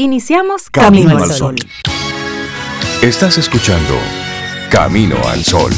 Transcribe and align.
Iniciamos 0.00 0.70
Camino, 0.70 1.18
al 1.18 1.32
Sol. 1.32 1.56
Estás 3.02 3.36
escuchando 3.36 3.96
Camino 4.70 5.16
al 5.26 5.42
Sol. 5.42 5.72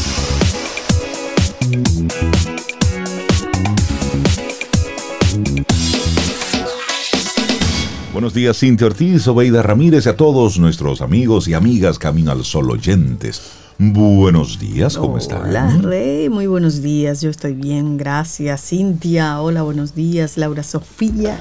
Buenos 8.12 8.34
días, 8.34 8.58
Cintia 8.58 8.88
Ortiz, 8.88 9.26
Obeida 9.26 9.62
Ramírez 9.62 10.04
y 10.04 10.10
a 10.10 10.16
todos 10.18 10.58
nuestros 10.58 11.00
amigos 11.00 11.48
y 11.48 11.54
amigas 11.54 11.98
Camino 11.98 12.30
al 12.30 12.44
Sol 12.44 12.70
oyentes. 12.70 13.40
Buenos 13.78 14.58
días, 14.58 14.98
¿cómo 14.98 15.16
están? 15.16 15.48
Hola, 15.48 15.78
Rey, 15.80 16.28
muy 16.28 16.46
buenos 16.46 16.82
días. 16.82 17.22
Yo 17.22 17.30
estoy 17.30 17.54
bien, 17.54 17.96
gracias. 17.96 18.68
Cintia, 18.68 19.40
hola, 19.40 19.62
buenos 19.62 19.94
días. 19.94 20.36
Laura 20.36 20.62
Sofía 20.62 21.38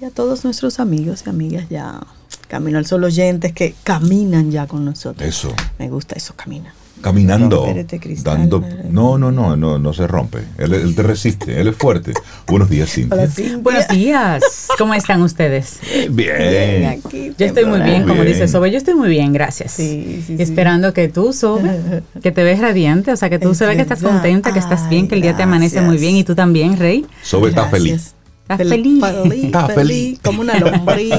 y 0.00 0.04
a 0.04 0.10
todos 0.10 0.44
nuestros 0.44 0.80
amigos 0.80 1.24
y 1.26 1.30
amigas 1.30 1.66
ya 1.68 2.00
Camino 2.48 2.78
al 2.78 2.86
Sol 2.86 3.04
oyentes 3.04 3.52
que 3.52 3.74
caminan 3.84 4.50
ya 4.50 4.66
con 4.66 4.84
nosotros. 4.84 5.28
Eso. 5.28 5.52
Me 5.78 5.88
gusta 5.90 6.14
eso, 6.16 6.34
camina. 6.34 6.72
Caminando, 7.00 7.64
Romperte 7.64 8.00
cristal, 8.00 8.38
dando... 8.38 8.64
eh. 8.66 8.86
No, 8.90 9.18
no, 9.18 9.30
no, 9.30 9.54
no, 9.54 9.78
no 9.78 9.92
se 9.92 10.06
rompe. 10.08 10.38
Él, 10.56 10.74
él 10.74 10.96
te 10.96 11.02
resiste, 11.04 11.60
él 11.60 11.68
es 11.68 11.76
fuerte. 11.76 12.12
Buenos 12.46 12.68
días, 12.68 12.90
Cintia. 12.90 13.18
Hola, 13.18 13.30
Cintia. 13.30 13.58
Buenos 13.58 13.88
días. 13.88 14.42
¿Cómo 14.78 14.94
están 14.94 15.22
ustedes? 15.22 15.78
Bien. 16.10 16.36
Bien, 16.38 16.84
aquí, 16.86 17.32
Yo 17.38 17.46
estoy 17.46 17.66
muy 17.66 17.80
bien, 17.82 18.04
como 18.04 18.24
dice 18.24 18.48
Sobe, 18.48 18.72
yo 18.72 18.78
estoy 18.78 18.94
muy 18.94 19.10
bien, 19.10 19.32
gracias. 19.32 19.72
Sí, 19.72 20.24
sí, 20.26 20.36
sí. 20.36 20.42
Esperando 20.42 20.92
que 20.92 21.08
tú, 21.08 21.32
Sobe, 21.32 22.02
que 22.22 22.32
te 22.32 22.42
ves 22.42 22.58
radiante, 22.58 23.12
o 23.12 23.16
sea, 23.16 23.30
que 23.30 23.38
tú 23.38 23.54
se 23.54 23.66
ve 23.66 23.76
que 23.76 23.82
estás 23.82 24.02
contenta, 24.02 24.52
que 24.52 24.58
estás 24.58 24.88
bien, 24.88 25.06
que 25.06 25.14
el 25.14 25.22
día 25.22 25.36
te 25.36 25.44
amanece 25.44 25.80
muy 25.82 25.98
bien 25.98 26.16
y 26.16 26.24
tú 26.24 26.34
también, 26.34 26.78
Rey. 26.78 27.06
Sobe 27.22 27.50
está 27.50 27.68
feliz. 27.68 28.14
Está 28.48 28.56
feliz. 28.56 29.00
feliz, 29.04 29.44
Está 29.44 29.66
feliz, 29.66 29.74
feliz. 29.76 30.18
como 30.24 30.40
una 30.40 30.58
lombriz. 30.58 31.12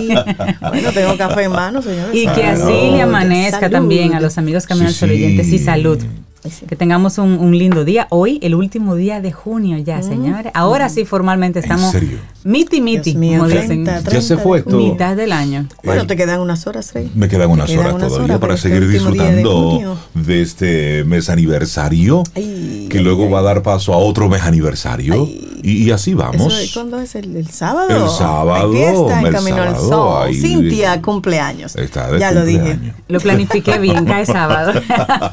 bueno, 0.62 0.92
tengo 0.94 1.16
café 1.18 1.44
en 1.44 1.52
mano, 1.52 1.82
señores. 1.82 2.14
Y 2.16 2.28
que 2.28 2.44
así 2.44 2.92
le 2.92 3.02
amanezca 3.02 3.60
Salud. 3.60 3.72
también 3.72 4.14
a 4.16 4.20
los 4.20 4.38
amigos 4.38 4.66
Camino 4.66 4.88
al 4.88 4.94
Sí, 4.94 5.00
Sol 5.00 5.10
sí. 5.10 5.16
oyentes 5.16 5.48
y 5.54 5.60
salud. 5.60 6.00
Sí. 6.44 6.66
Que 6.68 6.76
tengamos 6.78 7.18
un, 7.18 7.38
un 7.38 7.58
lindo 7.58 7.84
día. 7.84 8.08
Hoy, 8.12 8.40
el 8.42 8.56
último 8.56 8.96
día 8.96 9.20
de 9.20 9.32
junio 9.34 9.78
ya, 9.78 10.02
señores. 10.02 10.52
Ahora 10.56 10.88
sí, 10.88 11.04
formalmente 11.04 11.60
¿En 11.60 11.66
estamos 11.66 11.92
serio? 11.92 12.18
miti 12.46 12.80
miti, 12.80 13.16
mío, 13.16 13.40
como 13.40 13.50
30, 13.50 13.62
dicen. 13.74 13.84
30 13.84 14.12
Ya 14.12 14.22
se 14.22 14.38
fue 14.38 14.60
de 14.60 14.64
esto. 14.66 14.78
Mitad 14.78 15.18
del 15.18 15.34
año. 15.34 15.68
Bueno, 15.84 16.04
Eh, 16.04 16.06
te 16.08 16.16
quedan 16.16 16.40
unas 16.40 16.66
horas, 16.66 16.94
Rey. 16.94 17.12
Me 17.14 17.28
quedan 17.28 17.50
unas 17.50 17.68
quedan 17.68 17.80
horas 17.82 17.94
unas 17.96 18.08
todavía 18.08 18.26
horas 18.36 18.40
para 18.40 18.56
seguir 18.58 18.78
este 18.84 18.88
de 18.88 18.94
disfrutando 18.94 19.70
junio. 19.72 19.98
de, 20.14 20.42
este 20.42 21.04
mes 21.04 21.30
aniversario, 21.30 22.24
Ay, 22.36 22.88
que 22.90 23.00
ay, 23.00 23.04
luego 23.04 23.26
ay. 23.26 23.32
va 23.32 23.40
a 23.40 23.44
dar 23.44 23.62
paso 23.62 23.94
a 23.94 23.98
otro 23.98 24.30
mes 24.30 24.42
aniversario. 24.44 25.14
Ay. 25.16 25.46
Y, 25.62 25.84
y 25.84 25.92
así 25.92 26.14
vamos. 26.14 26.54
Eso 26.54 26.58
es- 26.58 26.72
¿Cuándo 26.74 27.00
es? 27.02 27.16
¿El, 27.16 27.36
el 27.36 27.50
sábado? 27.50 27.90
El 28.06 28.10
sábado, 28.10 28.72
Hay 28.72 28.78
fiesta 28.78 29.22
en 29.22 29.34
Camino 29.34 29.62
al 29.62 29.76
Sol. 29.78 30.28
ahí- 30.30 30.36
Cintia, 30.40 31.02
cumpleaños. 31.02 31.76
Está 31.76 32.10
de 32.10 32.18
ya 32.20 32.32
lo 32.32 32.46
dije. 32.46 32.60
cumpleaños. 32.62 32.96
Lo 33.10 33.20
planifiqué 33.20 33.78
bien, 33.78 34.06
cae 34.06 34.26
sábado. 34.26 34.72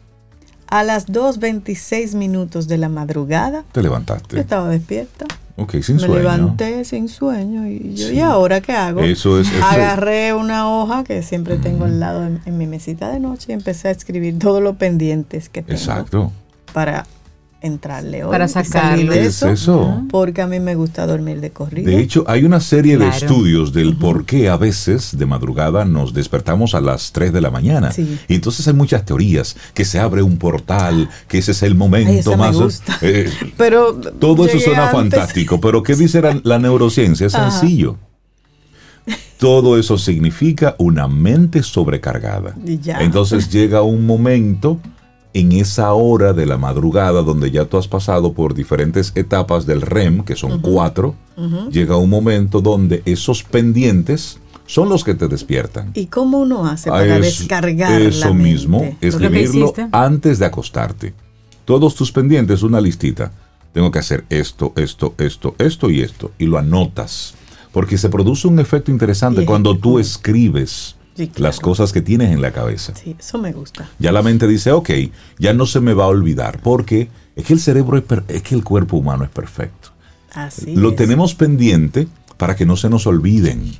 A 0.68 0.84
las 0.84 1.08
2.26 1.08 2.16
minutos 2.16 2.68
de 2.68 2.78
la 2.78 2.88
madrugada, 2.90 3.64
Te 3.74 3.80
yo 3.80 3.84
levantaste. 3.84 4.40
estaba 4.40 4.70
despierta. 4.70 5.26
Ok, 5.58 5.76
sin 5.82 5.98
me 5.98 6.02
sueño. 6.04 6.16
levanté 6.16 6.86
sin 6.86 7.10
sueño 7.10 7.68
y 7.68 7.94
yo, 7.96 8.08
Sí. 8.08 8.14
¿y 8.16 8.20
ahora 8.22 8.62
qué 8.62 8.72
hago? 8.72 9.02
Eso 9.02 9.40
es- 9.40 9.52
eso- 9.52 9.64
Agarré 9.66 10.34
una 10.34 10.70
hoja 10.70 11.04
que 11.04 11.22
siempre 11.24 11.58
tengo 11.58 11.84
al 11.86 12.00
lado 12.00 12.26
en, 12.26 12.40
en 12.46 12.58
mi 12.58 12.68
mesita 12.68 13.10
de 13.12 13.20
noche 13.20 13.48
y 13.50 13.54
empecé 13.54 13.90
a 13.90 13.92
escribir 13.92 14.40
todos 14.40 14.64
los 14.64 14.78
pendientes 14.78 15.50
que 15.50 15.62
tengo 15.62 15.78
Exacto. 15.78 16.32
para 16.74 17.06
entrarle 17.62 18.24
hoy 18.24 18.32
Para 18.32 18.48
sacarlo. 18.48 19.14
de 19.14 19.22
Es 19.22 19.28
eso, 19.44 19.50
eso. 19.50 20.04
porque 20.10 20.42
a 20.42 20.48
mí 20.48 20.60
me 20.60 20.76
gusta 20.76 21.06
dormir 21.06 21.42
de 21.42 21.52
corrido. 21.52 21.90
De 21.92 22.00
hecho, 22.02 22.24
hay 22.28 22.44
una 22.44 22.60
serie 22.60 22.98
de 22.98 23.08
estudios 23.08 23.72
del 23.72 23.96
por 23.96 24.26
qué 24.26 24.50
a 24.50 24.58
veces 24.58 25.18
de 25.18 25.26
madrugada 25.26 25.86
nos 25.86 26.14
despertamos 26.14 26.74
a 26.76 26.82
las 26.82 27.12
3 27.12 27.32
de 27.32 27.42
la 27.42 27.52
mañana. 27.52 27.92
Sí. 27.92 28.18
Y 28.28 28.36
entonces 28.36 28.68
hay 28.68 28.74
muchas 28.74 29.06
teorías, 29.06 29.56
que 29.74 29.86
se 29.86 30.00
abre 30.00 30.22
un 30.24 30.38
portal, 30.38 31.08
que 31.28 31.38
ese 31.38 31.52
es 31.52 31.62
el 31.64 31.76
momento 31.76 32.10
Ay, 32.12 32.18
esa 32.20 32.32
me 32.32 32.38
más... 32.38 32.56
gusta. 32.56 32.98
eh, 33.02 33.30
pero 33.58 33.94
todo 33.96 34.46
eso 34.48 34.60
suena 34.60 34.90
antes. 34.90 35.00
fantástico, 35.20 35.62
pero 35.62 35.84
¿qué 35.84 35.96
dice 35.96 36.22
la, 36.22 36.40
la 36.44 36.58
neurociencia? 36.60 37.28
Es 37.28 37.36
Ajá. 37.36 37.52
sencillo. 37.52 37.98
Todo 39.38 39.80
eso 39.80 39.98
significa 39.98 40.76
una 40.78 41.08
mente 41.08 41.64
sobrecargada. 41.64 42.56
Y 42.64 42.78
ya. 42.80 43.00
Entonces 43.02 43.50
llega 43.50 43.82
un 43.82 44.06
momento 44.06 44.80
en 45.34 45.52
esa 45.54 45.94
hora 45.94 46.34
de 46.34 46.46
la 46.46 46.58
madrugada 46.58 47.22
donde 47.22 47.52
ya 47.52 47.66
tú 47.66 47.78
has 47.78 47.88
pasado 47.88 48.34
por 48.34 48.54
diferentes 48.54 49.12
etapas 49.16 49.66
del 49.66 49.82
REM, 49.82 50.24
que 50.24 50.36
son 50.36 50.60
cuatro, 50.60 51.16
llega 51.72 51.96
un 51.98 52.10
momento 52.10 52.62
donde 52.62 53.02
esos 53.06 53.44
pendientes 53.44 54.40
son 54.68 54.90
los 54.90 55.04
que 55.04 55.16
te 55.16 55.28
despiertan. 55.28 55.92
¿Y 55.96 56.06
cómo 56.08 56.40
uno 56.40 56.66
hace 56.66 56.90
Ah, 56.90 56.94
para 56.94 57.18
es- 57.18 57.40
descargar 57.40 58.02
Eso 58.02 58.28
la 58.30 58.34
mismo, 58.34 58.80
mente? 58.82 59.08
escribirlo 59.08 59.74
antes 59.92 60.40
de 60.40 60.46
acostarte. 60.46 61.14
Todos 61.66 61.96
tus 61.96 62.12
pendientes, 62.12 62.64
una 62.64 62.80
listita. 62.82 63.32
Tengo 63.74 63.90
que 63.92 64.00
hacer 64.00 64.26
esto, 64.30 64.74
esto, 64.76 65.14
esto, 65.18 65.56
esto 65.58 65.90
y 65.90 66.02
esto. 66.02 66.32
Y 66.38 66.46
lo 66.46 66.58
anotas. 66.58 67.36
Porque 67.72 67.98
se 67.98 68.10
produce 68.10 68.48
un 68.50 68.60
efecto 68.60 68.92
interesante 68.92 69.46
cuando 69.46 69.78
tú 69.78 69.98
escribes 69.98 70.96
Sí, 71.16 71.28
claro. 71.28 71.44
las 71.44 71.60
cosas 71.60 71.92
que 71.92 72.02
tienes 72.02 72.32
en 72.32 72.42
la 72.42 72.52
cabeza. 72.52 72.94
Sí, 72.96 73.16
eso 73.20 73.38
me 73.38 73.52
gusta. 73.52 73.90
Ya 74.00 74.12
la 74.12 74.22
mente 74.22 74.48
dice, 74.48 74.72
ok, 74.72 74.90
ya 75.38 75.54
no 75.54 75.66
se 75.66 75.82
me 75.82 75.94
va 75.94 76.06
a 76.06 76.08
olvidar. 76.08 76.60
Porque 76.62 77.10
es 77.36 77.46
que 77.46 77.54
el 77.54 77.60
cerebro 77.60 77.98
es, 77.98 78.04
es 78.28 78.42
que 78.44 78.56
el 78.56 78.64
cuerpo 78.64 78.98
humano 78.98 79.24
es 79.24 79.30
perfecto. 79.30 79.90
Así 80.34 80.76
lo 80.76 80.92
es. 80.92 80.96
tenemos 80.96 81.36
pendiente 81.36 82.08
para 82.38 82.56
que 82.56 82.66
no 82.66 82.78
se 82.78 82.90
nos 82.90 83.06
olviden. 83.08 83.74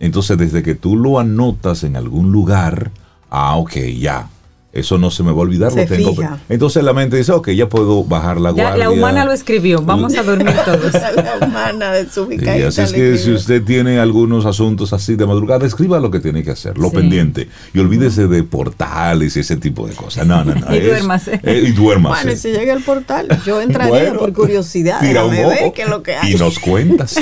Entonces, 0.00 0.38
desde 0.38 0.62
que 0.62 0.74
tú 0.74 0.96
lo 0.96 1.18
anotas 1.18 1.82
en 1.82 1.96
algún 1.96 2.30
lugar, 2.30 2.92
ah, 3.30 3.56
ok, 3.56 3.76
ya. 3.98 4.30
Eso 4.70 4.98
no 4.98 5.10
se 5.10 5.22
me 5.22 5.32
va 5.32 5.38
a 5.38 5.40
olvidar. 5.40 5.72
Se 5.72 5.80
lo 5.82 5.86
tengo. 5.88 6.14
fija. 6.14 6.38
Entonces 6.50 6.84
la 6.84 6.92
mente 6.92 7.16
dice, 7.16 7.32
ok, 7.32 7.48
ya 7.50 7.70
puedo 7.70 8.04
bajar 8.04 8.38
la 8.38 8.50
Ya, 8.50 8.64
guardia. 8.64 8.84
la 8.84 8.90
humana 8.90 9.24
lo 9.24 9.32
escribió. 9.32 9.80
Vamos 9.80 10.14
a 10.16 10.22
dormir 10.22 10.54
todos. 10.66 10.92
la 11.16 11.38
humana 11.46 11.90
de 11.92 12.08
su 12.08 12.30
Y 12.30 12.46
así 12.62 12.82
es 12.82 12.92
que 12.92 13.16
si 13.16 13.32
usted 13.32 13.62
tiene 13.64 13.98
algunos 13.98 14.44
asuntos 14.44 14.92
así 14.92 15.16
de 15.16 15.24
madrugada, 15.26 15.66
escriba 15.66 15.98
lo 16.00 16.10
que 16.10 16.20
tiene 16.20 16.42
que 16.42 16.50
hacer, 16.50 16.76
lo 16.76 16.90
Sí. 16.90 16.96
pendiente. 16.96 17.48
Y 17.72 17.78
olvídese 17.78 18.26
de 18.28 18.42
portales 18.44 19.36
y 19.38 19.40
ese 19.40 19.56
tipo 19.56 19.86
de 19.88 19.94
cosas. 19.94 20.26
No, 20.26 20.44
no, 20.44 20.54
no. 20.54 20.66
Y 20.74 20.76
es- 20.78 20.84
duérmase. 20.86 21.40
eh, 21.42 21.62
y 21.66 21.72
duérmase. 21.72 22.24
Bueno, 22.24 22.32
y 22.32 22.36
si 22.40 22.50
llega 22.52 22.74
al 22.74 22.82
portal, 22.82 23.26
yo 23.46 23.62
entraría 23.62 23.88
Bueno, 23.90 24.18
por 24.18 24.32
curiosidad. 24.34 25.00
tira 25.00 25.24
un 25.24 25.30
Déjame 25.30 25.48
ver 25.54 25.62
ojo 25.64 25.72
qué 25.72 25.82
es 25.82 25.88
lo 25.88 26.02
que 26.02 26.14
hay. 26.14 26.34
Y 26.34 26.36
nos 26.36 26.58
cuentas. 26.58 27.16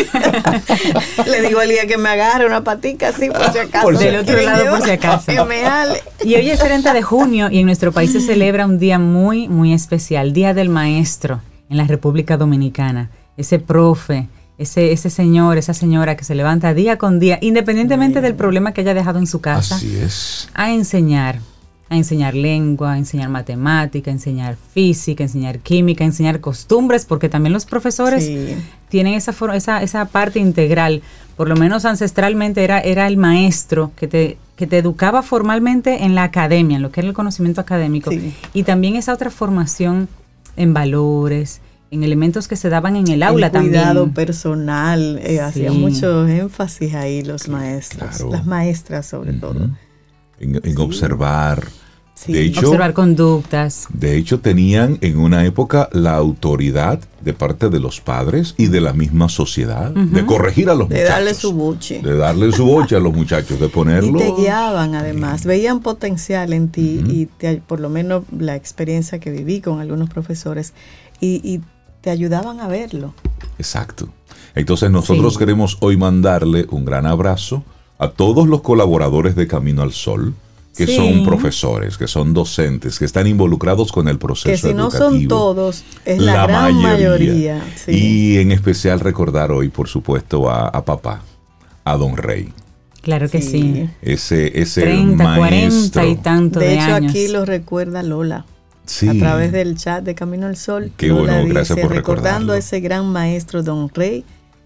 Le 1.27 1.43
digo 1.47 1.61
al 1.61 1.69
día 1.69 1.87
que 1.87 1.97
me 1.97 2.09
agarre 2.09 2.45
una 2.47 2.65
patica 2.65 3.09
así 3.09 3.29
por 3.31 3.53
si 3.53 3.59
acaso. 3.59 3.85
Por 3.85 3.97
si 3.97 4.05
Del 4.05 4.17
otro 4.17 4.41
lado, 4.43 4.77
por 4.77 4.83
si 4.85 4.91
acaso. 4.91 5.27
Que 5.27 5.45
me 5.45 5.65
ale. 5.65 6.03
Y 6.25 6.35
hoy 6.35 6.51
es 6.51 6.59
30 6.59 6.93
de 6.93 7.03
junio 7.03 7.36
y 7.51 7.59
en 7.59 7.67
nuestro 7.67 7.93
país 7.93 8.13
se 8.13 8.21
celebra 8.21 8.67
un 8.67 8.79
día 8.79 8.99
muy, 8.99 9.49
muy 9.49 9.73
especial, 9.73 10.33
Día 10.33 10.55
del 10.55 10.69
Maestro 10.69 11.41
en 11.69 11.77
la 11.77 11.85
República 11.85 12.37
Dominicana. 12.37 13.11
Ese 13.37 13.59
profe, 13.59 14.29
ese, 14.59 14.93
ese 14.93 15.11
señor, 15.11 15.59
esa 15.59 15.75
señora 15.75 16.17
que 16.17 16.25
se 16.25 16.35
levanta 16.35 16.73
día 16.75 16.97
con 16.99 17.19
día, 17.21 17.39
independientemente 17.43 18.21
del 18.21 18.35
problema 18.35 18.73
que 18.73 18.81
haya 18.81 18.95
dejado 18.95 19.19
en 19.19 19.27
su 19.27 19.41
casa, 19.41 19.77
Así 19.77 19.97
es. 19.97 20.49
a 20.55 20.73
enseñar, 20.73 21.41
a 21.91 21.97
enseñar 21.97 22.35
lengua, 22.35 22.95
a 22.95 22.99
enseñar 22.99 23.29
matemática, 23.29 24.11
a 24.11 24.15
enseñar 24.15 24.57
física, 24.73 25.23
a 25.25 25.27
enseñar 25.27 25.59
química, 25.59 26.05
a 26.05 26.07
enseñar 26.07 26.41
costumbres, 26.41 27.05
porque 27.05 27.29
también 27.29 27.53
los 27.53 27.67
profesores 27.67 28.25
Sí. 28.25 28.57
tienen 28.89 29.15
esa, 29.15 29.35
esa, 29.55 29.83
esa 29.83 30.05
parte 30.07 30.39
integral. 30.39 31.03
Por 31.37 31.49
lo 31.49 31.57
menos 31.57 31.85
ancestralmente 31.85 32.65
era, 32.65 32.81
era 32.81 33.07
el 33.07 33.19
maestro 33.19 33.93
que 33.95 34.09
te, 34.09 34.39
que 34.57 34.67
te 34.67 34.79
educaba 34.79 35.23
formalmente 35.23 36.05
en 36.05 36.15
la 36.15 36.25
academia, 36.25 36.77
en 36.77 36.83
lo 36.83 36.91
que 36.91 37.01
era 37.01 37.09
el 37.09 37.15
conocimiento 37.15 37.61
académico. 37.61 38.11
Sí. 38.11 38.35
Y 38.55 38.63
también 38.63 38.97
esa 38.97 39.13
otra 39.13 39.31
formación 39.31 40.09
en 40.57 40.73
valores, 40.73 41.61
en 41.91 42.03
elementos 42.03 42.49
que 42.49 42.57
se 42.57 42.69
daban 42.69 42.97
en 42.97 43.09
el 43.09 43.23
aula 43.23 43.49
el 43.49 43.53
cuidado 43.53 44.05
también. 44.05 44.15
personal, 44.15 45.21
eh, 45.23 45.41
hacían 45.41 45.79
mucho 45.79 46.27
énfasis 46.27 46.95
ahí 46.95 47.23
los 47.23 47.49
maestros, 47.49 48.17
claro. 48.17 48.33
las 48.33 48.47
maestras 48.47 49.07
sobre 49.07 49.35
todo. 49.35 49.71
En 50.41 50.79
observar. 50.79 51.65
Sí. 52.19 52.33
De 52.33 52.43
hecho, 52.47 52.61
Observar 52.61 52.95
conductas. 52.95 53.87
De 53.93 54.17
hecho, 54.17 54.41
tenían 54.41 54.97
en 55.03 55.19
una 55.19 55.45
época 55.45 55.91
la 55.93 56.17
autoridad 56.17 56.99
de 57.21 57.35
parte 57.35 57.69
de 57.69 57.79
los 57.79 58.01
padres 58.01 58.55
y 58.57 58.69
de 58.69 58.81
la 58.81 58.95
misma 58.95 59.29
sociedad 59.29 59.91
de 59.91 60.25
corregir 60.25 60.71
a 60.71 60.75
los 60.75 60.89
De 60.89 60.95
muchachos. 60.95 61.15
darle 61.15 61.35
su 61.35 61.53
buche. 61.53 62.01
De 62.03 62.17
darle 62.17 62.53
su 62.53 62.65
boche 62.65 62.97
a 62.97 63.01
los 63.01 63.13
muchachos, 63.13 63.61
de 63.61 63.67
Y 63.67 63.69
ponerlo. 63.69 64.19
te 64.19 64.33
guiaban 64.33 64.95
además, 64.95 65.45
veían 65.45 65.81
potencial 65.81 66.55
en 66.55 66.71
ti 66.71 67.03
y 67.07 67.27
te- 67.27 67.59
por 67.59 67.81
lo 67.81 67.91
menos 67.91 68.23
la 68.37 68.57
experiencia 68.57 69.19
que 69.19 69.31
viví 69.31 69.61
con 69.61 69.81
algunos 69.81 70.09
profesores 70.09 70.73
y, 71.21 71.43
y 71.47 71.61
te 72.01 72.09
ayudaban 72.09 72.61
a 72.61 72.67
verlo. 72.69 73.13
Exacto. 73.59 74.09
Entonces 74.55 74.91
nosotros 74.91 75.35
Sí. 75.35 75.39
queremos 75.41 75.77
hoy 75.81 75.99
mandarle 75.99 76.67
un 76.71 76.87
gran 76.87 77.05
abrazo 77.07 77.63
a 77.99 78.09
todos 78.09 78.49
los 78.49 78.63
colaboradores 78.63 79.37
de 79.37 79.47
Camino 79.47 79.83
al 79.83 79.93
Sol, 79.93 80.35
que 80.77 80.87
Sí. 80.87 80.97
son 80.97 81.25
profesores, 81.25 81.97
que 81.97 82.07
son 82.07 82.35
docentes, 82.35 82.99
que 82.99 83.05
están 83.05 83.27
involucrados 83.27 83.91
con 83.93 84.09
el 84.09 84.19
proceso 84.19 84.49
Que 84.51 84.57
si 84.73 84.75
no 84.75 84.91
son 84.91 85.27
todos, 85.29 85.85
es 86.05 86.21
la, 86.21 86.47
gran 86.47 86.75
mayoría. 86.83 87.65
sí. 87.85 87.93
Y 87.93 88.39
en 88.39 88.53
especial 88.53 89.01
recordar 89.01 89.53
hoy, 89.53 89.69
por 89.69 89.89
supuesto, 89.89 90.51
a, 90.51 90.69
a 90.69 90.85
papá, 90.85 91.23
a 91.85 91.97
don 91.97 92.17
Rey. 92.17 92.53
Claro 93.03 93.29
que 93.31 93.41
sí. 93.41 93.89
Ese, 94.03 94.61
ese 94.61 94.83
30, 94.83 95.23
maestro. 95.25 96.03
40 96.03 96.07
y 96.07 96.17
tanto 96.17 96.59
de, 96.61 96.67
de 96.67 96.75
hecho, 96.75 96.95
años. 96.95 97.11
aquí 97.13 97.29
lo 97.29 97.45
recuerda 97.45 98.03
Lola. 98.03 98.45
Sí. 98.85 99.09
A 99.09 99.15
través 99.15 99.53
del 99.53 99.77
chat 99.77 100.05
de 100.05 100.15
Camino 100.15 100.47
al 100.47 100.57
Sol. 100.57 100.93
Qué 100.97 101.09
Lola 101.09 101.35
bueno, 101.39 101.49
gracias 101.55 101.79
por 101.79 101.91
recordando 101.93 102.19
recordarlo. 102.21 102.53
a 102.55 102.59
ese 102.59 102.81
gran 102.81 103.07
maestro 103.13 103.63
Don 103.63 103.89
Rey 103.95 104.25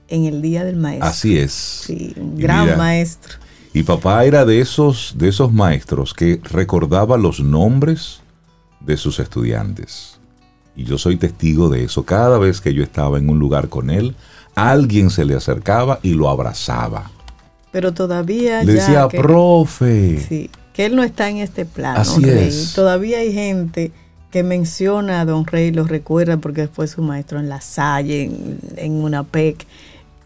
en 0.08 0.24
el 0.24 0.42
Día 0.42 0.64
del 0.64 0.76
Maestro. 0.76 1.06
Así 1.08 1.38
es. 1.38 1.52
Sí, 1.52 2.14
un 2.16 2.36
gran 2.38 2.64
mira, 2.64 2.76
maestro. 2.78 3.34
Y 3.72 3.84
papá 3.84 4.24
era 4.24 4.44
de 4.44 4.60
esos, 4.60 5.14
de 5.16 5.28
esos 5.28 5.52
maestros 5.52 6.12
que 6.12 6.40
recordaba 6.42 7.16
los 7.16 7.40
nombres 7.40 8.20
de 8.80 8.96
sus 8.96 9.20
estudiantes. 9.20 10.18
Y 10.74 10.84
yo 10.84 10.98
soy 10.98 11.16
testigo 11.16 11.68
de 11.68 11.84
eso. 11.84 12.04
Cada 12.04 12.38
vez 12.38 12.60
que 12.60 12.74
yo 12.74 12.82
estaba 12.82 13.18
en 13.18 13.28
un 13.28 13.38
lugar 13.38 13.68
con 13.68 13.90
él, 13.90 14.16
alguien 14.54 15.10
se 15.10 15.24
le 15.24 15.34
acercaba 15.34 16.00
y 16.02 16.14
lo 16.14 16.28
abrazaba. 16.28 17.10
Pero 17.70 17.92
todavía 17.94 18.64
Le 18.64 18.74
ya 18.74 18.80
decía, 18.80 19.08
que, 19.08 19.20
profe. 19.20 20.18
sí, 20.28 20.50
que 20.72 20.86
él 20.86 20.96
no 20.96 21.04
está 21.04 21.28
en 21.28 21.36
este 21.36 21.64
plano. 21.64 22.00
Así 22.00 22.20
Rey. 22.24 22.48
es. 22.48 22.72
Todavía 22.74 23.18
hay 23.18 23.32
gente 23.32 23.92
que 24.32 24.42
menciona 24.42 25.20
a 25.20 25.24
Don 25.24 25.44
Rey, 25.46 25.70
lo 25.70 25.84
recuerda 25.84 26.36
porque 26.38 26.66
fue 26.68 26.88
su 26.88 27.02
maestro 27.02 27.38
en 27.38 27.48
la 27.48 27.60
Salle, 27.60 28.24
en, 28.24 28.58
en 28.76 28.92
una 28.92 29.22
PEC. 29.22 29.66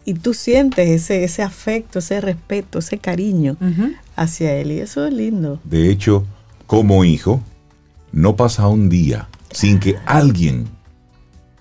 Y 0.05 0.13
tú 0.13 0.33
sientes 0.33 0.87
ese, 0.89 1.23
ese 1.23 1.41
afecto, 1.41 1.99
ese 1.99 2.21
respeto, 2.21 2.79
ese 2.79 2.99
cariño 2.99 3.57
hacia 4.15 4.53
él. 4.55 4.71
Y 4.71 4.79
eso 4.79 5.05
es 5.05 5.13
lindo. 5.13 5.59
De 5.63 5.89
hecho, 5.89 6.23
como 6.67 7.03
hijo, 7.03 7.41
no 8.11 8.35
pasa 8.35 8.67
un 8.67 8.87
día 8.87 9.27
sin 9.51 9.79
que 9.79 9.95
alguien 10.05 10.67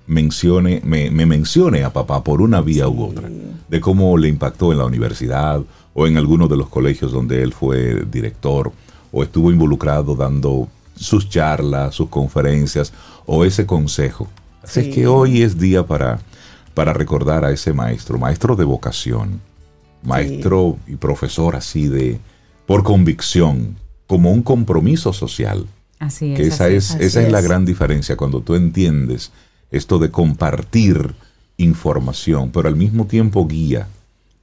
mencione, 0.07 0.83
me, 0.85 1.11
me 1.11 1.27
mencione 1.27 1.83
a 1.85 1.93
papá 1.93 2.23
por 2.23 2.43
una 2.43 2.61
vía 2.61 2.89
u 2.89 3.05
otra, 3.05 3.29
de 3.69 3.81
cómo 3.81 4.17
le 4.19 4.29
impactó 4.29 4.73
en 4.73 4.79
la 4.79 4.85
universidad 4.85 5.63
o 5.95 6.07
en 6.07 6.17
alguno 6.17 6.49
de 6.49 6.57
los 6.57 6.69
colegios 6.69 7.13
donde 7.13 7.43
él 7.43 7.53
fue 7.53 8.05
director 8.11 8.73
o 9.13 9.23
estuvo 9.23 9.51
involucrado 9.51 10.15
dando 10.15 10.69
sus 10.97 11.29
charlas, 11.29 11.95
sus 11.95 12.09
conferencias 12.09 12.93
o 13.27 13.45
ese 13.45 13.65
consejo. 13.65 14.29
Así 14.63 14.83
Sí. 14.83 14.89
es 14.89 14.95
que 14.95 15.07
hoy 15.07 15.43
es 15.43 15.59
día 15.59 15.87
para, 15.87 16.21
para 16.75 16.93
recordar 16.93 17.45
a 17.45 17.53
ese 17.53 17.73
maestro, 17.73 18.19
maestro 18.19 18.57
de 18.57 18.65
vocación, 18.65 19.41
maestro 20.03 20.79
y 20.87 20.97
profesor 20.97 21.57
así 21.57 21.89
de, 21.89 22.19
por 22.67 22.83
convicción, 22.83 23.77
como 24.07 24.31
un 24.33 24.43
compromiso 24.43 25.13
social. 25.13 25.67
Así 25.99 26.33
es. 26.33 26.37
Que 26.37 26.47
esa 26.49 26.67
así 26.67 26.75
es, 26.75 26.91
así 26.91 27.05
esa 27.05 27.23
es 27.23 27.33
la 27.33 27.41
gran 27.41 27.65
diferencia 27.65 28.17
cuando 28.17 28.41
tú 28.41 28.55
entiendes 28.55 29.33
esto 29.71 29.99
de 29.99 30.11
compartir 30.11 31.15
información, 31.57 32.51
pero 32.51 32.69
al 32.69 32.77
mismo 32.77 33.07
tiempo 33.07 33.47
guía, 33.47 33.89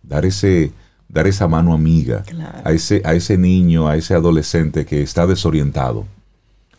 dar 0.01 0.25
ese, 0.25 0.71
dar 1.09 1.27
esa 1.27 1.47
mano 1.47 1.73
amiga 1.73 2.23
Claro. 2.23 2.59
a 2.63 2.71
ese, 2.71 3.01
a 3.05 3.13
ese 3.13 3.37
niño, 3.37 3.87
a 3.87 3.97
ese 3.97 4.13
adolescente 4.13 4.85
que 4.85 5.01
está 5.01 5.27
desorientado, 5.27 6.05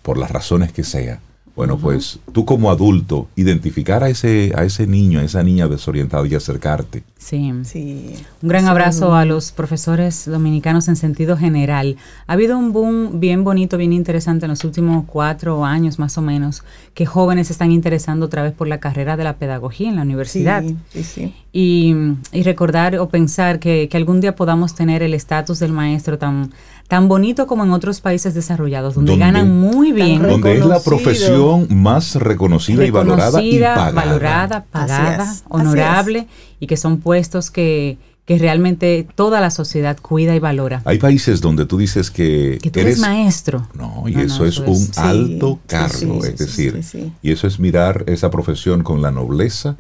por 0.03 0.19
las 0.19 0.31
razones 0.31 0.73
que 0.73 0.83
sea. 0.85 1.21
Bueno, 1.55 1.77
pues 1.77 2.19
tú 2.33 2.47
como 2.47 2.71
adulto, 2.71 3.29
identificar 3.37 4.03
a 4.03 4.09
ese, 4.09 4.53
a 4.57 4.65
ese 4.65 4.87
niño, 4.87 5.21
a 5.21 5.25
esa 5.25 5.43
niña 5.43 5.69
desorientada 5.69 6.27
y 6.27 6.35
acercarte. 6.35 7.03
Sí. 7.19 7.53
Sí. 7.65 8.15
Un 8.43 8.49
gran 8.49 8.67
abrazo 8.67 9.15
a 9.15 9.25
los 9.25 9.53
profesores 9.53 10.25
dominicanos 10.27 10.89
en 10.89 10.97
sentido 10.97 11.37
general. 11.37 11.97
Ha 12.27 12.33
habido 12.33 12.59
un 12.59 12.73
boom 12.73 13.21
bien 13.21 13.45
bonito, 13.45 13.77
bien 13.77 13.93
interesante 13.93 14.47
en 14.47 14.51
los 14.51 14.65
últimos 14.65 15.05
cuatro 15.07 15.65
años 15.65 15.99
más 15.99 16.17
o 16.19 16.23
menos, 16.23 16.65
que 16.95 17.07
jóvenes 17.07 17.49
se 17.49 17.53
están 17.53 17.71
interesando 17.71 18.27
otra 18.27 18.43
vez 18.43 18.53
por 18.53 18.67
la 18.67 18.81
carrera 18.81 19.17
de 19.17 19.25
la 19.25 19.37
pedagogía 19.37 19.89
en 19.89 19.97
la 19.97 20.03
universidad. 20.03 20.63
Sí, 20.63 20.77
sí, 20.91 21.05
sí. 21.05 21.35
Y, 21.53 21.95
y 22.33 22.43
recordar 22.45 22.97
o 22.99 23.09
pensar 23.09 23.59
que, 23.59 23.89
que 23.91 23.97
algún 23.99 24.21
día 24.21 24.35
podamos 24.35 24.75
tener 24.75 25.03
el 25.03 25.13
estatus 25.15 25.59
del 25.59 25.73
maestro 25.73 26.19
tan, 26.19 26.51
tan 26.93 27.09
bonito 27.09 27.47
como 27.47 27.65
en 27.65 27.71
otros 27.71 28.03
países 28.03 28.35
desarrollados, 28.35 28.95
donde 28.95 29.13
Donde- 29.13 29.25
ganan 29.25 29.59
muy 29.59 29.93
bien. 29.93 30.21
Donde 30.21 30.59
es 30.59 30.67
la 30.67 30.79
profesión 30.79 31.67
más 31.71 32.17
reconocida 32.17 32.85
y 32.85 32.91
valorada 32.91 33.43
y 33.43 33.59
pagada. 33.59 33.91
valorada, 33.93 34.65
pagada, 34.71 35.33
es, 35.33 35.43
honorable 35.49 36.27
y 36.61 36.67
que 36.67 36.77
son 36.77 36.99
puestos 36.99 37.51
que, 37.51 37.97
que 38.27 38.37
realmente 38.37 39.09
toda 39.15 39.41
la 39.41 39.51
sociedad 39.51 39.97
cuida 40.03 40.37
y 40.37 40.39
valora. 40.39 40.83
Hay 40.85 40.99
países 40.99 41.41
donde 41.41 41.65
tú 41.65 41.79
dices 41.79 42.11
que, 42.11 42.59
Que 42.61 42.71
tú 42.71 42.81
eres 42.81 42.97
eres 42.97 43.01
maestro. 43.01 43.67
No, 43.73 44.05
y 44.07 44.13
No, 44.13 44.19
no, 44.19 44.27
eso 44.27 44.45
es 44.45 44.59
un 44.59 44.75
es- 44.75 44.99
alto 44.99 45.61
sí, 45.63 45.69
cargo, 45.69 45.89
sí, 45.97 46.05
sí, 46.21 46.29
es 46.29 46.37
sí, 46.37 46.45
decir, 46.45 46.73
sí, 46.85 47.01
sí. 47.05 47.13
y 47.23 47.33
eso 47.33 47.47
es 47.47 47.59
mirar 47.59 48.05
esa 48.07 48.31
profesión 48.31 48.83
con 48.83 49.01
la 49.01 49.11
nobleza 49.11 49.77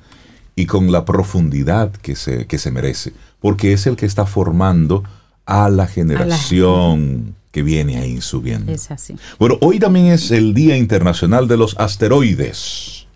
y 0.56 0.64
con 0.64 0.91
la 0.91 1.05
profundidad 1.05 1.93
que 1.93 2.17
se, 2.17 2.47
que 2.47 2.56
se 2.56 2.70
merece, 2.70 3.12
porque 3.38 3.75
es 3.75 3.87
el 3.87 3.97
que 3.97 4.06
está 4.06 4.25
formando 4.25 5.03
a 5.47 5.69
la 5.69 5.87
generación 5.87 7.35
que 7.50 7.62
viene 7.62 7.99
ahí 7.99 8.21
subiendo. 8.21 8.73
Es 8.73 8.90
así. 8.90 9.14
Bueno, 9.38 9.59
hoy 9.61 9.78
también 9.78 10.07
es 10.07 10.31
el 10.31 10.55
Día 10.55 10.76
Internacional 10.76 11.49
de 11.49 11.57
los 11.57 11.76
Asteroides. 11.78 13.07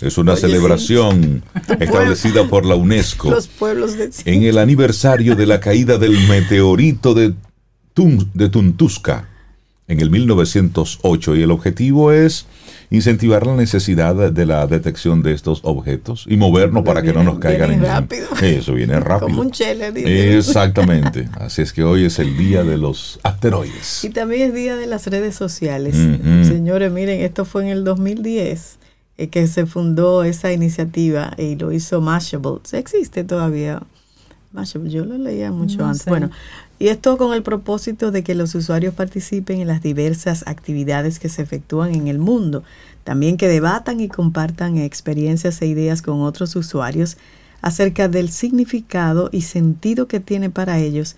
Es 0.00 0.18
una 0.18 0.32
Oye, 0.32 0.40
sí. 0.42 0.46
celebración 0.46 1.42
establecida 1.80 2.46
por 2.48 2.64
la 2.66 2.74
UNESCO 2.76 3.30
Los 3.30 3.46
pueblos 3.48 3.96
de 3.96 4.10
en 4.26 4.42
el 4.42 4.58
aniversario 4.58 5.34
de 5.36 5.46
la 5.46 5.58
caída 5.60 5.96
del 5.98 6.18
meteorito 6.28 7.14
de, 7.14 7.32
Tun- 7.94 8.28
de 8.34 8.48
Tuntusca 8.50 9.28
en 9.88 10.00
el 10.00 10.10
1908 10.10 11.36
y 11.36 11.42
el 11.42 11.50
objetivo 11.50 12.12
es 12.12 12.46
incentivar 12.90 13.46
la 13.46 13.54
necesidad 13.56 14.14
de 14.30 14.46
la 14.46 14.66
detección 14.66 15.22
de 15.22 15.32
estos 15.32 15.60
objetos 15.64 16.24
y 16.28 16.36
movernos 16.36 16.84
para 16.84 17.02
que 17.02 17.12
no 17.12 17.22
nos 17.22 17.38
caigan 17.38 17.72
encima. 17.72 18.00
rápido. 18.00 18.26
Eso 18.42 18.74
viene 18.74 18.98
rápido. 19.00 19.28
Como 19.28 19.40
un 19.42 19.50
chele. 19.50 19.92
dice. 19.92 20.38
Exactamente. 20.38 21.28
Así 21.40 21.62
es 21.62 21.72
que 21.72 21.82
hoy 21.84 22.04
es 22.04 22.18
el 22.18 22.36
día 22.36 22.62
de 22.64 22.78
los 22.78 23.18
asteroides. 23.22 24.04
Y 24.04 24.10
también 24.10 24.48
es 24.48 24.54
día 24.54 24.76
de 24.76 24.86
las 24.86 25.06
redes 25.06 25.34
sociales. 25.34 25.96
Ujú. 25.96 26.44
Señores, 26.44 26.92
miren, 26.92 27.20
esto 27.20 27.44
fue 27.44 27.62
en 27.62 27.68
el 27.68 27.84
2010 27.84 28.78
eh, 29.18 29.28
que 29.28 29.46
se 29.46 29.66
fundó 29.66 30.24
esa 30.24 30.52
iniciativa 30.52 31.32
y 31.38 31.56
lo 31.56 31.72
hizo 31.72 32.00
Mashable. 32.00 32.60
Existe 32.72 33.24
todavía 33.24 33.82
Mashable, 34.52 34.90
yo 34.90 35.04
lo 35.04 35.18
leía 35.18 35.50
mucho 35.52 35.78
No 35.78 35.86
antes. 35.86 36.02
sé. 36.02 36.10
Bueno, 36.10 36.30
y 36.78 36.88
esto 36.88 37.16
con 37.16 37.32
el 37.32 37.42
propósito 37.42 38.10
de 38.10 38.22
que 38.22 38.34
los 38.34 38.54
usuarios 38.54 38.94
participen 38.94 39.60
en 39.60 39.68
las 39.68 39.82
diversas 39.82 40.46
actividades 40.46 41.18
que 41.18 41.28
se 41.28 41.42
efectúan 41.42 41.94
en 41.94 42.08
el 42.08 42.18
mundo. 42.18 42.62
También 43.04 43.36
que 43.36 43.48
debatan 43.48 44.00
y 44.00 44.08
compartan 44.08 44.76
experiencias 44.76 45.62
e 45.62 45.66
ideas 45.66 46.02
con 46.02 46.20
otros 46.20 46.54
usuarios 46.56 47.16
acerca 47.62 48.08
del 48.08 48.30
significado 48.30 49.30
y 49.32 49.42
sentido 49.42 50.06
que 50.06 50.20
tiene 50.20 50.50
para 50.50 50.78
ellos 50.78 51.16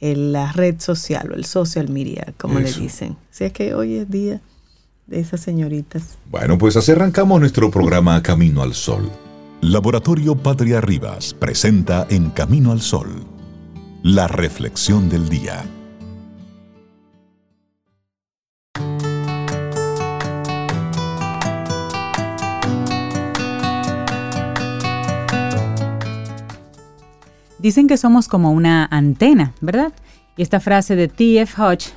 en 0.00 0.32
la 0.32 0.52
red 0.52 0.76
social 0.78 1.30
o 1.32 1.34
el 1.34 1.44
social 1.44 1.88
media, 1.88 2.32
como 2.38 2.58
Eso. 2.58 2.78
le 2.78 2.84
dicen. 2.84 3.16
Así 3.32 3.44
es 3.44 3.52
que 3.52 3.74
hoy 3.74 3.96
es 3.96 4.10
día 4.10 4.40
de 5.06 5.20
esas 5.20 5.40
señoritas. 5.40 6.18
Bueno, 6.30 6.56
pues 6.56 6.76
así 6.76 6.92
arrancamos 6.92 7.40
nuestro 7.40 7.70
programa 7.70 8.22
Camino 8.22 8.62
al 8.62 8.74
Sol. 8.74 9.10
Laboratorio 9.60 10.36
Patria 10.36 10.80
Rivas 10.80 11.34
presenta 11.34 12.06
En 12.08 12.30
Camino 12.30 12.72
al 12.72 12.80
Sol, 12.80 13.08
la 14.02 14.26
reflexión 14.28 15.10
del 15.10 15.28
día. 15.28 15.62
Dicen 27.58 27.88
que 27.88 27.98
somos 27.98 28.26
como 28.26 28.52
una 28.52 28.86
antena, 28.86 29.52
¿verdad? 29.60 29.92
Y 30.38 30.40
esta 30.40 30.60
frase 30.60 30.96
de 30.96 31.08
T.F. 31.08 31.60
Hodge 31.60 31.92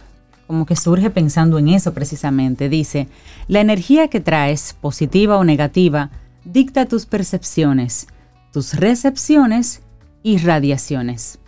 como 0.45 0.65
que 0.65 0.75
surge 0.75 1.09
pensando 1.09 1.57
en 1.57 1.69
eso 1.69 1.93
precisamente. 1.93 2.67
Dice, 2.67 3.07
la 3.47 3.61
energía 3.61 4.09
que 4.09 4.19
traes, 4.19 4.75
positiva 4.81 5.37
o 5.37 5.45
negativa, 5.45 6.09
dicta 6.43 6.85
tus 6.85 7.05
percepciones, 7.05 8.07
tus 8.51 8.73
recepciones 8.73 9.83
y 10.21 10.39
radiaciones. 10.39 11.39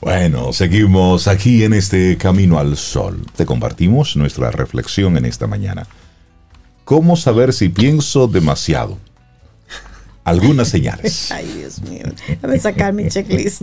Bueno, 0.00 0.52
seguimos 0.52 1.28
aquí 1.28 1.64
en 1.64 1.72
este 1.72 2.18
Camino 2.18 2.58
al 2.58 2.76
Sol. 2.76 3.24
Te 3.36 3.46
compartimos 3.46 4.16
nuestra 4.16 4.50
reflexión 4.50 5.16
en 5.16 5.24
esta 5.24 5.46
mañana. 5.46 5.86
¿Cómo 6.84 7.16
saber 7.16 7.54
si 7.54 7.70
pienso 7.70 8.28
demasiado? 8.28 8.98
Algunas 10.24 10.68
señales. 10.68 11.30
Ay, 11.32 11.46
Dios 11.56 11.80
mío. 11.82 12.04
Déjame 12.28 12.58
sacar 12.58 12.92
mi 12.92 13.08
checklist. 13.08 13.62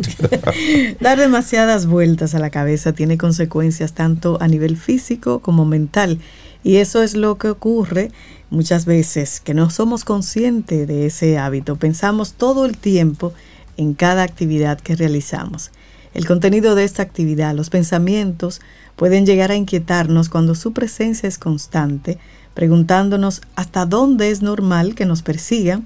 Dar 0.99 1.19
demasiadas 1.19 1.85
vueltas 1.85 2.33
a 2.33 2.39
la 2.39 2.49
cabeza 2.49 2.93
tiene 2.93 3.17
consecuencias 3.17 3.93
tanto 3.93 4.39
a 4.41 4.47
nivel 4.47 4.77
físico 4.77 5.41
como 5.41 5.65
mental. 5.65 6.19
Y 6.63 6.77
eso 6.77 7.03
es 7.03 7.15
lo 7.15 7.37
que 7.37 7.49
ocurre 7.49 8.11
muchas 8.49 8.85
veces, 8.85 9.39
que 9.39 9.53
no 9.53 9.69
somos 9.69 10.03
conscientes 10.03 10.87
de 10.87 11.05
ese 11.05 11.37
hábito. 11.37 11.75
Pensamos 11.75 12.33
todo 12.33 12.65
el 12.65 12.77
tiempo 12.77 13.33
en 13.77 13.93
cada 13.93 14.23
actividad 14.23 14.79
que 14.79 14.95
realizamos. 14.95 15.71
El 16.13 16.27
contenido 16.27 16.75
de 16.75 16.83
esta 16.83 17.03
actividad, 17.03 17.55
los 17.55 17.69
pensamientos, 17.69 18.61
pueden 18.95 19.25
llegar 19.25 19.51
a 19.51 19.55
inquietarnos 19.55 20.29
cuando 20.29 20.55
su 20.55 20.73
presencia 20.73 21.27
es 21.27 21.37
constante, 21.37 22.17
preguntándonos 22.53 23.41
hasta 23.55 23.85
dónde 23.85 24.29
es 24.29 24.41
normal 24.41 24.93
que 24.93 25.05
nos 25.05 25.21
persigan, 25.21 25.85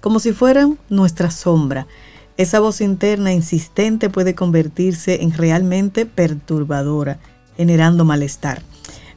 como 0.00 0.18
si 0.18 0.32
fueran 0.32 0.78
nuestra 0.88 1.30
sombra. 1.30 1.86
Esa 2.36 2.58
voz 2.58 2.80
interna 2.80 3.32
insistente 3.32 4.10
puede 4.10 4.34
convertirse 4.34 5.22
en 5.22 5.32
realmente 5.32 6.06
perturbadora, 6.06 7.18
generando 7.56 8.04
malestar. 8.04 8.62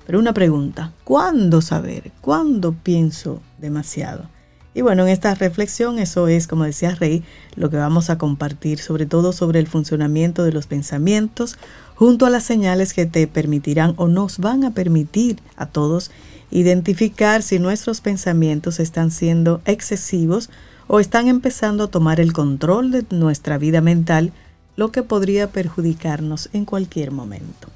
Pero 0.05 0.19
una 0.19 0.33
pregunta, 0.33 0.91
¿cuándo 1.03 1.61
saber? 1.61 2.11
¿Cuándo 2.21 2.73
pienso 2.73 3.41
demasiado? 3.59 4.32
Y 4.75 4.81
bueno, 4.81 5.03
en 5.03 5.09
esta 5.09 5.35
reflexión 5.35 5.99
eso 5.99 6.27
es, 6.27 6.47
como 6.47 6.63
decía 6.63 6.95
Rey, 6.95 7.23
lo 7.55 7.69
que 7.69 7.77
vamos 7.77 8.09
a 8.09 8.17
compartir, 8.17 8.79
sobre 8.79 9.05
todo 9.05 9.31
sobre 9.31 9.59
el 9.59 9.67
funcionamiento 9.67 10.43
de 10.43 10.51
los 10.51 10.65
pensamientos, 10.65 11.57
junto 11.95 12.25
a 12.25 12.29
las 12.29 12.43
señales 12.43 12.93
que 12.93 13.05
te 13.05 13.27
permitirán 13.27 13.93
o 13.97 14.07
nos 14.07 14.39
van 14.39 14.63
a 14.63 14.71
permitir 14.71 15.39
a 15.55 15.67
todos 15.67 16.11
identificar 16.53 17.41
si 17.41 17.57
nuestros 17.57 17.99
pensamientos 17.99 18.79
están 18.79 19.09
siendo 19.09 19.61
excesivos 19.65 20.49
o 20.87 20.99
están 20.99 21.27
empezando 21.27 21.85
a 21.85 21.87
tomar 21.87 22.19
el 22.19 22.31
control 22.31 22.91
de 22.91 23.05
nuestra 23.09 23.57
vida 23.57 23.81
mental, 23.81 24.31
lo 24.75 24.91
que 24.91 25.01
podría 25.01 25.49
perjudicarnos 25.49 26.49
en 26.53 26.65
cualquier 26.65 27.11
momento. 27.11 27.69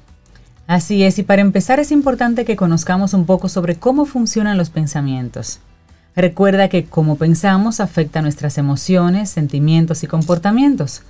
Así 0.68 1.02
es, 1.02 1.18
y 1.18 1.22
para 1.22 1.42
empezar 1.42 1.80
es 1.80 1.90
importante 1.90 2.44
que 2.44 2.56
conozcamos 2.56 3.14
un 3.14 3.26
poco 3.26 3.48
sobre 3.48 3.76
cómo 3.76 4.04
funcionan 4.04 4.58
los 4.58 4.70
pensamientos. 4.70 5.60
Recuerda 6.18 6.66
que 6.66 6.84
cómo 6.84 7.14
pensamos 7.14 7.78
afecta 7.78 8.22
nuestras 8.22 8.58
emociones, 8.58 9.30
sentimientos 9.30 10.02
y 10.02 10.08
comportamientos. 10.08 11.02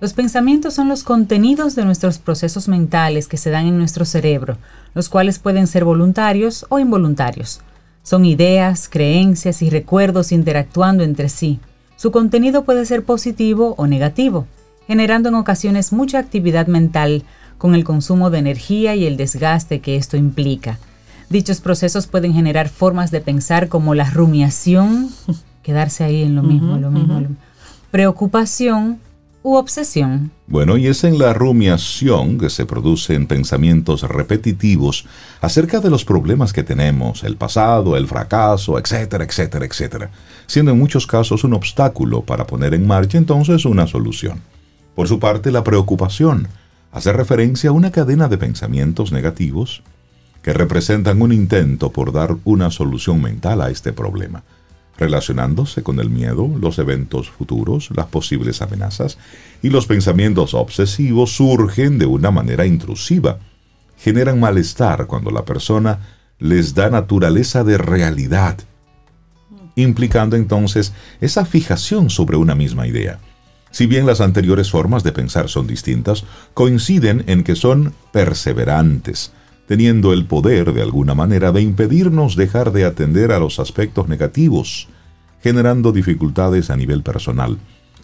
Los 0.00 0.12
pensamientos 0.12 0.74
son 0.74 0.88
los 0.88 1.02
contenidos 1.02 1.74
de 1.74 1.84
nuestros 1.84 2.18
procesos 2.18 2.68
mentales 2.68 3.26
que 3.26 3.38
se 3.38 3.50
dan 3.50 3.66
en 3.66 3.76
nuestro 3.76 4.04
cerebro, 4.04 4.58
los 4.94 5.08
cuales 5.08 5.40
pueden 5.40 5.66
ser 5.66 5.84
voluntarios 5.84 6.64
o 6.68 6.78
involuntarios. 6.78 7.60
Son 8.04 8.24
ideas, 8.24 8.88
creencias 8.88 9.62
y 9.62 9.70
recuerdos 9.70 10.30
interactuando 10.30 11.02
entre 11.02 11.28
sí. 11.28 11.58
Su 11.96 12.12
contenido 12.12 12.62
puede 12.62 12.86
ser 12.86 13.02
positivo 13.02 13.74
o 13.78 13.88
negativo, 13.88 14.46
generando 14.86 15.30
en 15.30 15.34
ocasiones 15.34 15.92
mucha 15.92 16.20
actividad 16.20 16.68
mental 16.68 17.24
con 17.58 17.74
el 17.74 17.82
consumo 17.82 18.30
de 18.30 18.38
energía 18.38 18.94
y 18.94 19.06
el 19.06 19.16
desgaste 19.16 19.80
que 19.80 19.96
esto 19.96 20.16
implica. 20.16 20.78
Dichos 21.32 21.62
procesos 21.62 22.06
pueden 22.06 22.34
generar 22.34 22.68
formas 22.68 23.10
de 23.10 23.22
pensar 23.22 23.68
como 23.68 23.94
la 23.94 24.10
rumiación, 24.10 25.08
quedarse 25.62 26.04
ahí 26.04 26.24
en 26.24 26.34
lo 26.34 26.42
mismo, 26.42 26.76
lo 26.76 26.90
mismo, 26.90 27.22
preocupación 27.90 29.00
u 29.42 29.54
obsesión. 29.54 30.30
Bueno, 30.46 30.76
y 30.76 30.88
es 30.88 31.04
en 31.04 31.18
la 31.18 31.32
rumiación 31.32 32.36
que 32.36 32.50
se 32.50 32.66
producen 32.66 33.26
pensamientos 33.26 34.02
repetitivos 34.02 35.06
acerca 35.40 35.80
de 35.80 35.88
los 35.88 36.04
problemas 36.04 36.52
que 36.52 36.64
tenemos, 36.64 37.24
el 37.24 37.38
pasado, 37.38 37.96
el 37.96 38.06
fracaso, 38.08 38.78
etcétera, 38.78 39.24
etcétera, 39.24 39.64
etcétera, 39.64 40.10
siendo 40.46 40.72
en 40.72 40.78
muchos 40.78 41.06
casos 41.06 41.44
un 41.44 41.54
obstáculo 41.54 42.20
para 42.20 42.46
poner 42.46 42.74
en 42.74 42.86
marcha 42.86 43.16
entonces 43.16 43.64
una 43.64 43.86
solución. 43.86 44.42
Por 44.94 45.08
su 45.08 45.18
parte, 45.18 45.50
la 45.50 45.64
preocupación 45.64 46.48
hace 46.92 47.10
referencia 47.10 47.70
a 47.70 47.72
una 47.72 47.90
cadena 47.90 48.28
de 48.28 48.36
pensamientos 48.36 49.12
negativos 49.12 49.82
que 50.42 50.52
representan 50.52 51.22
un 51.22 51.32
intento 51.32 51.90
por 51.90 52.12
dar 52.12 52.36
una 52.44 52.70
solución 52.70 53.22
mental 53.22 53.62
a 53.62 53.70
este 53.70 53.92
problema, 53.92 54.42
relacionándose 54.98 55.82
con 55.82 56.00
el 56.00 56.10
miedo, 56.10 56.50
los 56.60 56.78
eventos 56.78 57.30
futuros, 57.30 57.90
las 57.94 58.06
posibles 58.06 58.60
amenazas 58.60 59.18
y 59.62 59.70
los 59.70 59.86
pensamientos 59.86 60.54
obsesivos 60.54 61.36
surgen 61.36 61.98
de 61.98 62.06
una 62.06 62.30
manera 62.30 62.66
intrusiva. 62.66 63.38
Generan 63.96 64.40
malestar 64.40 65.06
cuando 65.06 65.30
la 65.30 65.44
persona 65.44 66.00
les 66.38 66.74
da 66.74 66.90
naturaleza 66.90 67.62
de 67.62 67.78
realidad, 67.78 68.58
implicando 69.76 70.34
entonces 70.34 70.92
esa 71.20 71.44
fijación 71.44 72.10
sobre 72.10 72.36
una 72.36 72.56
misma 72.56 72.88
idea. 72.88 73.20
Si 73.70 73.86
bien 73.86 74.04
las 74.06 74.20
anteriores 74.20 74.70
formas 74.70 75.04
de 75.04 75.12
pensar 75.12 75.48
son 75.48 75.66
distintas, 75.66 76.24
coinciden 76.52 77.24
en 77.28 77.42
que 77.44 77.54
son 77.54 77.94
perseverantes, 78.12 79.32
teniendo 79.66 80.12
el 80.12 80.26
poder 80.26 80.72
de 80.72 80.82
alguna 80.82 81.14
manera 81.14 81.52
de 81.52 81.62
impedirnos 81.62 82.36
dejar 82.36 82.72
de 82.72 82.84
atender 82.84 83.32
a 83.32 83.38
los 83.38 83.58
aspectos 83.58 84.08
negativos, 84.08 84.88
generando 85.42 85.92
dificultades 85.92 86.70
a 86.70 86.76
nivel 86.76 87.02
personal, 87.02 87.58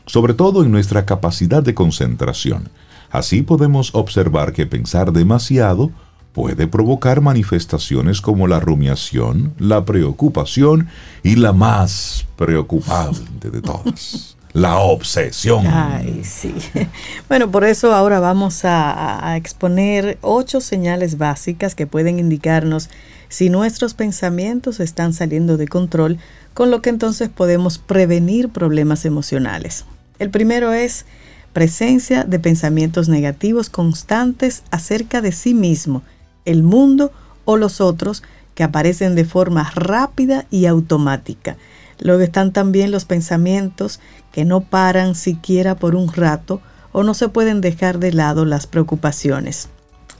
sobre 0.06 0.34
todo 0.34 0.64
en 0.64 0.70
nuestra 0.70 1.04
capacidad 1.04 1.62
de 1.62 1.74
concentración. 1.74 2.68
Así 3.10 3.42
podemos 3.42 3.94
observar 3.94 4.52
que 4.52 4.66
pensar 4.66 5.12
demasiado 5.12 5.90
puede 6.32 6.68
provocar 6.68 7.20
manifestaciones 7.20 8.20
como 8.20 8.46
la 8.46 8.60
rumiación, 8.60 9.54
la 9.58 9.84
preocupación 9.84 10.88
y 11.22 11.36
la 11.36 11.52
más 11.52 12.26
preocupante 12.36 13.50
de 13.50 13.60
todas, 13.60 14.36
la 14.58 14.78
obsesión. 14.78 15.66
Ay, 15.66 16.22
sí. 16.24 16.54
Bueno, 17.28 17.50
por 17.50 17.64
eso 17.64 17.94
ahora 17.94 18.20
vamos 18.20 18.64
a, 18.64 19.30
a, 19.30 19.36
exponer 19.36 20.18
ocho 20.22 20.60
señales 20.60 21.18
básicas 21.18 21.74
que 21.74 21.86
pueden 21.86 22.18
indicarnos 22.18 22.88
si 23.28 23.50
nuestros 23.50 23.94
pensamientos 23.94 24.80
están 24.80 25.12
saliendo 25.12 25.56
de 25.56 25.68
control, 25.68 26.18
con 26.54 26.70
lo 26.70 26.80
que 26.80 26.90
entonces 26.90 27.28
podemos 27.28 27.78
prevenir 27.78 28.48
problemas 28.48 29.04
emocionales. 29.04 29.84
El 30.18 30.30
primero 30.30 30.72
es 30.72 31.04
presencia 31.52 32.24
de 32.24 32.38
pensamientos 32.38 33.08
negativos 33.08 33.70
constantes 33.70 34.62
acerca 34.70 35.20
de 35.20 35.32
sí 35.32 35.54
mismo, 35.54 36.02
el 36.44 36.62
mundo 36.62 37.12
o 37.44 37.56
los 37.56 37.80
otros 37.80 38.22
que 38.54 38.64
aparecen 38.64 39.14
de 39.14 39.24
forma 39.24 39.70
rápida 39.74 40.46
y 40.50 40.66
automática. 40.66 41.56
Luego 42.00 42.23
están 42.23 42.52
también 42.52 42.90
los 42.90 43.05
pensamientos 43.05 44.00
que 44.33 44.45
no 44.45 44.61
paran 44.61 45.14
siquiera 45.14 45.76
por 45.76 45.95
un 45.95 46.12
rato 46.12 46.61
o 46.93 47.02
no 47.02 47.14
se 47.14 47.28
pueden 47.28 47.61
dejar 47.61 47.99
de 47.99 48.12
lado 48.12 48.45
las 48.45 48.67
preocupaciones. 48.67 49.69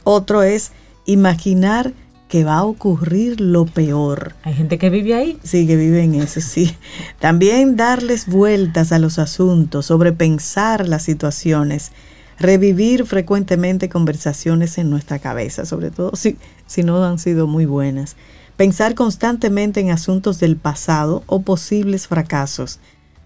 Otro 0.05 0.43
es 0.43 0.73
imaginar 1.07 1.93
que 2.29 2.45
va 2.45 2.59
a 2.59 2.65
ocurrir 2.65 3.41
lo 3.41 3.65
peor. 3.65 4.35
Hay 4.43 4.55
gente 4.55 4.79
que 4.79 4.91
vive 4.91 5.15
ahí. 5.15 5.39
Sí, 5.43 5.67
que 5.67 5.77
vive 5.77 6.03
en 6.03 6.15
eso, 6.15 6.41
sí. 6.41 6.77
También 7.19 7.77
darles 7.77 8.27
vueltas 8.27 8.93
a 8.93 8.99
los 8.99 9.19
asuntos, 9.19 9.87
sobrepensar 9.87 10.87
las 10.89 11.03
situaciones, 11.03 11.93
revivir 12.39 13.07
frecuentemente 13.07 13.89
conversaciones 13.89 14.77
en 14.79 14.91
nuestra 14.91 15.19
cabeza, 15.19 15.65
sobre 15.65 15.91
todo 15.91 16.15
si, 16.15 16.37
si 16.67 16.83
no 16.83 17.03
han 17.03 17.19
sido 17.19 17.47
muy 17.47 17.65
buenas. 17.65 18.17
Pensar 18.59 18.97
constantemente 18.97 19.79
en 19.79 19.93
asuntos 19.93 20.41
del 20.41 20.57
pasado 20.57 21.23
o 21.27 21.43
posibles 21.43 22.09
fracasos. 22.09 22.81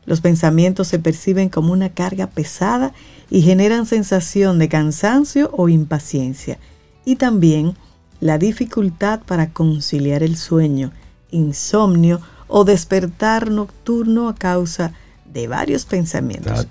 Los 0.05 0.21
pensamientos 0.21 0.89
se 0.89 0.99
perciben 0.99 1.49
como 1.49 1.73
una 1.73 1.89
carga 1.89 2.27
pesada 2.27 2.93
y 3.31 3.41
generan 3.41 3.87
sensación 3.87 4.59
de 4.59 4.69
cansancio 4.69 5.49
o 5.55 5.71
impaciencia. 5.71 6.59
Y 7.07 7.17
también 7.17 7.77
la 8.21 8.37
dificultad 8.37 9.21
para 9.21 9.55
conciliar 9.55 10.23
el 10.23 10.37
sueño, 10.37 10.93
insomnio 11.31 12.21
o 12.47 12.67
despertar 12.67 13.51
nocturno 13.51 14.29
a 14.29 14.35
causa 14.35 14.93
de 15.25 15.49
varios 15.49 15.87
pensamientos. 15.87 16.67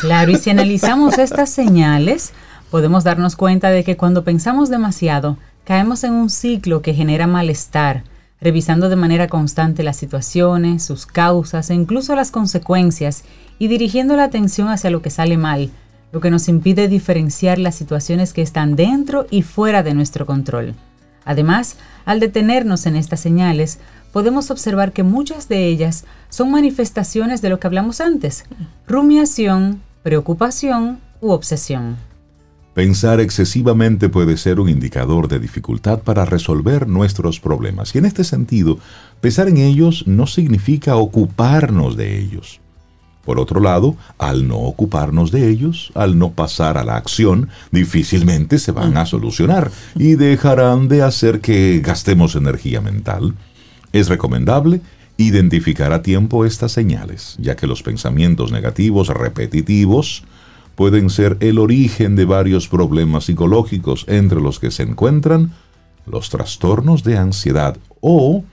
Claro, 0.00 0.30
y 0.30 0.36
si 0.36 0.48
analizamos 0.48 1.18
estas 1.18 1.50
señales, 1.50 2.32
podemos 2.70 3.02
darnos 3.02 3.34
cuenta 3.34 3.70
de 3.70 3.82
que 3.82 3.96
cuando 3.96 4.22
pensamos 4.22 4.70
demasiado, 4.70 5.38
caemos 5.64 6.04
en 6.04 6.12
un 6.12 6.30
ciclo 6.30 6.82
que 6.82 6.94
genera 6.94 7.26
malestar, 7.26 8.04
revisando 8.40 8.88
de 8.88 8.96
manera 8.96 9.28
constante 9.28 9.82
las 9.82 9.96
situaciones, 9.96 10.82
sus 10.82 11.06
causas 11.06 11.70
e 11.70 11.74
incluso 11.74 12.14
las 12.16 12.30
consecuencias 12.30 13.24
y 13.58 13.68
dirigiendo 13.68 14.16
la 14.16 14.24
atención 14.24 14.68
hacia 14.68 14.90
lo 14.90 15.02
que 15.02 15.10
sale 15.10 15.36
mal, 15.36 15.70
lo 16.10 16.20
que 16.20 16.30
nos 16.30 16.48
impide 16.48 16.88
diferenciar 16.88 17.58
las 17.58 17.76
situaciones 17.76 18.32
que 18.32 18.42
están 18.42 18.76
dentro 18.76 19.26
y 19.30 19.42
fuera 19.42 19.82
de 19.82 19.94
nuestro 19.94 20.26
control. 20.26 20.74
Además, 21.24 21.76
al 22.04 22.18
detenernos 22.18 22.86
en 22.86 22.96
estas 22.96 23.20
señales, 23.20 23.78
podemos 24.12 24.50
observar 24.50 24.92
que 24.92 25.04
muchas 25.04 25.48
de 25.48 25.66
ellas 25.68 26.04
son 26.28 26.50
manifestaciones 26.50 27.40
de 27.40 27.48
lo 27.48 27.60
que 27.60 27.68
hablamos 27.68 28.00
antes, 28.00 28.44
rumiación, 28.86 29.80
preocupación 30.02 30.98
u 31.20 31.30
obsesión. 31.30 31.96
Pensar 32.74 33.20
excesivamente 33.20 34.08
puede 34.08 34.38
ser 34.38 34.58
un 34.58 34.70
indicador 34.70 35.28
de 35.28 35.38
dificultad 35.38 36.00
para 36.00 36.24
resolver 36.24 36.88
nuestros 36.88 37.38
problemas 37.38 37.94
y 37.94 37.98
en 37.98 38.06
este 38.06 38.24
sentido, 38.24 38.78
pensar 39.20 39.48
en 39.48 39.58
ellos 39.58 40.04
no 40.06 40.26
significa 40.26 40.96
ocuparnos 40.96 41.98
de 41.98 42.18
ellos. 42.18 42.60
Por 43.26 43.38
otro 43.38 43.60
lado, 43.60 43.94
al 44.18 44.48
no 44.48 44.56
ocuparnos 44.58 45.30
de 45.30 45.48
ellos, 45.48 45.92
al 45.94 46.18
no 46.18 46.32
pasar 46.32 46.78
a 46.78 46.82
la 46.82 46.96
acción, 46.96 47.50
difícilmente 47.70 48.58
se 48.58 48.72
van 48.72 48.96
a 48.96 49.04
solucionar 49.04 49.70
y 49.94 50.14
dejarán 50.14 50.88
de 50.88 51.02
hacer 51.02 51.40
que 51.40 51.80
gastemos 51.84 52.34
energía 52.36 52.80
mental. 52.80 53.34
Es 53.92 54.08
recomendable 54.08 54.80
identificar 55.18 55.92
a 55.92 56.02
tiempo 56.02 56.46
estas 56.46 56.72
señales, 56.72 57.36
ya 57.38 57.54
que 57.54 57.66
los 57.66 57.82
pensamientos 57.82 58.50
negativos 58.50 59.08
repetitivos 59.08 60.24
pueden 60.74 61.10
ser 61.10 61.36
el 61.40 61.58
origen 61.58 62.16
de 62.16 62.24
varios 62.24 62.68
problemas 62.68 63.24
psicológicos 63.24 64.04
entre 64.08 64.40
los 64.40 64.58
que 64.58 64.70
se 64.70 64.82
encuentran 64.82 65.52
los 66.06 66.30
trastornos 66.30 67.04
de 67.04 67.16
ansiedad 67.16 67.76
o 68.00 68.44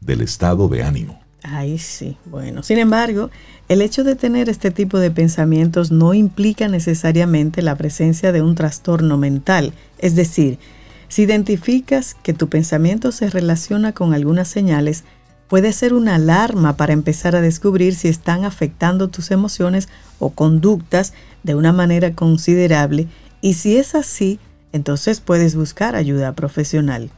del 0.00 0.20
estado 0.20 0.68
de 0.68 0.82
ánimo. 0.82 1.20
Ay, 1.42 1.78
sí. 1.78 2.16
Bueno, 2.24 2.64
sin 2.64 2.78
embargo, 2.78 3.30
el 3.68 3.80
hecho 3.80 4.02
de 4.02 4.16
tener 4.16 4.48
este 4.48 4.72
tipo 4.72 4.98
de 4.98 5.12
pensamientos 5.12 5.92
no 5.92 6.12
implica 6.12 6.66
necesariamente 6.66 7.62
la 7.62 7.76
presencia 7.76 8.32
de 8.32 8.42
un 8.42 8.56
trastorno 8.56 9.16
mental. 9.16 9.72
Es 9.98 10.16
decir, 10.16 10.58
si 11.08 11.22
identificas 11.22 12.14
que 12.14 12.32
tu 12.32 12.48
pensamiento 12.48 13.12
se 13.12 13.30
relaciona 13.30 13.92
con 13.92 14.12
algunas 14.12 14.48
señales, 14.48 15.04
puede 15.48 15.72
ser 15.72 15.94
una 15.94 16.16
alarma 16.16 16.76
para 16.76 16.92
empezar 16.92 17.36
a 17.36 17.40
descubrir 17.40 17.94
si 17.94 18.08
están 18.08 18.44
afectando 18.44 19.08
tus 19.08 19.30
emociones 19.30 19.88
o 20.18 20.30
conductas 20.30 21.12
de 21.42 21.54
una 21.54 21.72
manera 21.72 22.12
considerable 22.12 23.08
y 23.40 23.54
si 23.54 23.76
es 23.76 23.94
así, 23.94 24.40
entonces 24.72 25.20
puedes 25.20 25.54
buscar 25.54 25.94
ayuda 25.94 26.32
profesional. 26.32 27.10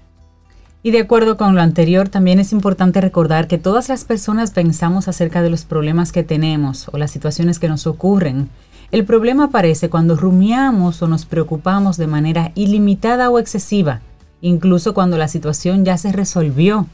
Y 0.83 0.91
de 0.91 1.01
acuerdo 1.01 1.37
con 1.37 1.55
lo 1.55 1.61
anterior, 1.61 2.09
también 2.09 2.39
es 2.39 2.53
importante 2.53 3.01
recordar 3.01 3.49
que 3.49 3.59
todas 3.59 3.89
las 3.89 4.05
personas 4.05 4.53
pensamos 4.53 5.09
acerca 5.09 5.43
de 5.43 5.51
los 5.51 5.65
problemas 5.65 6.13
que 6.13 6.23
tenemos 6.23 6.89
o 6.93 6.99
las 6.99 7.11
situaciones 7.11 7.59
que 7.59 7.69
nos 7.69 7.87
ocurren. 7.87 8.49
El 8.93 9.05
problema 9.05 9.45
aparece 9.45 9.91
cuando 9.91 10.17
rumiamos 10.17 11.03
o 11.03 11.09
nos 11.09 11.27
preocupamos 11.27 11.97
de 11.97 12.07
manera 12.07 12.53
ilimitada 12.55 13.29
o 13.29 13.39
excesiva, 13.39 14.01
incluso 14.41 14.95
cuando 14.95 15.19
la 15.19 15.29
situación 15.29 15.85
ya 15.85 15.99
se 15.99 16.13
resolvió. 16.13 16.87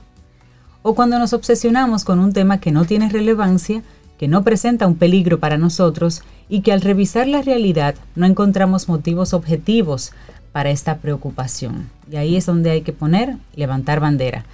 O 0.86 0.94
cuando 0.94 1.18
nos 1.18 1.32
obsesionamos 1.32 2.04
con 2.04 2.18
un 2.18 2.34
tema 2.34 2.60
que 2.60 2.70
no 2.70 2.84
tiene 2.84 3.08
relevancia, 3.08 3.82
que 4.18 4.28
no 4.28 4.44
presenta 4.44 4.86
un 4.86 4.96
peligro 4.96 5.40
para 5.40 5.56
nosotros 5.56 6.20
y 6.50 6.60
que 6.60 6.72
al 6.72 6.82
revisar 6.82 7.26
la 7.26 7.40
realidad 7.40 7.94
no 8.14 8.26
encontramos 8.26 8.86
motivos 8.86 9.32
objetivos 9.32 10.12
para 10.52 10.68
esta 10.68 10.98
preocupación. 10.98 11.88
Y 12.12 12.16
ahí 12.16 12.36
es 12.36 12.44
donde 12.44 12.70
hay 12.70 12.82
que 12.82 12.92
poner, 12.92 13.38
levantar 13.56 13.98
bandera. 13.98 14.44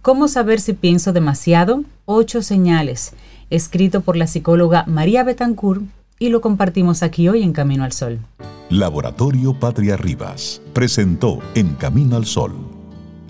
¿Cómo 0.00 0.28
saber 0.28 0.60
si 0.60 0.74
pienso 0.74 1.12
demasiado? 1.12 1.82
Ocho 2.04 2.40
señales, 2.40 3.14
escrito 3.50 4.00
por 4.00 4.16
la 4.16 4.28
psicóloga 4.28 4.84
María 4.86 5.24
Betancourt 5.24 5.82
y 6.20 6.28
lo 6.28 6.40
compartimos 6.40 7.02
aquí 7.02 7.28
hoy 7.28 7.42
en 7.42 7.52
Camino 7.52 7.82
al 7.82 7.90
Sol. 7.90 8.20
Laboratorio 8.68 9.58
Patria 9.58 9.96
Rivas 9.96 10.62
presentó 10.72 11.40
En 11.56 11.74
Camino 11.74 12.14
al 12.14 12.26
Sol 12.26 12.54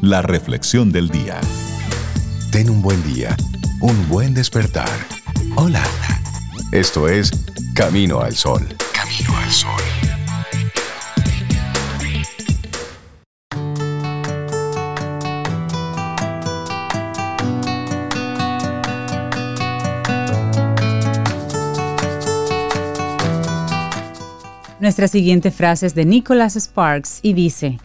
la 0.02 0.20
reflexión 0.20 0.92
del 0.92 1.08
día. 1.08 1.40
Ten 2.50 2.68
un 2.68 2.82
buen 2.82 3.00
día, 3.04 3.36
un 3.80 4.08
buen 4.08 4.34
despertar. 4.34 4.88
Hola. 5.54 5.84
Esto 6.72 7.08
es 7.08 7.30
Camino 7.76 8.20
al 8.22 8.34
Sol. 8.34 8.66
Camino 8.92 9.36
al 9.36 9.50
Sol. 9.52 9.80
Nuestra 24.80 25.06
siguiente 25.06 25.52
frase 25.52 25.86
es 25.86 25.94
de 25.94 26.04
Nicholas 26.04 26.56
Sparks 26.56 27.20
y 27.22 27.34
dice, 27.34 27.78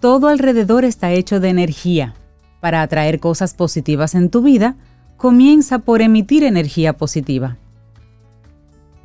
todo 0.00 0.28
alrededor 0.28 0.84
está 0.84 1.10
hecho 1.10 1.40
de 1.40 1.48
energía. 1.48 2.14
Para 2.60 2.82
atraer 2.82 3.20
cosas 3.20 3.54
positivas 3.54 4.14
en 4.14 4.30
tu 4.30 4.42
vida, 4.42 4.76
comienza 5.16 5.80
por 5.80 6.02
emitir 6.02 6.44
energía 6.44 6.94
positiva. 6.94 7.56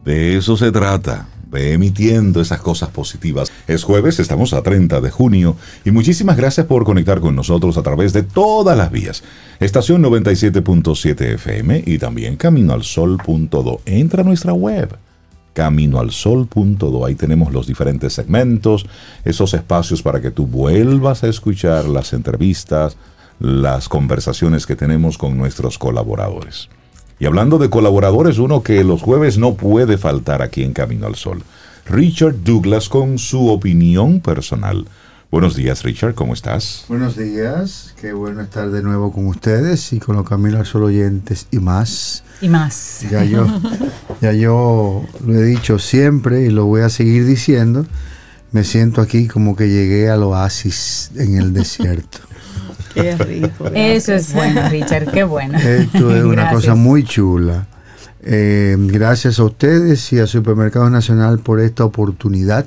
De 0.04 0.38
eso 0.38 0.56
se 0.56 0.72
trata, 0.72 1.28
de 1.52 1.74
emitiendo 1.74 2.42
esas 2.42 2.62
cosas 2.62 2.90
positivas. 2.90 3.52
Es 3.68 3.84
jueves, 3.84 4.20
estamos 4.20 4.54
a 4.54 4.62
30 4.62 5.02
de 5.02 5.10
junio 5.10 5.56
y 5.84 5.92
muchísimas 5.92 6.38
gracias 6.38 6.68
por 6.68 6.84
conectar 6.84 7.20
con 7.20 7.36
nosotros 7.36 7.78
a 7.78 7.84
través 7.84 8.14
de 8.14 8.24
todas 8.24 8.78
las 8.78 8.92
vías. 8.92 9.24
Estación 9.60 10.04
97.7 10.04 11.34
FM 11.36 11.84
y 11.86 11.98
también 11.98 12.36
caminoalsol.do. 12.36 13.82
Entra 13.86 14.22
a 14.22 14.26
nuestra 14.26 14.54
web 14.54 14.96
caminoalsol.do. 15.54 17.06
Ahí 17.06 17.16
tenemos 17.16 17.52
los 17.52 17.66
diferentes 17.66 18.14
segmentos, 18.14 18.86
esos 19.24 19.54
espacios 19.54 20.02
para 20.02 20.22
que 20.22 20.30
tú 20.30 20.46
vuelvas 20.46 21.24
a 21.24 21.28
escuchar 21.28 21.86
las 21.86 22.14
entrevistas, 22.14 22.98
las 23.40 23.90
conversaciones 23.90 24.66
que 24.66 24.76
tenemos 24.76 25.18
con 25.18 25.38
nuestros 25.38 25.78
colaboradores. 25.78 26.70
Y 27.20 27.26
hablando 27.26 27.58
de 27.58 27.70
colaboradores, 27.70 28.40
uno 28.40 28.62
que 28.62 28.84
los 28.84 29.02
jueves 29.02 29.38
no 29.38 29.56
puede 29.56 29.98
faltar 29.98 30.42
aquí 30.42 30.64
en 30.64 30.74
Camino 30.74 31.08
al 31.08 31.16
Sol, 31.16 31.44
Richard 31.86 32.44
Douglas 32.44 32.90
con 32.90 33.18
su 33.18 33.48
opinión 33.50 34.20
personal. 34.20 34.86
Buenos 35.32 35.56
días, 35.56 35.84
Richard, 35.84 36.14
¿cómo 36.14 36.34
estás? 36.34 36.86
Buenos 36.88 37.18
días, 37.18 37.94
qué 38.00 38.14
bueno 38.14 38.42
estar 38.42 38.70
de 38.70 38.82
nuevo 38.82 39.12
con 39.12 39.28
ustedes 39.28 39.92
y 39.94 40.00
con 40.00 40.16
los 40.16 40.28
Camino 40.28 40.58
al 40.58 40.66
Sol 40.66 40.84
oyentes 40.84 41.48
y 41.52 41.60
más. 41.60 42.24
Y 42.42 42.50
más. 42.50 43.06
Ya 43.10 43.24
yo, 43.24 43.48
ya 44.22 44.34
yo 44.34 45.04
lo 45.26 45.34
he 45.34 45.44
dicho 45.44 45.80
siempre 45.80 46.46
y 46.46 46.50
lo 46.50 46.66
voy 46.66 46.82
a 46.82 46.90
seguir 46.90 47.26
diciendo. 47.26 47.86
Me 48.52 48.64
siento 48.64 49.02
aquí 49.02 49.28
como 49.28 49.56
que 49.56 49.68
llegué 49.68 50.10
al 50.10 50.24
oasis 50.24 51.12
en 51.16 51.38
el 51.38 51.54
desierto. 51.54 52.20
Qué 52.96 53.16
rico. 53.18 53.68
Eso 53.74 54.14
es 54.14 54.34
bueno, 54.34 54.68
Richard, 54.70 55.12
qué 55.12 55.24
bueno. 55.24 55.58
Esto 55.60 56.16
es 56.16 56.24
una 56.24 56.34
Gracias. 56.44 56.54
cosa 56.54 56.76
muy 56.76 57.04
chula. 57.04 57.68
Eh, 58.24 58.76
gracias 58.80 59.38
a 59.38 59.44
ustedes 59.44 60.12
y 60.14 60.18
a 60.20 60.26
Supermercados 60.26 60.90
Nacional 60.90 61.40
por 61.40 61.60
esta 61.60 61.86
oportunidad 61.86 62.66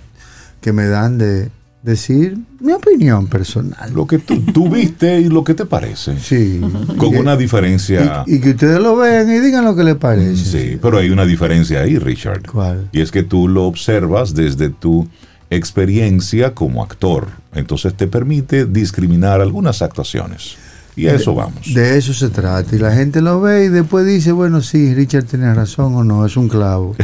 que 0.60 0.72
me 0.72 0.86
dan 0.86 1.18
de 1.18 1.50
decir 1.82 2.36
mi 2.60 2.72
opinión 2.72 3.26
personal. 3.28 3.92
Lo 3.94 4.06
que 4.06 4.18
tú, 4.18 4.40
tú 4.52 4.68
viste 4.68 5.20
y 5.20 5.28
lo 5.28 5.42
que 5.42 5.54
te 5.54 5.64
parece. 5.64 6.18
Sí. 6.20 6.60
Con 6.96 7.14
Y 7.14 7.16
una 7.16 7.36
diferencia... 7.36 8.24
Y, 8.26 8.36
y 8.36 8.40
que 8.40 8.50
ustedes 8.50 8.78
lo 8.80 8.96
vean 8.96 9.30
y 9.30 9.38
digan 9.40 9.64
lo 9.64 9.74
que 9.74 9.84
les 9.84 9.96
parece. 9.96 10.36
Sí, 10.36 10.78
pero 10.80 10.98
hay 10.98 11.10
una 11.10 11.24
diferencia 11.24 11.80
ahí, 11.80 11.98
Richard. 11.98 12.42
¿Cuál? 12.50 12.88
Y 12.92 13.00
es 13.00 13.10
que 13.10 13.22
tú 13.22 13.48
lo 13.48 13.64
observas 13.64 14.34
desde 14.34 14.68
tu 14.68 15.08
experiencia 15.50 16.54
como 16.54 16.82
actor. 16.82 17.28
Entonces 17.54 17.94
te 17.94 18.06
permite 18.06 18.66
discriminar 18.66 19.40
algunas 19.40 19.82
actuaciones. 19.82 20.56
Y 20.96 21.06
a 21.06 21.14
eso 21.14 21.32
vamos. 21.32 21.72
De 21.74 21.96
eso 21.96 22.12
se 22.12 22.28
trata. 22.28 22.74
Y 22.74 22.78
la 22.80 22.92
gente 22.92 23.20
lo 23.20 23.40
ve 23.40 23.66
y 23.66 23.68
después 23.68 24.04
dice, 24.04 24.32
bueno, 24.32 24.60
sí, 24.60 24.94
Richard 24.94 25.26
tiene 25.26 25.54
razón 25.54 25.94
o 25.94 26.02
no, 26.02 26.26
es 26.26 26.36
un 26.36 26.48
clavo. 26.48 26.96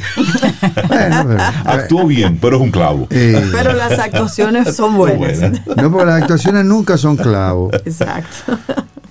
bueno, 0.88 1.24
pero, 1.28 1.40
Actuó 1.64 2.04
bien, 2.04 2.38
pero 2.40 2.56
es 2.56 2.62
un 2.62 2.72
clavo. 2.72 3.06
eh, 3.10 3.48
Pero 3.52 3.72
las 3.72 3.96
actuaciones 4.00 4.74
son 4.74 4.96
buenas. 4.96 5.38
Buena. 5.38 5.62
no, 5.80 5.92
porque 5.92 6.06
las 6.06 6.22
actuaciones 6.22 6.64
nunca 6.64 6.98
son 6.98 7.16
clavos. 7.16 7.72
Exacto. 7.84 8.58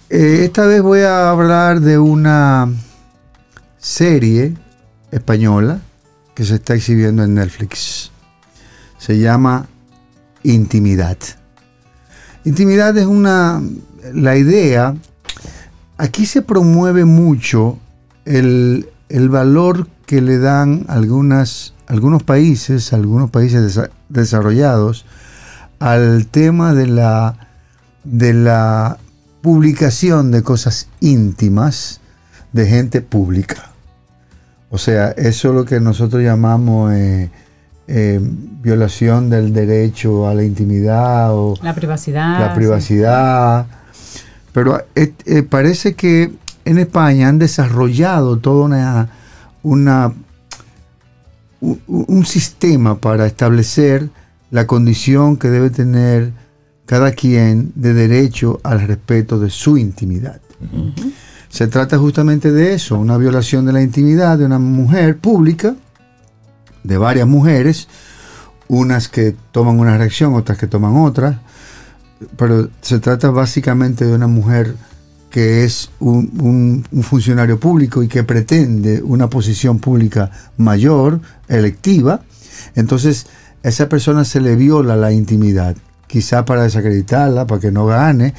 Eh, 0.10 0.42
esta 0.44 0.66
vez 0.66 0.82
voy 0.82 1.00
a 1.00 1.30
hablar 1.32 1.80
de 1.80 1.98
una 1.98 2.70
serie 3.80 4.54
española 5.12 5.80
que 6.36 6.44
se 6.44 6.56
está 6.56 6.74
exhibiendo 6.76 7.24
en 7.24 7.36
Netflix. 7.36 8.12
Se 9.06 9.20
llama 9.20 9.68
Intimidad. 10.44 11.18
Intimidad 12.46 12.98
es 12.98 13.06
una... 13.06 13.62
La 14.14 14.38
idea... 14.38 14.96
Aquí 15.98 16.26
se 16.26 16.42
promueve 16.42 17.04
mucho 17.04 17.78
el, 18.24 18.90
el 19.10 19.30
valor 19.30 19.88
que 20.06 20.22
le 20.22 20.38
dan 20.40 20.86
algunas, 20.88 21.74
algunos 21.88 22.24
países, 22.24 22.94
algunos 22.94 23.30
países 23.30 23.78
desa- 23.78 23.92
desarrollados, 24.10 25.06
al 25.80 26.28
tema 26.28 26.74
de 26.74 26.88
la, 26.88 27.48
de 28.04 28.34
la 28.34 28.98
publicación 29.42 30.32
de 30.32 30.42
cosas 30.44 30.88
íntimas 31.00 32.02
de 32.54 32.66
gente 32.66 33.02
pública. 33.02 33.72
O 34.72 34.78
sea, 34.78 35.12
eso 35.12 35.50
es 35.50 35.56
lo 35.56 35.66
que 35.66 35.80
nosotros 35.80 36.24
llamamos 36.24 36.94
eh, 36.94 37.30
eh, 37.88 38.20
violación 38.22 39.30
del 39.30 39.54
derecho 39.54 40.28
a 40.28 40.34
la 40.34 40.44
intimidad 40.44 41.34
o 41.34 41.56
La 41.62 41.76
privacidad. 41.76 42.40
la 42.40 42.54
privacidad. 42.54 43.66
Pero 44.54 44.80
eh, 44.96 45.14
eh, 45.26 45.44
parece 45.44 45.94
que 45.96 46.32
en 46.66 46.78
España 46.78 47.28
han 47.28 47.40
desarrollado 47.40 48.38
toda 48.38 48.66
una, 48.66 49.10
una 49.64 50.14
un, 51.60 51.82
un 51.88 52.26
sistema 52.26 52.98
para 53.00 53.26
establecer 53.26 54.10
la 54.52 54.68
condición 54.68 55.38
que 55.38 55.50
debe 55.50 55.70
tener 55.70 56.32
cada 56.86 57.12
quien 57.12 57.72
de 57.76 57.94
derecho 57.94 58.60
al 58.64 58.82
respeto 58.82 59.40
de 59.40 59.50
su 59.50 59.78
intimidad. 59.78 60.40
Se 61.50 61.68
trata 61.68 61.98
justamente 61.98 62.52
de 62.52 62.74
eso, 62.74 62.98
una 62.98 63.18
violación 63.18 63.66
de 63.66 63.74
la 63.74 63.82
intimidad 63.82 64.38
de 64.38 64.46
una 64.46 64.60
mujer 64.60 65.18
pública, 65.18 65.76
de 66.84 66.98
varias 66.98 67.28
mujeres, 67.28 67.88
unas 68.68 69.08
que 69.10 69.36
toman 69.52 69.80
una 69.80 69.98
reacción, 69.98 70.34
otras 70.36 70.58
que 70.58 70.68
toman 70.68 70.96
otra, 70.98 71.42
pero 72.38 72.70
se 72.82 73.00
trata 73.00 73.30
básicamente 73.30 74.06
de 74.06 74.14
una 74.16 74.28
mujer 74.28 74.76
que 75.30 75.64
es 75.64 75.90
un, 76.00 76.30
un- 76.40 76.86
un 76.92 77.04
funcionario 77.04 77.60
público 77.60 78.04
y 78.04 78.08
que 78.08 78.24
pretende 78.24 79.02
una 79.02 79.30
posición 79.30 79.80
pública 79.80 80.30
mayor, 80.58 81.20
electiva, 81.48 82.22
entonces 82.76 83.26
a 83.64 83.70
esa 83.70 83.90
persona 83.90 84.26
se 84.26 84.42
le 84.42 84.56
viola 84.56 84.96
la 84.96 85.12
intimidad, 85.12 85.76
quizá 86.08 86.46
para 86.46 86.64
desacreditarla, 86.64 87.48
para 87.48 87.60
que 87.62 87.72
no 87.72 87.86
gane, 87.88 88.34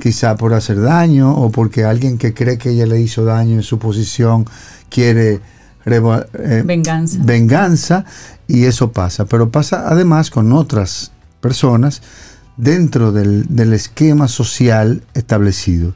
quizá 0.00 0.36
por 0.36 0.54
hacer 0.54 0.80
daño 0.80 1.34
o 1.34 1.50
porque 1.50 1.84
alguien 1.84 2.16
que 2.16 2.32
cree 2.32 2.56
que 2.58 2.70
ella 2.70 2.86
le 2.86 3.00
hizo 3.00 3.24
daño 3.24 3.54
en 3.56 3.62
su 3.62 3.78
posición 3.78 4.46
quiere 4.88 5.40
eh, 5.86 6.62
Venganza. 6.64 7.18
venganza 7.22 8.04
y 8.46 8.64
eso 8.64 8.92
pasa. 8.92 9.24
Pero 9.24 9.50
pasa 9.50 9.88
además 9.88 10.30
con 10.30 10.52
otras 10.52 11.12
personas 11.40 12.02
dentro 12.56 13.12
del, 13.12 13.46
del 13.48 13.72
esquema 13.72 14.28
social 14.28 15.02
establecido. 15.14 15.94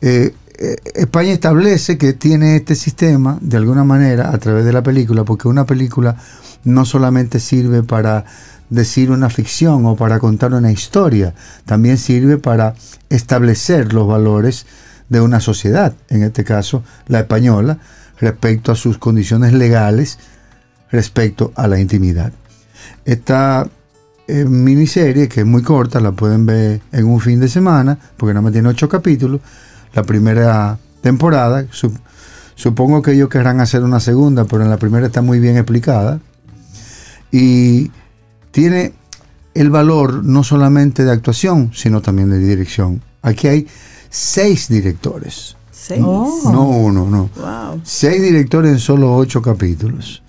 Eh, 0.00 0.34
eh, 0.58 0.76
España 0.94 1.32
establece 1.32 1.96
que 1.98 2.12
tiene 2.12 2.56
este 2.56 2.74
sistema 2.74 3.38
de 3.40 3.56
alguna 3.56 3.82
manera 3.82 4.30
a 4.30 4.38
través 4.38 4.64
de 4.64 4.72
la 4.72 4.82
película, 4.82 5.24
porque 5.24 5.48
una 5.48 5.64
película 5.64 6.16
no 6.64 6.84
solamente 6.84 7.40
sirve 7.40 7.82
para 7.82 8.24
decir 8.68 9.10
una 9.10 9.30
ficción 9.30 9.84
o 9.86 9.96
para 9.96 10.18
contar 10.18 10.52
una 10.54 10.70
historia, 10.70 11.34
también 11.64 11.98
sirve 11.98 12.36
para 12.36 12.74
establecer 13.08 13.92
los 13.92 14.06
valores 14.06 14.66
de 15.08 15.20
una 15.20 15.40
sociedad, 15.40 15.94
en 16.08 16.22
este 16.22 16.44
caso 16.44 16.84
la 17.08 17.20
española, 17.20 17.78
respecto 18.20 18.70
a 18.72 18.76
sus 18.76 18.98
condiciones 18.98 19.52
legales, 19.52 20.18
respecto 20.90 21.52
a 21.56 21.66
la 21.66 21.80
intimidad. 21.80 22.32
Esta 23.04 23.68
eh, 24.28 24.44
miniserie, 24.44 25.28
que 25.28 25.40
es 25.40 25.46
muy 25.46 25.62
corta, 25.62 26.00
la 26.00 26.12
pueden 26.12 26.46
ver 26.46 26.80
en 26.92 27.06
un 27.06 27.20
fin 27.20 27.40
de 27.40 27.48
semana, 27.48 27.98
porque 28.16 28.34
nada 28.34 28.42
más 28.42 28.52
tiene 28.52 28.68
ocho 28.68 28.88
capítulos, 28.88 29.40
la 29.94 30.02
primera 30.02 30.78
temporada, 31.00 31.64
su- 31.70 31.98
supongo 32.54 33.02
que 33.02 33.12
ellos 33.12 33.28
querrán 33.28 33.60
hacer 33.60 33.82
una 33.82 34.00
segunda, 34.00 34.44
pero 34.44 34.62
en 34.62 34.70
la 34.70 34.76
primera 34.76 35.06
está 35.06 35.22
muy 35.22 35.40
bien 35.40 35.56
explicada, 35.56 36.20
y 37.32 37.90
tiene 38.50 38.92
el 39.54 39.70
valor 39.70 40.24
no 40.24 40.44
solamente 40.44 41.04
de 41.04 41.12
actuación, 41.12 41.70
sino 41.74 42.02
también 42.02 42.30
de 42.30 42.38
dirección. 42.38 43.02
Aquí 43.22 43.48
hay 43.48 43.66
seis 44.10 44.68
directores, 44.68 45.56
Seis. 45.82 46.02
Oh. 46.04 46.50
no 46.52 46.68
uno, 46.68 47.06
no. 47.06 47.30
Wow. 47.36 47.80
Seis 47.84 48.20
directores 48.20 48.70
en 48.70 48.78
solo 48.78 49.16
ocho 49.16 49.40
capítulos. 49.40 50.22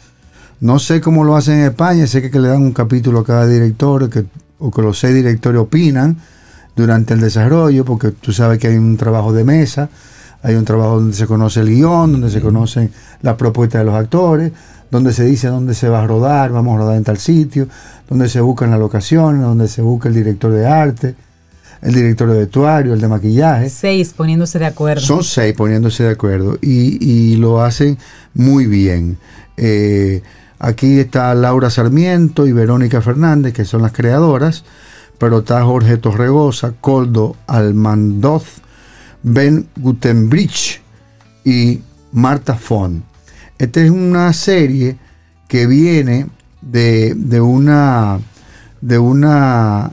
No 0.61 0.79
sé 0.79 1.01
cómo 1.01 1.25
lo 1.25 1.35
hacen 1.35 1.59
en 1.59 1.65
España, 1.65 2.07
sé 2.07 2.21
que, 2.21 2.31
que 2.31 2.39
le 2.39 2.47
dan 2.47 2.61
un 2.61 2.71
capítulo 2.71 3.19
a 3.19 3.25
cada 3.25 3.45
director 3.45 4.09
que, 4.09 4.25
o 4.59 4.71
que 4.71 4.81
los 4.81 4.97
seis 4.97 5.13
directores 5.13 5.59
opinan 5.59 6.17
durante 6.73 7.15
el 7.15 7.19
desarrollo, 7.19 7.83
porque 7.83 8.11
tú 8.11 8.31
sabes 8.31 8.59
que 8.59 8.67
hay 8.67 8.77
un 8.77 8.95
trabajo 8.95 9.33
de 9.33 9.43
mesa, 9.43 9.89
hay 10.41 10.55
un 10.55 10.63
trabajo 10.63 10.95
donde 10.95 11.17
se 11.17 11.27
conoce 11.27 11.59
el 11.59 11.67
guion, 11.67 12.13
donde 12.13 12.29
se 12.29 12.39
conocen 12.39 12.89
las 13.21 13.35
propuestas 13.35 13.81
de 13.81 13.85
los 13.85 13.95
actores, 13.95 14.53
donde 14.89 15.11
se 15.11 15.25
dice 15.25 15.47
dónde 15.47 15.73
se 15.73 15.89
va 15.89 16.03
a 16.03 16.07
rodar, 16.07 16.53
vamos 16.53 16.75
a 16.75 16.79
rodar 16.79 16.95
en 16.95 17.03
tal 17.03 17.17
sitio, 17.17 17.67
donde 18.09 18.29
se 18.29 18.39
buscan 18.39 18.71
las 18.71 18.79
locaciones, 18.79 19.41
donde 19.41 19.67
se 19.67 19.81
busca 19.81 20.07
el 20.07 20.15
director 20.15 20.53
de 20.53 20.65
arte, 20.65 21.15
el 21.81 21.93
director 21.93 22.29
de 22.31 22.39
vestuario, 22.39 22.93
el 22.93 23.01
de 23.01 23.07
maquillaje. 23.07 23.69
Seis 23.69 24.13
poniéndose 24.15 24.59
de 24.59 24.65
acuerdo. 24.65 25.01
Son 25.01 25.23
seis 25.23 25.53
poniéndose 25.53 26.03
de 26.03 26.09
acuerdo 26.11 26.57
y, 26.61 27.03
y 27.03 27.35
lo 27.37 27.61
hacen 27.61 27.97
muy 28.33 28.67
bien. 28.67 29.17
Eh, 29.57 30.21
aquí 30.59 30.99
está 30.99 31.33
Laura 31.33 31.69
Sarmiento 31.69 32.45
y 32.47 32.51
Verónica 32.51 33.01
Fernández, 33.01 33.53
que 33.53 33.65
son 33.65 33.81
las 33.81 33.93
creadoras, 33.93 34.63
pero 35.17 35.39
está 35.39 35.63
Jorge 35.63 35.97
Torregosa, 35.97 36.73
Coldo 36.79 37.35
Almandoz, 37.47 38.61
Ben 39.23 39.67
Gutenbrich 39.75 40.81
y 41.43 41.81
Marta 42.11 42.55
Fon. 42.55 43.03
Esta 43.57 43.81
es 43.81 43.91
una 43.91 44.33
serie 44.33 44.97
que 45.47 45.67
viene 45.67 46.27
de, 46.61 47.13
de 47.15 47.41
una 47.41 48.19
de 48.81 48.97
una 48.97 49.91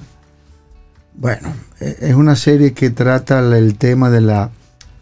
bueno, 1.14 1.53
es 1.81 2.14
una 2.14 2.37
serie 2.37 2.73
que 2.73 2.91
trata 2.91 3.38
el 3.41 3.77
tema 3.77 4.11
de 4.11 4.21
la, 4.21 4.51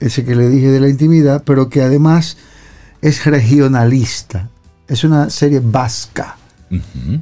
ese 0.00 0.24
que 0.24 0.34
le 0.36 0.48
dije 0.48 0.68
de 0.70 0.80
la 0.80 0.88
intimidad, 0.88 1.42
pero 1.44 1.68
que 1.68 1.82
además 1.82 2.36
es 3.02 3.24
regionalista. 3.24 4.48
Es 4.88 5.04
una 5.04 5.30
serie 5.30 5.60
vasca. 5.62 6.36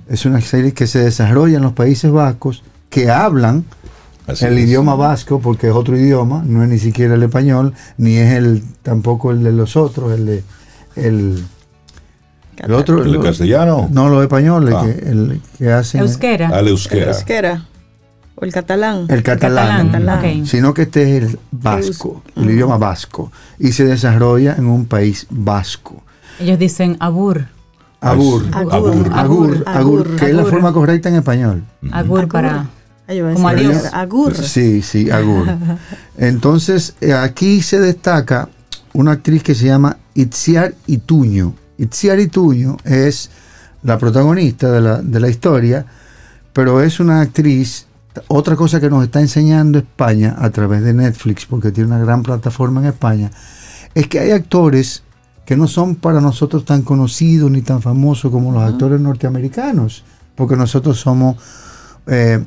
Es 0.08 0.24
una 0.24 0.40
serie 0.40 0.72
que 0.72 0.86
se 0.86 0.98
desarrolla 1.00 1.58
en 1.58 1.62
los 1.62 1.72
Países 1.74 2.10
Vascos, 2.10 2.62
que 2.88 3.10
hablan 3.10 3.64
Así 4.26 4.46
el 4.46 4.56
es. 4.58 4.64
idioma 4.68 4.94
vasco, 4.94 5.38
porque 5.40 5.66
es 5.68 5.74
otro 5.74 5.98
idioma, 5.98 6.42
no 6.46 6.62
es 6.62 6.68
ni 6.70 6.78
siquiera 6.78 7.14
el 7.14 7.22
español, 7.22 7.74
ni 7.98 8.16
es 8.16 8.32
el 8.32 8.62
tampoco 8.82 9.30
el 9.32 9.42
de 9.44 9.52
los 9.52 9.76
otros, 9.76 10.12
el 10.14 10.24
de 10.26 10.42
el, 10.96 11.44
el 12.58 12.72
otro. 12.72 13.02
¿El 13.02 13.12
lo- 13.12 13.20
castellano? 13.22 13.88
no, 13.92 14.08
los 14.08 14.22
españoles 14.22 14.74
Ah. 14.76 14.82
que, 14.84 15.10
el, 15.10 15.40
que 15.58 15.70
hacen. 15.72 16.00
Euskera. 16.00 16.48
Al 16.48 16.60
El 16.66 16.68
euskera. 16.68 17.10
euskera. 17.12 17.66
O 18.36 18.44
el 18.44 18.52
catalán. 18.52 19.06
El 19.08 19.22
catalán, 19.22 20.46
sino 20.46 20.74
que 20.74 20.82
este 20.82 21.16
es 21.16 21.24
el 21.24 21.38
vasco, 21.52 22.22
el 22.36 22.50
idioma 22.50 22.78
vasco, 22.78 23.30
y 23.58 23.72
se 23.72 23.84
desarrolla 23.84 24.54
en 24.56 24.66
un 24.66 24.86
país 24.86 25.26
vasco. 25.30 26.02
Ellos 26.40 26.58
dicen 26.58 26.96
abur. 27.00 27.46
Agur, 28.00 28.44
Agur. 28.52 29.10
agur, 29.14 29.64
agur, 29.66 30.16
que 30.16 30.26
es 30.26 30.34
la 30.34 30.44
forma 30.44 30.72
correcta 30.74 31.08
en 31.08 31.14
español. 31.14 31.64
Agur 31.90 32.28
para. 32.28 32.66
Como 33.06 33.48
adiós. 33.48 33.84
Agur. 33.92 34.34
Sí, 34.34 34.82
sí, 34.82 35.10
agur. 35.10 35.46
Entonces, 36.18 36.94
eh, 37.00 37.12
aquí 37.14 37.62
se 37.62 37.80
destaca 37.80 38.48
una 38.92 39.12
actriz 39.12 39.42
que 39.42 39.54
se 39.54 39.66
llama 39.66 39.96
Itziar 40.14 40.74
Ituño. 40.86 41.54
Itziar 41.78 42.18
Ituño 42.20 42.76
es 42.84 43.30
la 43.82 43.98
protagonista 43.98 44.70
de 44.70 44.80
la, 44.80 45.02
de 45.02 45.20
la 45.20 45.28
historia, 45.28 45.84
pero 46.52 46.82
es 46.82 47.00
una 47.00 47.20
actriz, 47.20 47.86
otra 48.28 48.56
cosa 48.56 48.80
que 48.80 48.90
nos 48.90 49.04
está 49.04 49.20
enseñando 49.20 49.78
España 49.78 50.36
a 50.38 50.50
través 50.50 50.82
de 50.82 50.94
Netflix, 50.94 51.46
porque 51.46 51.72
tiene 51.72 51.88
una 51.88 51.98
gran 51.98 52.22
plataforma 52.22 52.80
en 52.80 52.86
España, 52.86 53.30
es 53.94 54.08
que 54.08 54.20
hay 54.20 54.30
actores 54.30 55.02
que 55.44 55.56
no 55.56 55.68
son 55.68 55.96
para 55.96 56.20
nosotros 56.20 56.64
tan 56.64 56.82
conocidos 56.82 57.50
ni 57.50 57.62
tan 57.62 57.82
famosos 57.82 58.30
como 58.30 58.52
los 58.52 58.62
actores 58.62 59.00
norteamericanos, 59.00 60.04
porque 60.34 60.56
nosotros 60.56 60.98
somos 60.98 61.36
eh, 62.06 62.42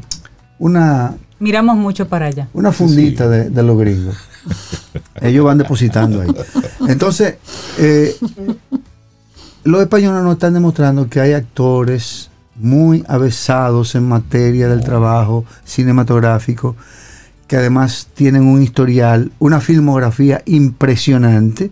una 0.60 1.15
Miramos 1.39 1.77
mucho 1.77 2.08
para 2.08 2.25
allá. 2.27 2.47
una 2.53 2.71
fundita 2.71 3.27
de, 3.30 3.51
de 3.51 3.63
los 3.63 3.77
gringos. 3.77 4.15
Ellos 5.21 5.45
van 5.45 5.60
depositando 5.60 6.21
ahí. 6.21 6.30
Entonces, 6.88 7.36
eh, 7.77 8.15
los 9.63 9.82
españoles 9.82 10.23
nos 10.23 10.34
están 10.34 10.53
demostrando 10.56 11.08
que 11.08 11.19
hay 11.19 11.34
actores 11.34 12.32
muy 12.60 13.04
avesados 13.08 13.96
en 13.96 14.08
materia 14.08 14.67
del 14.67 14.84
trabajo 14.84 15.46
cinematográfico, 15.65 16.76
que 17.48 17.56
además 17.58 18.08
tienen 18.13 18.43
un 18.43 18.62
historial, 18.62 19.32
una 19.39 19.62
filmografía 19.62 20.41
impresionante, 20.46 21.72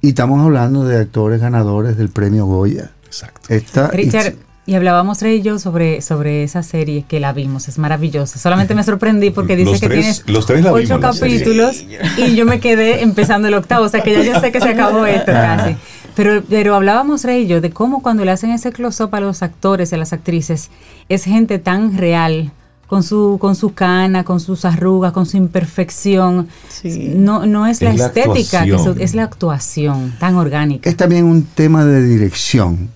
y 0.00 0.08
estamos 0.08 0.40
hablando 0.44 0.84
de 0.84 0.98
actores 0.98 1.40
ganadores 1.40 1.96
del 1.96 2.08
premio 2.08 2.46
Goya. 2.46 2.90
Exacto. 3.06 3.40
Esta, 3.54 3.88
Richard, 3.88 4.34
y 4.64 4.74
hablábamos 4.74 5.20
Rey 5.20 5.38
y 5.38 5.42
yo 5.42 5.58
sobre, 5.58 6.00
sobre 6.02 6.44
esa 6.44 6.62
serie 6.62 7.04
que 7.06 7.20
la 7.20 7.32
vimos, 7.32 7.68
es 7.68 7.78
maravillosa. 7.78 8.38
Solamente 8.38 8.74
me 8.74 8.82
sorprendí 8.84 9.30
porque 9.30 9.54
dice 9.56 9.72
Los 9.72 9.80
que 9.80 9.88
tres- 9.88 10.00
tienes 10.00 10.28
los 10.28 10.46
tres 10.46 10.64
la 10.64 10.72
ocho 10.72 10.98
vimos, 10.98 11.18
capítulos 11.18 11.84
y 12.16 12.34
yo 12.34 12.46
me 12.46 12.58
quedé 12.60 13.02
empezando 13.02 13.48
el 13.48 13.54
octavo, 13.54 13.86
o 13.86 13.88
sea 13.88 14.02
que 14.02 14.12
ya 14.12 14.22
yo 14.22 14.40
sé 14.40 14.50
que 14.52 14.60
se 14.60 14.68
acabó 14.70 15.04
esto 15.06 15.30
casi. 15.32 15.76
Pero, 16.14 16.42
pero 16.48 16.74
hablábamos 16.74 17.24
Rey 17.24 17.44
y 17.44 17.46
yo 17.46 17.60
de 17.60 17.70
cómo 17.70 18.02
cuando 18.02 18.24
le 18.24 18.30
hacen 18.30 18.50
ese 18.50 18.72
close-up 18.72 19.14
a 19.14 19.20
los 19.20 19.42
actores 19.42 19.92
y 19.92 19.94
a 19.94 19.98
las 19.98 20.12
actrices, 20.12 20.70
es 21.08 21.24
gente 21.24 21.58
tan 21.58 21.96
real 21.96 22.52
con 22.92 23.02
su, 23.02 23.38
con 23.40 23.56
su 23.56 23.72
cana, 23.72 24.22
con 24.22 24.38
sus 24.38 24.66
arrugas, 24.66 25.12
con 25.12 25.24
su 25.24 25.38
imperfección. 25.38 26.48
Sí. 26.68 27.14
No, 27.16 27.46
no 27.46 27.66
es 27.66 27.80
la 27.80 27.90
Es 27.92 27.98
la 27.98 28.06
estética, 28.08 28.64
que 28.64 29.02
es 29.02 29.14
la 29.14 29.22
actuación 29.22 30.12
tan 30.20 30.34
orgánica. 30.34 30.90
Es 30.90 30.96
también 30.96 31.24
un 31.24 31.42
tema 31.42 31.86
de 31.86 32.06
dirección. 32.06 32.90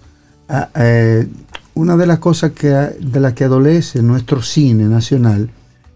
Ah, 0.50 0.68
eh, 0.74 1.26
una 1.72 1.96
de 1.96 2.07
las 2.07 2.18
cosas 2.18 2.52
que, 2.52 2.68
de 2.68 3.20
las 3.20 3.33
que 3.33 3.44
adolece 3.44 4.02
nuestro 4.02 4.42
cine 4.42 4.85
nacional, 4.85 5.50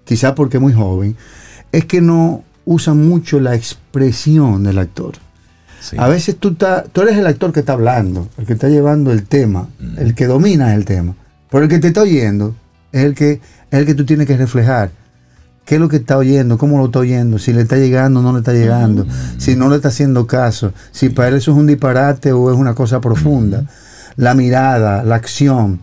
quizá 0.05 0.35
porque 0.35 0.57
es 0.57 0.63
muy 0.63 0.73
joven, 0.73 1.15
es 1.71 1.85
que 1.85 2.01
no 2.01 2.43
usa 2.65 2.95
mucho 2.95 3.39
la 3.39 3.55
expresión 3.55 4.63
del 4.63 4.79
actor. 4.79 5.15
Sí. 5.81 5.97
A 5.99 6.09
veces 6.09 6.37
tú, 6.37 6.55
ta- 6.55 6.85
tú 6.85 7.01
eres 7.03 7.17
el 7.17 7.27
actor 7.27 7.53
que 7.53 7.61
está 7.61 7.73
hablando, 7.73 8.29
el 8.39 8.47
que 8.47 8.53
está 8.53 8.69
llevando 8.69 9.13
el 9.13 9.25
tema, 9.25 9.69
el 9.97 10.15
que 10.15 10.27
domina 10.27 10.75
el 10.75 10.85
tema. 10.85 11.15
Pero 11.51 11.65
el 11.65 11.71
que 11.71 11.79
te 11.79 11.89
está 11.89 12.03
oyendo 12.03 12.55
es 12.93 13.05
el 13.05 13.15
que, 13.15 13.33
es 13.33 13.41
el 13.79 13.87
que 13.87 13.95
tú 13.95 14.05
tienes 14.05 14.27
que 14.27 14.37
reflejar. 14.37 14.91
¿Qué 15.65 15.77
es 15.77 15.81
lo 15.81 15.89
que 15.89 15.97
está 15.97 16.17
oyendo? 16.19 16.59
¿Cómo 16.59 16.79
lo 16.79 16.87
está 16.87 16.99
oyendo? 16.99 17.39
Si 17.39 17.53
le 17.53 17.63
está 17.63 17.77
llegando 17.77 18.21
o 18.21 18.23
no 18.23 18.33
le 18.33 18.39
está 18.41 18.53
llegando. 18.53 19.07
Si 19.39 19.55
no 19.57 19.69
le 19.71 19.77
está 19.77 19.89
haciendo 19.89 20.27
caso. 20.27 20.73
Si 20.91 21.09
para 21.11 21.29
él 21.29 21.35
eso 21.37 21.53
es 21.53 21.57
un 21.57 21.67
disparate 21.67 22.33
o 22.33 22.51
es 22.51 22.57
una 22.59 22.75
cosa 22.75 23.01
profunda. 23.01 23.65
La 24.17 24.35
mirada, 24.35 25.03
la 25.05 25.15
acción. 25.15 25.81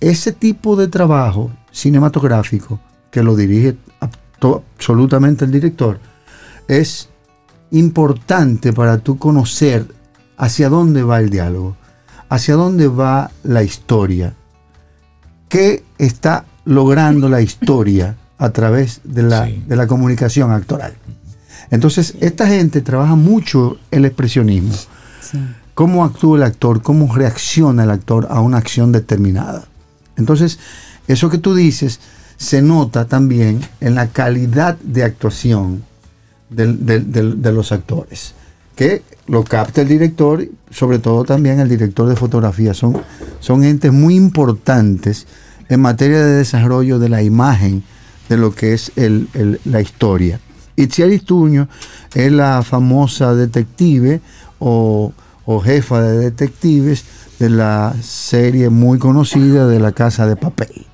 Ese 0.00 0.32
tipo 0.32 0.76
de 0.76 0.88
trabajo 0.88 1.50
cinematográfico 1.72 2.80
que 3.10 3.22
lo 3.22 3.36
dirige 3.36 3.76
absolutamente 4.40 5.44
el 5.44 5.50
director 5.50 5.98
es 6.68 7.09
importante 7.70 8.72
para 8.72 8.98
tú 8.98 9.18
conocer 9.18 9.86
hacia 10.36 10.68
dónde 10.68 11.02
va 11.02 11.20
el 11.20 11.30
diálogo, 11.30 11.76
hacia 12.28 12.54
dónde 12.54 12.88
va 12.88 13.30
la 13.42 13.62
historia, 13.62 14.34
qué 15.48 15.84
está 15.98 16.44
logrando 16.64 17.28
la 17.28 17.40
historia 17.40 18.16
a 18.38 18.50
través 18.50 19.00
de 19.04 19.22
la, 19.22 19.46
Sí. 19.46 19.62
de 19.66 19.76
la 19.76 19.86
comunicación 19.86 20.50
actoral. 20.52 20.94
Entonces, 21.70 22.14
esta 22.20 22.46
gente 22.46 22.80
trabaja 22.80 23.14
mucho 23.14 23.78
el 23.90 24.04
expresionismo, 24.04 24.74
Sí. 25.20 25.38
cómo 25.74 26.04
actúa 26.04 26.38
el 26.38 26.42
actor, 26.44 26.82
cómo 26.82 27.14
reacciona 27.14 27.84
el 27.84 27.90
actor 27.90 28.26
a 28.30 28.40
una 28.40 28.58
acción 28.58 28.92
determinada. 28.92 29.64
Entonces, 30.16 30.58
eso 31.06 31.28
que 31.30 31.38
tú 31.38 31.54
dices 31.54 32.00
se 32.36 32.62
nota 32.62 33.04
también 33.06 33.60
en 33.80 33.94
la 33.94 34.06
calidad 34.08 34.78
de 34.78 35.04
actuación 35.04 35.84
de 36.50 37.52
los 37.52 37.72
actores, 37.72 38.34
que 38.76 39.02
lo 39.26 39.44
capta 39.44 39.82
el 39.82 39.88
director, 39.88 40.44
sobre 40.70 40.98
todo 40.98 41.24
también 41.24 41.60
el 41.60 41.68
director 41.68 42.08
de 42.08 42.16
fotografía. 42.16 42.74
Son, 42.74 43.00
son 43.40 43.62
entes 43.64 43.92
muy 43.92 44.16
importantes 44.16 45.26
en 45.68 45.80
materia 45.80 46.24
de 46.24 46.32
desarrollo 46.38 46.98
de 46.98 47.08
la 47.08 47.22
imagen 47.22 47.82
de 48.28 48.36
lo 48.36 48.54
que 48.54 48.72
es 48.74 48.92
el- 48.96 49.28
el- 49.34 49.60
la 49.64 49.80
historia. 49.80 50.40
Itziar 50.76 51.10
Tuño 51.20 51.68
es 52.14 52.32
la 52.32 52.62
famosa 52.62 53.34
detective 53.34 54.20
o, 54.58 55.12
o 55.44 55.60
jefa 55.60 56.00
de 56.02 56.18
detectives 56.18 57.04
de 57.38 57.50
la 57.50 57.94
serie 58.02 58.68
muy 58.70 58.98
conocida 58.98 59.66
de 59.66 59.78
La 59.78 59.92
Casa 59.92 60.26
de 60.26 60.36
Papel. 60.36 60.86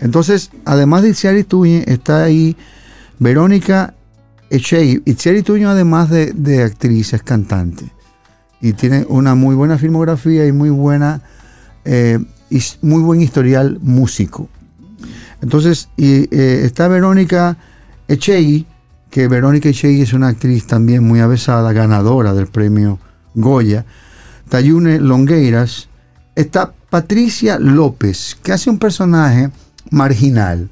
Entonces, 0.00 0.50
además 0.64 1.02
de 1.02 1.10
Itziar 1.10 1.42
Tuño, 1.44 1.82
está 1.86 2.22
ahí 2.24 2.56
Verónica 3.18 3.94
Echei. 4.50 5.02
Itziar 5.04 5.42
Tuño, 5.42 5.70
además 5.70 6.10
de, 6.10 6.32
de 6.32 6.62
actriz, 6.62 7.12
es 7.12 7.22
cantante. 7.22 7.90
Y 8.60 8.72
tiene 8.72 9.06
una 9.08 9.34
muy 9.34 9.54
buena 9.54 9.78
filmografía 9.78 10.46
y 10.46 10.52
muy 10.52 10.70
buena 10.70 11.22
eh, 11.84 12.18
muy 12.82 13.02
buen 13.02 13.20
historial 13.20 13.78
músico. 13.80 14.48
Entonces, 15.40 15.88
eh, 15.96 16.62
está 16.64 16.88
Verónica 16.88 17.56
Echei, 18.08 18.66
que 19.10 19.28
Verónica 19.28 19.68
Echei 19.68 20.00
es 20.00 20.12
una 20.12 20.28
actriz 20.28 20.66
también 20.66 21.04
muy 21.04 21.20
avesada, 21.20 21.72
ganadora 21.72 22.34
del 22.34 22.46
premio 22.46 22.98
Goya. 23.34 23.84
Tayune 24.48 24.98
Longueiras. 24.98 25.88
Está 26.34 26.72
Patricia 26.90 27.58
López, 27.58 28.36
que 28.42 28.52
hace 28.52 28.70
un 28.70 28.78
personaje 28.78 29.50
marginal. 29.90 30.70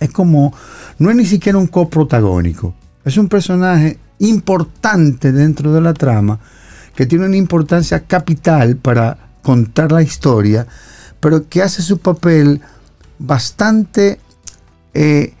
Es 0.00 0.10
como, 0.10 0.52
no 0.98 1.10
es 1.10 1.16
ni 1.16 1.24
siquiera 1.24 1.58
un 1.58 1.68
coprotagónico. 1.68 2.74
Es 3.04 3.16
un 3.16 3.28
personaje 3.28 3.98
importante 4.18 5.32
dentro 5.32 5.72
de 5.72 5.80
la 5.80 5.94
trama, 5.94 6.38
que 6.94 7.06
tiene 7.06 7.26
una 7.26 7.36
importancia 7.36 8.00
capital 8.00 8.76
para 8.76 9.18
contar 9.42 9.90
la 9.92 10.02
historia, 10.02 10.66
pero 11.20 11.48
que 11.48 11.62
hace 11.62 11.82
su 11.82 11.98
papel 11.98 12.60
bastante 13.18 14.18
eh, 14.94 15.32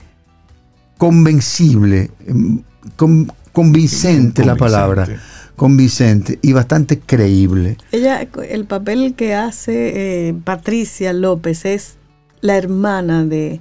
convencible, 0.98 2.10
em, 2.26 2.62
con- 2.96 3.30
convincente 3.52 4.44
la 4.44 4.56
palabra, 4.56 5.04
Convincente. 5.04 5.56
convincente 5.56 6.38
y 6.42 6.52
bastante 6.52 6.98
creíble. 7.00 7.76
Ella, 7.92 8.26
el 8.48 8.64
papel 8.64 9.14
que 9.14 9.34
hace 9.34 10.28
eh, 10.28 10.34
Patricia 10.44 11.12
López 11.12 11.64
es 11.64 11.96
la 12.40 12.56
hermana 12.56 13.24
de, 13.24 13.60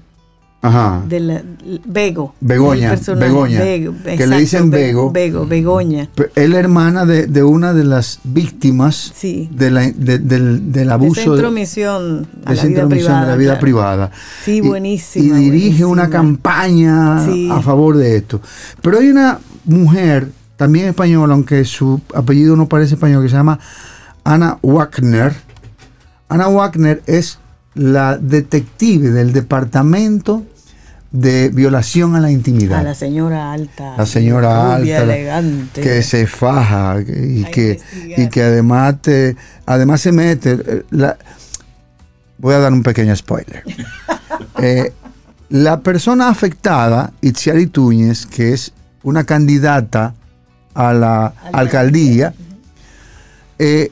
Ajá. 0.64 1.02
de 1.08 1.20
la, 1.20 1.42
Bego. 1.86 2.36
Begoña, 2.40 2.96
Begoña, 3.18 3.60
Bego, 3.60 3.94
que 4.04 4.28
le 4.28 4.38
dicen 4.38 4.70
Be- 4.70 4.78
Bego. 4.78 5.12
Bego, 5.12 5.48
Begoña. 5.48 6.08
Es 6.36 6.50
la 6.50 6.60
hermana 6.60 7.06
de, 7.06 7.26
de 7.26 7.42
una 7.44 7.74
de 7.74 7.84
las 7.84 8.20
víctimas 8.24 9.12
Sí. 9.16 9.50
de 9.52 9.72
la- 9.72 9.90
de- 9.92 10.20
del, 10.20 10.72
del 10.72 10.92
abuso 10.92 11.32
de, 11.32 11.38
intromisión 11.38 12.28
a 12.46 12.52
de 12.52 12.56
la 12.58 12.64
vida 12.66 12.88
privada. 12.88 13.22
de 13.22 13.28
la 13.28 13.36
vida 13.38 13.50
claro. 13.54 13.62
privada. 13.62 14.12
Sí, 14.46 14.58
Y- 14.58 14.62
buenísima, 14.62 15.40
Y, 15.40 15.46
dirige 15.46 15.60
buenísima. 15.84 15.88
una 15.90 16.10
campaña 16.10 17.26
Sí. 17.26 17.50
a 17.52 17.60
favor 17.62 17.98
de 17.98 18.18
esto. 18.18 18.40
Pero 18.84 19.00
hay 19.00 19.10
una 19.10 19.40
mujer, 19.66 20.30
también 20.58 20.88
española, 20.90 21.34
aunque 21.34 21.66
su 21.66 22.02
apellido 22.14 22.56
no 22.56 22.68
parece 22.68 22.94
español, 22.94 23.24
que 23.24 23.30
se 23.30 23.36
llama 23.36 23.58
Ana 24.24 24.60
Wagner. 24.62 25.34
Ana 26.30 26.48
Wagner 26.50 27.02
es 27.08 27.40
la 27.74 28.18
detective 28.18 29.10
del 29.12 29.34
departamento 29.34 30.44
de 31.12 31.50
violación 31.50 32.16
a 32.16 32.22
la 32.22 32.32
intimidad. 32.32 32.80
A 32.80 32.84
la 32.84 32.96
señora 32.96 33.52
alta. 33.52 33.96
la 33.98 34.06
señora 34.06 34.76
alta 34.76 35.04
elegante. 35.04 35.82
que 35.82 36.04
se 36.04 36.26
faja 36.26 37.02
y 37.02 37.44
que 37.46 37.80
y 38.18 38.30
que 38.30 38.44
además 38.44 39.02
te 39.02 39.36
además 39.66 40.00
se 40.02 40.12
mete 40.14 40.52
eh, 40.54 40.84
la- 40.92 41.18
voy 42.38 42.54
a 42.56 42.60
dar 42.60 42.72
un 42.72 42.82
pequeño 42.84 43.16
spoiler 43.16 43.64
Eh, 44.62 44.94
la 45.50 45.82
persona 45.82 46.30
afectada 46.30 47.12
Itziari 47.22 47.68
Túñez 47.68 48.26
que 48.26 48.54
es 48.54 48.72
una 49.04 49.24
candidata 49.26 50.14
a 50.74 50.94
la 50.94 51.34
alcaldía 51.52 52.34
eh, 53.60 53.92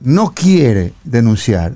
no 0.00 0.32
quiere 0.34 0.92
denunciar 1.04 1.72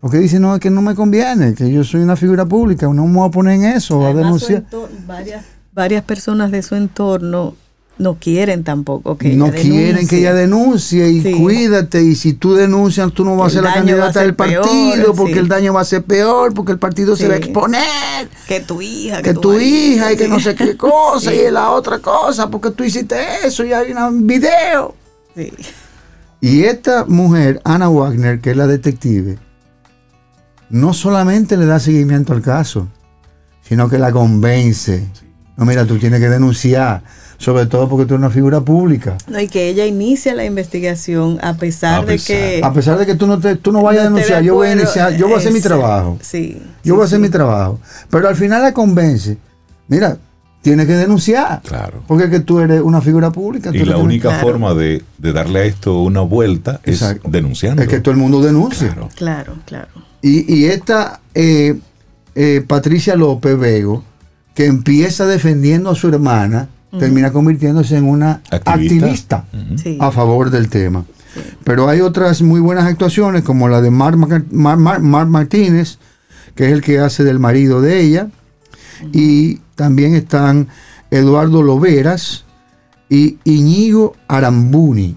porque 0.00 0.18
dice 0.18 0.40
no 0.40 0.54
es 0.54 0.60
que 0.60 0.70
no 0.70 0.82
me 0.82 0.94
conviene 0.94 1.54
que 1.54 1.70
yo 1.70 1.84
soy 1.84 2.00
una 2.00 2.16
figura 2.16 2.46
pública 2.46 2.86
no 2.88 3.06
me 3.06 3.18
voy 3.18 3.28
a 3.28 3.30
poner 3.30 3.54
en 3.54 3.64
eso 3.64 4.04
a 4.04 4.10
Además, 4.10 4.40
su 4.40 4.46
denunciar 4.48 4.64
varias, 5.06 5.44
varias 5.72 6.02
personas 6.04 6.50
de 6.50 6.62
su 6.62 6.74
entorno 6.74 7.54
no 7.98 8.14
quieren 8.14 8.64
tampoco 8.64 9.18
que 9.18 9.34
no 9.34 9.48
ella 9.48 9.60
quieren 9.60 10.08
que 10.08 10.20
ella 10.20 10.32
denuncie 10.32 11.10
y 11.10 11.20
Sí. 11.20 11.32
cuídate 11.34 12.02
y 12.02 12.14
si 12.14 12.32
tú 12.32 12.54
denuncias 12.54 13.12
tú 13.12 13.26
no 13.26 13.36
vas 13.36 13.48
a 13.48 13.56
ser 13.56 13.62
la 13.64 13.72
a 13.72 13.74
candidata 13.74 14.12
ser 14.14 14.22
del 14.22 14.34
partido 14.34 14.62
peor, 14.62 15.14
porque 15.16 15.34
sí. 15.34 15.38
el 15.38 15.48
daño 15.48 15.74
va 15.74 15.82
a 15.82 15.84
ser 15.84 16.02
peor 16.04 16.54
porque 16.54 16.72
el 16.72 16.78
partido 16.78 17.14
se 17.14 17.28
va 17.28 17.34
a 17.34 17.36
exponer. 17.36 17.82
Que 18.48 18.60
tu 18.60 18.80
hija 18.80 19.20
que 19.20 19.34
tu 19.34 19.52
marido, 19.52 19.70
hija 19.70 20.12
y 20.14 20.16
que 20.16 20.28
no 20.28 20.40
sé 20.40 20.54
qué 20.54 20.78
cosa 20.78 21.34
y 21.34 21.50
la 21.50 21.72
otra 21.72 21.98
cosa 21.98 22.48
porque 22.48 22.70
tú 22.70 22.84
hiciste 22.84 23.16
eso 23.44 23.64
y 23.66 23.74
hay 23.74 23.92
un 23.92 24.26
video. 24.26 24.94
Sí. 25.36 25.52
y 26.40 26.62
esta 26.62 27.04
mujer 27.04 27.60
Ana 27.64 27.90
Wagner 27.90 28.40
que 28.40 28.52
es 28.52 28.56
la 28.56 28.66
detective 28.66 29.36
no 30.70 30.94
solamente 30.94 31.56
le 31.56 31.66
da 31.66 31.78
seguimiento 31.80 32.32
al 32.32 32.42
caso 32.42 32.88
sino 33.62 33.88
que 33.88 33.98
la 33.98 34.10
convence 34.12 35.06
no 35.56 35.64
mira 35.64 35.84
tú 35.84 35.98
tienes 35.98 36.20
que 36.20 36.28
denunciar 36.28 37.02
sobre 37.38 37.64
todo 37.66 37.88
porque 37.88 38.04
tú 38.04 38.14
eres 38.14 38.20
una 38.24 38.30
figura 38.30 38.60
pública 38.60 39.16
No, 39.26 39.40
y 39.40 39.48
que 39.48 39.68
ella 39.70 39.86
inicia 39.86 40.34
la 40.34 40.44
investigación 40.44 41.38
a 41.42 41.54
pesar 41.54 42.02
A 42.02 42.04
de 42.04 42.18
que 42.18 42.60
A 42.62 42.70
pesar 42.72 42.98
de 42.98 43.06
que 43.06 43.14
tú 43.14 43.26
no, 43.26 43.38
te, 43.40 43.56
tú 43.56 43.72
no 43.72 43.82
vayas 43.82 44.02
a 44.06 44.10
no 44.10 44.16
denunciar, 44.16 44.42
yo 44.42 44.54
voy 44.56 44.68
a 44.68 44.72
iniciar, 44.72 45.16
yo 45.16 45.26
voy 45.26 45.36
a 45.36 45.38
hacer 45.38 45.52
mi 45.52 45.60
trabajo. 45.62 46.18
Sí. 46.20 46.60
Yo 46.60 46.64
sí, 46.84 46.90
voy 46.90 47.00
a 47.00 47.04
hacer 47.06 47.16
sí. 47.16 47.22
mi 47.22 47.28
trabajo. 47.30 47.80
Pero 48.10 48.28
al 48.28 48.36
final 48.36 48.60
la 48.60 48.74
convence. 48.74 49.38
Mira, 49.88 50.18
tienes 50.60 50.86
que 50.86 50.92
denunciar. 50.92 51.62
Claro. 51.62 52.02
Porque 52.06 52.24
es 52.24 52.30
que 52.30 52.40
tú 52.40 52.60
eres 52.60 52.82
una 52.82 53.00
figura 53.00 53.30
pública. 53.30 53.70
Y 53.72 53.86
la 53.86 53.96
única 53.96 54.28
Claro. 54.28 54.46
forma 54.46 54.74
de, 54.74 55.02
de 55.16 55.32
darle 55.32 55.60
a 55.60 55.64
esto 55.64 56.02
una 56.02 56.20
vuelta 56.20 56.80
es 56.84 57.00
Exacto. 57.00 57.26
denunciando. 57.30 57.80
Es 57.80 57.88
que 57.88 58.00
todo 58.00 58.12
el 58.12 58.18
mundo 58.20 58.42
denuncia. 58.42 58.88
Claro. 58.88 59.08
Claro, 59.16 59.54
claro. 59.64 59.88
Y, 60.22 60.52
y 60.54 60.64
esta 60.66 61.20
eh, 61.34 61.78
eh, 62.34 62.64
Patricia 62.66 63.16
López 63.16 63.58
Vego, 63.58 64.04
que 64.54 64.66
empieza 64.66 65.26
defendiendo 65.26 65.90
a 65.90 65.94
su 65.94 66.08
hermana, 66.08 66.68
termina 66.98 67.30
convirtiéndose 67.32 67.96
en 67.96 68.04
una 68.08 68.42
Activista. 68.50 69.44
a 70.00 70.10
favor 70.10 70.50
del 70.50 70.68
tema. 70.68 71.04
Pero 71.62 71.88
hay 71.88 72.00
otras 72.00 72.42
muy 72.42 72.58
buenas 72.60 72.84
actuaciones, 72.86 73.44
como 73.44 73.68
la 73.68 73.80
de 73.80 73.90
Mar, 73.92 74.16
Mar- 74.16 74.42
Mar- 74.50 75.00
Mar- 75.00 75.26
Martínez, 75.28 75.98
que 76.56 76.66
es 76.66 76.72
el 76.72 76.80
que 76.82 76.98
hace 76.98 77.22
del 77.22 77.38
marido 77.38 77.80
de 77.80 78.00
ella. 78.00 78.28
Y 79.12 79.60
también 79.76 80.14
están 80.16 80.66
Eduardo 81.12 81.62
Loveras 81.62 82.44
y 83.08 83.38
Iñigo 83.44 84.14
Arambuni. 84.28 85.16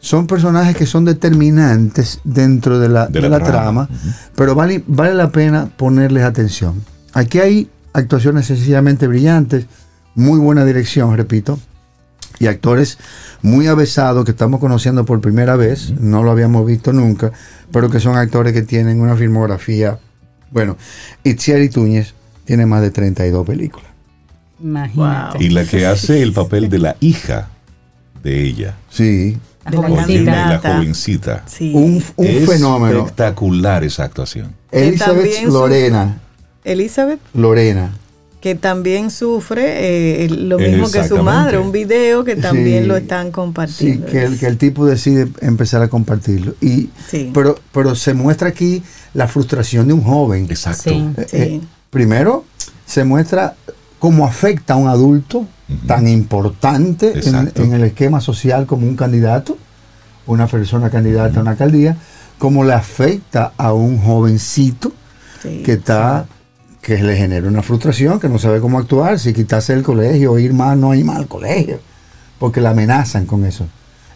Son 0.00 0.26
personajes 0.26 0.76
que 0.76 0.86
son 0.86 1.04
determinantes 1.04 2.20
dentro 2.24 2.78
de 2.78 2.88
la, 2.88 3.06
De 3.06 3.20
de 3.20 3.28
la 3.28 3.38
la 3.38 3.44
trama. 3.44 3.86
trama, 3.86 4.00
pero 4.36 4.54
vale, 4.54 4.82
vale 4.86 5.14
la 5.14 5.30
pena 5.30 5.68
ponerles 5.76 6.22
atención. 6.24 6.82
Aquí 7.14 7.40
hay 7.40 7.68
actuaciones 7.92 8.46
sencillamente 8.46 9.06
brillantes, 9.08 9.66
muy 10.14 10.38
buena 10.38 10.64
dirección, 10.64 11.16
repito, 11.16 11.58
y 12.38 12.46
actores 12.46 12.98
muy 13.42 13.66
avesados 13.66 14.24
que 14.24 14.30
estamos 14.30 14.60
conociendo 14.60 15.04
por 15.04 15.20
primera 15.20 15.56
vez, 15.56 15.90
no 15.98 16.22
lo 16.22 16.30
habíamos 16.30 16.64
visto 16.66 16.92
nunca, 16.92 17.32
pero 17.72 17.90
que 17.90 17.98
son 17.98 18.16
actores 18.16 18.52
que 18.52 18.62
tienen 18.62 19.00
una 19.00 19.16
filmografía. 19.16 19.98
Bueno, 20.52 20.76
Itziari 21.24 21.68
Túñez 21.68 22.14
tiene 22.44 22.66
más 22.66 22.82
de 22.82 22.90
32 22.90 23.44
películas. 23.46 23.88
Imagínate. 24.62 25.42
Y 25.44 25.50
la 25.50 25.64
que 25.64 25.86
hace 25.86 26.22
el 26.22 26.32
papel 26.32 26.68
de 26.68 26.78
la 26.78 26.96
hija 27.00 27.48
de 28.22 28.42
ella. 28.44 28.74
Sí, 28.90 29.36
La 29.70 29.76
de 29.82 29.88
la 29.88 29.94
Oye, 29.94 30.02
jovencita. 30.02 30.48
la 30.48 30.58
jovencita. 30.58 31.44
Sí. 31.46 31.72
un, 31.74 32.02
un 32.16 32.26
Es 32.26 32.46
fenómeno. 32.48 32.98
Espectacular 33.00 33.84
esa 33.84 34.04
actuación. 34.04 34.54
Elizabeth 34.70 35.42
Lorena. 35.44 36.20
Elizabeth, 36.64 37.20
Lorena. 37.34 37.90
que 38.40 38.54
también 38.54 39.10
sufre 39.10 40.24
eh, 40.24 40.28
lo 40.30 40.58
mismo 40.58 40.88
que 40.90 41.06
su 41.08 41.18
madre, 41.22 41.58
un 41.58 41.72
video 41.72 42.22
que 42.24 42.36
también 42.36 42.82
Sí. 42.82 42.88
lo 42.88 42.96
están 42.96 43.26
Sí, 43.26 43.32
compartiendo. 43.32 44.06
que 44.06 44.22
el, 44.22 44.38
que 44.38 44.46
el 44.46 44.58
tipo 44.58 44.86
decide 44.86 45.28
empezar 45.40 45.82
a 45.82 45.88
compartirlo. 45.88 46.54
Y, 46.60 46.88
Sí. 47.08 47.30
pero, 47.34 47.58
pero 47.72 47.94
se 47.96 48.14
muestra 48.14 48.48
aquí 48.50 48.82
la 49.14 49.26
frustración 49.26 49.88
de 49.88 49.94
un 49.94 50.02
joven. 50.02 50.46
Exacto. 50.48 50.90
Sí. 50.90 51.08
Eh, 51.16 51.26
Sí. 51.28 51.36
eh, 51.36 51.60
primero, 51.90 52.44
se 52.86 53.02
muestra 53.04 53.56
cómo 53.98 54.26
afecta 54.26 54.74
a 54.74 54.76
un 54.76 54.88
adulto 54.88 55.46
tan 55.86 56.08
importante 56.08 57.12
en, 57.56 57.72
el 57.74 57.84
esquema 57.84 58.20
social 58.20 58.66
como 58.66 58.86
un 58.86 58.96
candidato, 58.96 59.58
una 60.26 60.46
persona 60.46 60.88
candidata 60.90 61.38
a 61.38 61.42
una 61.42 61.52
alcaldía, 61.52 61.96
cómo 62.38 62.64
le 62.64 62.72
afecta 62.72 63.52
a 63.56 63.72
un 63.72 63.98
jovencito 63.98 64.92
Sí. 65.42 65.62
que 65.64 65.74
está 65.74 66.26
que 66.82 67.02
le 67.02 67.16
genera 67.16 67.46
una 67.46 67.62
frustración, 67.62 68.18
que 68.18 68.28
no 68.28 68.38
sabe 68.38 68.60
cómo 68.60 68.78
actuar, 68.78 69.18
si 69.18 69.32
quitarse 69.32 69.72
el 69.72 69.82
colegio 69.82 70.32
o 70.32 70.38
ir 70.38 70.52
más, 70.52 70.76
no 70.76 70.94
ir 70.94 71.04
más 71.04 71.18
al 71.18 71.28
colegio, 71.28 71.80
porque 72.38 72.60
la 72.60 72.70
amenazan 72.70 73.26
con 73.26 73.44
eso. 73.44 73.66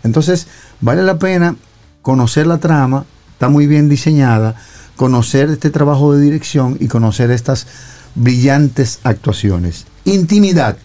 Entonces, 0.03 0.47
vale 0.81 1.03
la 1.03 1.19
pena 1.19 1.57
conocer 2.03 2.47
la 2.47 2.59
trama, 2.59 3.05
está 3.33 3.49
muy 3.49 3.67
bien 3.67 3.89
diseñada, 3.89 4.55
conocer 4.97 5.51
este 5.51 5.71
trabajo 5.71 6.15
de 6.15 6.23
dirección 6.23 6.77
y 6.81 6.89
conocer 6.89 7.31
estas 7.31 7.67
brillantes 8.15 9.01
actuaciones. 9.05 9.87
Intimidad 10.05 10.77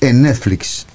en 0.00 0.22
Netflix, 0.22 0.86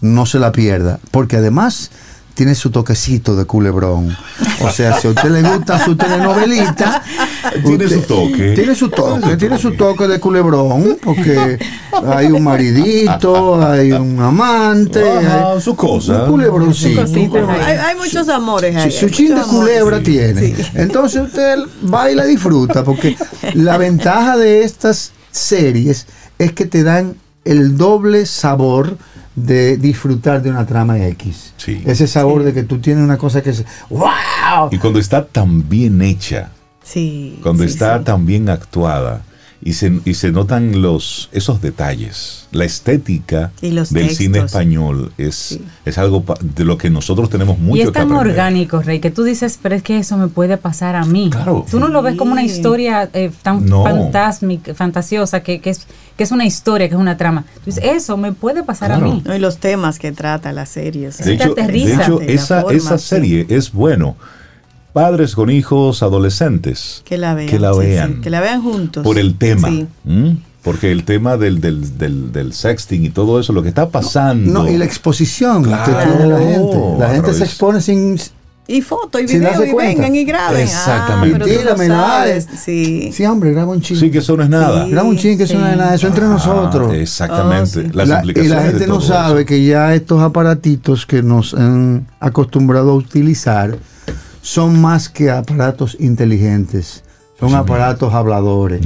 no 0.00 0.26
se 0.26 0.38
la 0.38 0.52
pierda, 0.52 0.98
porque 1.10 1.36
además 1.36 1.90
tiene 2.34 2.54
su 2.54 2.70
toquecito 2.70 3.36
de 3.36 3.44
culebrón. 3.44 4.16
O 4.62 4.70
sea, 4.70 4.98
si 4.98 5.08
a 5.08 5.10
usted 5.10 5.30
le 5.30 5.42
gusta 5.42 5.84
su 5.84 5.94
telenovelita, 5.96 7.02
Tiene 7.64 7.84
usted- 7.84 7.96
su 7.96 8.02
toque. 8.02 8.52
Tiene 8.54 8.74
su 8.74 8.88
toque, 8.88 9.36
tiene 9.36 9.58
su 9.58 9.72
toque 9.76 10.06
de 10.06 10.18
culebrón, 10.20 10.96
porque 11.02 11.58
hay 12.06 12.26
un 12.26 12.42
maridito, 12.44 13.62
hay 13.66 13.92
un 13.92 14.18
amante, 14.20 15.02
Ajá, 15.02 15.52
hay 15.54 15.60
su 15.60 15.74
cosa. 15.76 16.24
Un 16.24 16.30
culebroncito. 16.30 17.06
Su 17.06 17.14
hay, 17.16 17.76
hay 17.76 17.96
muchos 17.96 18.28
amores 18.30 18.74
ahí. 18.76 18.90
Sí, 18.90 18.98
su 19.00 19.06
hay 19.06 19.10
chin 19.12 19.34
de 19.34 19.42
culebra 19.42 19.98
Sí. 19.98 20.04
tiene. 20.04 20.56
Sí. 20.56 20.62
Entonces 20.76 21.22
usted 21.22 21.56
va 21.92 22.10
y 22.10 22.14
la 22.14 22.24
disfruta, 22.24 22.84
porque 22.84 23.16
la 23.54 23.76
ventaja 23.76 24.36
de 24.38 24.62
estas 24.64 25.12
series 25.30 26.06
es 26.38 26.52
que 26.52 26.66
te 26.66 26.82
dan 26.82 27.14
el 27.44 27.76
doble 27.76 28.26
sabor 28.26 28.96
de 29.36 29.76
disfrutar 29.76 30.42
de 30.42 30.50
una 30.50 30.66
trama 30.66 30.98
X. 31.08 31.54
Sí. 31.56 31.82
Ese 31.86 32.06
sabor 32.06 32.42
de 32.42 32.52
que 32.52 32.62
tú 32.64 32.78
tienes 32.80 33.02
una 33.04 33.16
cosa 33.16 33.42
que 33.42 33.50
es 33.50 33.64
¡Wow! 33.88 34.68
Y 34.70 34.78
cuando 34.78 34.98
está 34.98 35.24
tan 35.26 35.68
bien 35.68 36.02
hecha, 36.02 36.50
Sí, 36.82 37.38
cuando 37.42 37.62
sí, 37.64 37.70
está 37.70 37.98
sí. 37.98 38.04
tan 38.04 38.26
bien 38.26 38.48
actuada 38.48 39.22
y 39.62 39.74
se, 39.74 40.00
y 40.06 40.14
se 40.14 40.32
notan 40.32 40.80
los 40.80 41.28
esos 41.32 41.60
detalles, 41.60 42.46
la 42.50 42.64
estética 42.64 43.50
Y 43.60 43.72
los 43.72 43.90
del 43.92 44.08
cine 44.10 44.38
textos. 44.40 44.52
español 44.52 45.12
es, 45.18 45.34
Sí. 45.34 45.62
es 45.84 45.98
algo 45.98 46.22
pa- 46.24 46.38
de 46.40 46.64
lo 46.64 46.78
que 46.78 46.88
nosotros 46.88 47.28
tenemos 47.28 47.58
mucho 47.58 47.76
Y 47.76 47.80
es 47.82 47.86
que 47.88 47.92
tan 47.92 48.04
aprender. 48.10 48.28
orgánico, 48.32 48.80
Rey, 48.80 49.00
que 49.00 49.10
tú 49.10 49.22
dices, 49.22 49.58
pero 49.62 49.74
es 49.74 49.82
que 49.82 49.98
eso 49.98 50.16
me 50.16 50.28
puede 50.28 50.56
pasar 50.56 50.96
a 50.96 51.04
mí. 51.04 51.28
Claro. 51.30 51.66
Tú 51.70 51.78
no 51.78 51.88
lo 51.88 52.00
ves 52.02 52.16
como 52.16 52.32
una 52.32 52.40
Sí. 52.42 52.46
historia 52.48 53.10
eh, 53.12 53.30
tan 53.42 53.66
No. 53.66 53.82
fantásmica, 53.84 54.74
fantasiosa, 54.74 55.42
que, 55.42 55.60
que 55.60 55.70
es, 55.70 55.86
que 56.16 56.24
es 56.24 56.32
una 56.32 56.46
historia, 56.46 56.88
que 56.88 56.94
es 56.94 57.00
una 57.00 57.16
trama. 57.18 57.44
Tú 57.56 57.66
dices, 57.66 57.84
eso 57.84 58.16
me 58.16 58.32
puede 58.32 58.62
pasar 58.62 58.88
Claro. 58.90 59.10
a 59.10 59.14
mí. 59.14 59.22
No, 59.26 59.34
y 59.36 59.38
los 59.38 59.58
temas 59.58 59.98
que 59.98 60.12
trata 60.12 60.52
la 60.52 60.64
serie. 60.66 61.08
o 61.08 61.12
sea, 61.12 61.26
De 61.26 61.36
te 61.36 61.44
hecho, 61.44 61.54
de 61.54 61.92
hecho, 61.92 62.20
esa, 62.22 62.62
forma, 62.62 62.76
esa 62.78 62.98
sí. 62.98 63.06
serie 63.08 63.46
es 63.50 63.72
bueno. 63.72 64.16
Padres 64.92 65.34
con 65.34 65.50
hijos, 65.50 66.02
adolescentes. 66.02 67.02
Que 67.04 67.16
la 67.18 67.34
vean. 67.34 67.48
Que 67.48 67.58
la 67.58 67.72
sí, 67.74 67.80
sí, 67.80 67.86
vean. 67.86 68.20
que 68.20 68.30
la 68.30 68.40
vean 68.40 68.62
juntos. 68.62 69.04
Por 69.04 69.18
el 69.18 69.36
tema. 69.36 69.68
Porque 70.62 70.92
el 70.92 71.04
tema 71.04 71.36
del, 71.38 71.60
del, 71.60 71.96
del, 71.96 72.32
del 72.32 72.52
sexting 72.52 73.04
y 73.06 73.10
todo 73.10 73.40
eso, 73.40 73.52
lo 73.54 73.62
que 73.62 73.70
está 73.70 73.88
pasando. 73.88 74.52
No, 74.52 74.68
y 74.70 74.76
la 74.76 74.84
exposición 74.84 75.62
Claro. 75.62 75.84
que 75.96 76.06
tiene 76.06 76.26
la 76.26 76.38
gente. 76.38 76.78
La 76.98 77.08
gente 77.10 77.32
se 77.34 77.44
expone 77.44 77.80
sin... 77.80 78.18
Y 78.68 78.82
fotos 78.82 79.22
y 79.22 79.24
video 79.26 79.64
y 79.64 79.70
cuenta. 79.70 80.02
vengan 80.02 80.14
y 80.14 80.24
graben. 80.24 80.60
Exactamente. 80.60 81.34
Ah, 81.34 81.38
pero 81.40 81.44
tú 81.46 81.52
lo 81.54 81.58
Tíramela, 81.74 81.96
sabes. 81.96 82.44
eh. 82.46 82.50
Sí. 82.64 83.10
Sí, 83.12 83.24
hombre, 83.24 83.50
graba 83.52 83.72
un 83.72 83.80
ching. 83.80 83.96
Sí, 83.98 84.10
que 84.12 84.18
eso 84.18 84.36
no 84.36 84.44
es 84.44 84.48
nada. 84.48 84.84
Sí. 84.84 84.90
Graba 84.92 85.08
un 85.08 85.16
ching, 85.16 85.36
que 85.38 85.42
eso 85.44 85.58
no 85.58 85.66
es 85.66 85.76
nada, 85.76 85.94
eso 85.96 86.06
entre 86.06 86.24
Ah, 86.26 86.28
nosotros. 86.28 86.94
Exactamente. 86.94 87.62
Oh, 87.80 87.82
sí. 87.82 87.88
Las 87.92 88.08
La- 88.08 88.22
y 88.24 88.46
la 88.48 88.62
gente 88.62 88.86
no 88.86 89.00
sabe 89.00 89.40
eso. 89.40 89.46
que 89.48 89.64
ya 89.64 89.92
estos 89.94 90.22
aparatitos 90.22 91.04
que 91.04 91.20
nos 91.20 91.52
han 91.54 92.06
acostumbrado 92.20 92.92
a 92.92 92.94
utilizar 92.94 93.76
son 94.42 94.80
más 94.80 95.08
que 95.08 95.30
aparatos 95.30 95.96
inteligentes, 96.00 97.04
son 97.38 97.54
aparatos 97.54 98.12
habladores. 98.14 98.80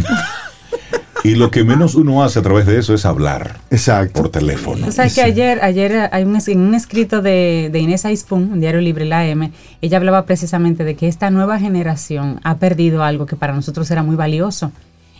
Y 1.24 1.36
lo 1.36 1.50
que 1.50 1.64
menos 1.64 1.94
uno 1.94 2.22
hace 2.22 2.38
a 2.38 2.42
través 2.42 2.66
de 2.66 2.78
eso 2.78 2.92
es 2.92 3.06
hablar 3.06 3.60
Exacto. 3.70 4.20
por 4.20 4.30
teléfono. 4.30 4.84
Tú 4.84 4.92
sabes 4.92 5.14
que 5.14 5.22
ayer, 5.22 5.58
ayer 5.62 6.10
hay 6.12 6.22
un, 6.22 6.38
en 6.46 6.60
un 6.60 6.74
escrito 6.74 7.22
de, 7.22 7.70
de 7.72 7.78
Inés 7.78 8.04
Aispun, 8.04 8.52
un 8.52 8.60
diario 8.60 8.82
libre, 8.82 9.06
la 9.06 9.26
M, 9.26 9.50
ella 9.80 9.96
hablaba 9.96 10.26
precisamente 10.26 10.84
de 10.84 10.96
que 10.96 11.08
esta 11.08 11.30
nueva 11.30 11.58
generación 11.58 12.40
ha 12.44 12.58
perdido 12.58 13.02
algo 13.02 13.24
que 13.24 13.36
para 13.36 13.54
nosotros 13.54 13.90
era 13.90 14.02
muy 14.02 14.16
valioso, 14.16 14.70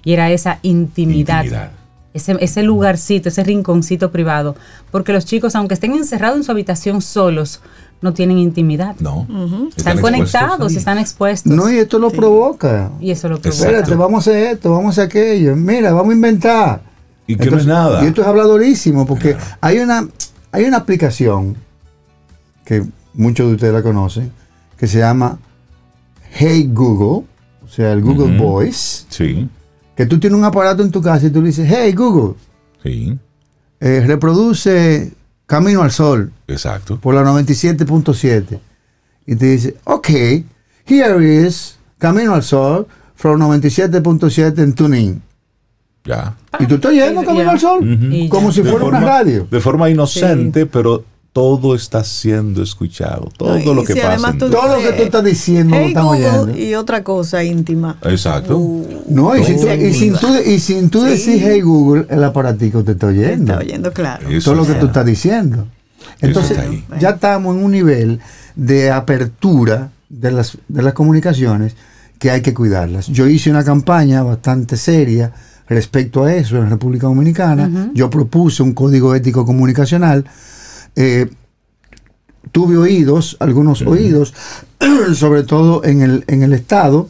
y 0.05 0.13
era 0.13 0.31
esa 0.31 0.59
intimidad. 0.61 1.45
Intimidad. 1.45 1.71
Ese, 2.15 2.37
ese 2.41 2.63
lugarcito, 2.63 3.29
ese 3.29 3.45
rinconcito 3.45 4.11
privado. 4.11 4.57
Porque 4.91 5.13
los 5.13 5.27
chicos, 5.27 5.55
aunque 5.57 5.75
estén 5.75 5.93
encerrados 5.95 6.39
en 6.39 6.45
su 6.45 6.53
habitación 6.53 7.03
solos, 7.03 7.61
no 8.01 8.15
tienen 8.15 8.39
intimidad. 8.39 8.97
No. 9.01 9.27
Están, 9.77 10.01
conectados, 10.01 10.75
están 10.75 10.99
expuestos. 10.99 11.53
No, 11.53 11.71
y 11.71 11.79
esto 11.79 11.99
lo 11.99 12.11
provoca. 12.11 12.91
y 13.01 13.11
eso 13.11 13.29
lo 13.29 13.41
provoca. 13.41 13.65
Espérate, 13.65 13.95
vamos 13.95 14.27
a 14.27 14.31
hacer 14.31 14.55
esto, 14.55 14.71
vamos 14.71 14.87
a 14.87 15.03
hacer 15.03 15.05
aquello. 15.07 15.57
Mira, 15.57 15.93
vamos 15.93 16.13
a 16.13 16.15
inventar. 16.15 16.83
Y 17.27 17.37
que 17.37 17.51
no 17.51 17.59
es 17.59 17.67
nada. 17.67 18.05
Y 18.05 18.09
esto 18.09 18.21
es 18.23 18.29
habladorísimo, 18.29 19.07
porque 19.07 19.37
hay 19.61 19.79
una, 19.79 20.07
hay 20.53 20.65
una 20.65 20.77
aplicación 20.77 21.57
que 22.65 22.85
muchos 23.15 23.49
de 23.49 23.55
ustedes 23.55 23.73
la 23.73 23.83
conocen, 23.83 24.31
que 24.79 24.87
se 24.87 24.99
llama 24.99 25.39
Hey 26.31 26.69
Google, 26.73 27.27
o 27.65 27.69
sea, 27.69 27.93
el 27.93 28.03
Google. 28.03 28.37
Voice, 28.37 29.05
Sí, 29.09 29.49
que 29.97 30.07
tú 30.07 30.19
tienes 30.19 30.39
un 30.39 30.45
aparato 30.45 30.83
en 30.83 30.91
tu 30.91 31.01
casa 31.03 31.27
y 31.27 31.31
tú 31.31 31.41
le 31.41 31.49
dices, 31.49 31.69
Hey 31.71 31.93
Google, 31.93 32.35
sí, 32.83 33.17
eh, 33.81 34.03
reproduce 34.07 35.13
Camino 35.47 35.83
al 35.83 35.91
Sol 35.91 36.33
exacto. 36.49 36.99
por 37.01 37.15
la 37.15 37.23
97.7. 37.23 38.59
Y 39.27 39.37
te 39.37 39.47
dice, 39.47 39.77
ok, 39.85 40.09
here 40.87 41.47
is 41.47 41.79
Camino 41.99 42.35
al 42.35 42.43
Sol 42.43 42.87
from 43.15 43.41
97.7 43.41 44.59
en 44.63 44.73
TuneIn. 44.75 45.23
Ya. 46.05 46.35
y 46.61 46.67
tú 46.67 46.75
estás 46.75 46.93
yendo 46.93 47.23
y- 47.23 47.25
Camino 47.27 47.51
al 47.51 47.61
Sol, 47.61 47.81
como 48.29 48.53
si 48.53 48.63
De 48.63 48.71
fuera 48.71 48.85
una 48.87 49.01
radio. 49.01 49.47
De 49.51 49.61
forma 49.61 49.89
inocente, 49.89 50.67
pero 50.67 51.05
todo 51.35 51.75
está 51.75 52.03
siendo 52.05 52.63
escuchado. 52.63 53.29
Todo 53.37 53.59
No, 53.59 53.75
lo 53.75 53.85
que 53.85 53.93
si 53.95 54.01
pasa. 54.01 54.33
tú 54.39 54.49
todo- 54.51 54.77
lo 54.77 54.81
que 54.83 54.93
tú 54.97 55.03
estás 55.03 55.25
diciendo 55.25 55.75
lo 55.75 55.83
Hey 55.83 55.89
estamos 55.89 56.17
Google 56.17 56.29
oyendo. 56.31 56.59
y 56.59 56.75
otra 56.77 57.03
cosa 57.05 57.43
íntima. 57.45 57.99
Exacto. 58.05 58.57
No, 59.09 59.37
y, 59.37 59.45
si 59.45 59.57
tú- 59.57 59.69
y 59.69 59.93
sin 59.93 60.13
tú, 60.15 60.29
y 60.47 60.59
sin 60.61 60.91
tú 60.91 61.03
Sí. 61.03 61.11
decir 61.11 61.43
hey 61.45 61.61
Google, 61.61 62.07
el 62.09 62.23
aparatico 62.25 62.85
te 62.85 62.93
está 62.93 63.09
Te 63.09 63.19
oyendo. 63.19 63.53
está 63.53 63.59
oyendo 63.65 63.93
claro. 63.93 64.29
Eso 64.31 64.53
Todo 64.53 64.61
lo 64.61 64.63
que 64.65 64.69
está. 64.73 64.81
tú 64.81 64.87
estás 64.87 65.05
diciendo. 65.07 65.67
Entonces, 66.21 66.57
está 66.57 66.99
ya 67.01 67.11
estamos 67.11 67.57
en 67.57 67.65
un 67.65 67.73
nivel 67.73 68.21
de 68.55 68.93
apertura 68.93 69.91
de 70.09 70.31
las, 70.31 70.57
de 70.69 70.83
las 70.83 70.93
comunicaciones 70.95 71.75
que 72.21 72.31
hay 72.31 72.43
que 72.43 72.55
cuidarlas. 72.55 73.09
Yo 73.09 73.27
hice 73.27 73.51
una 73.51 73.65
campaña 73.65 74.23
bastante 74.23 74.77
seria 74.77 75.33
respecto 75.69 76.23
a 76.23 76.33
eso 76.33 76.59
en 76.59 76.71
República 76.71 77.09
Dominicana. 77.09 77.91
Yo 77.93 78.09
propuse 78.09 78.63
un 78.63 78.73
código 78.73 79.17
ético 79.17 79.45
comunicacional. 79.45 80.25
Eh, 80.97 81.29
tuve 82.53 82.77
oídos, 82.77 83.37
algunos 83.41 83.83
oídos, 83.83 84.35
sobre 85.15 85.43
todo 85.43 85.85
en 85.85 86.03
el, 86.03 86.25
en 86.29 86.43
el 86.43 86.53
Estado, 86.53 87.09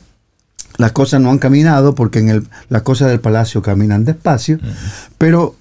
las 0.78 0.92
cosas 0.92 1.20
no 1.20 1.30
han 1.30 1.38
caminado 1.38 1.94
porque 1.94 2.18
en 2.20 2.28
el, 2.30 2.48
las 2.68 2.82
cosas 2.82 3.08
del 3.08 3.20
palacio 3.20 3.62
caminan 3.62 4.04
despacio, 4.04 4.58
pero 5.18 5.54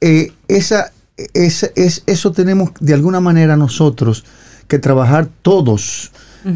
eh, 0.00 0.32
esa, 0.48 0.92
esa- 1.32 1.70
es, 1.74 2.02
eso 2.06 2.32
tenemos 2.32 2.70
de 2.80 2.94
alguna 2.94 3.20
manera 3.20 3.56
nosotros 3.56 4.24
que 4.68 4.78
trabajar 4.78 5.28
todos 5.42 6.12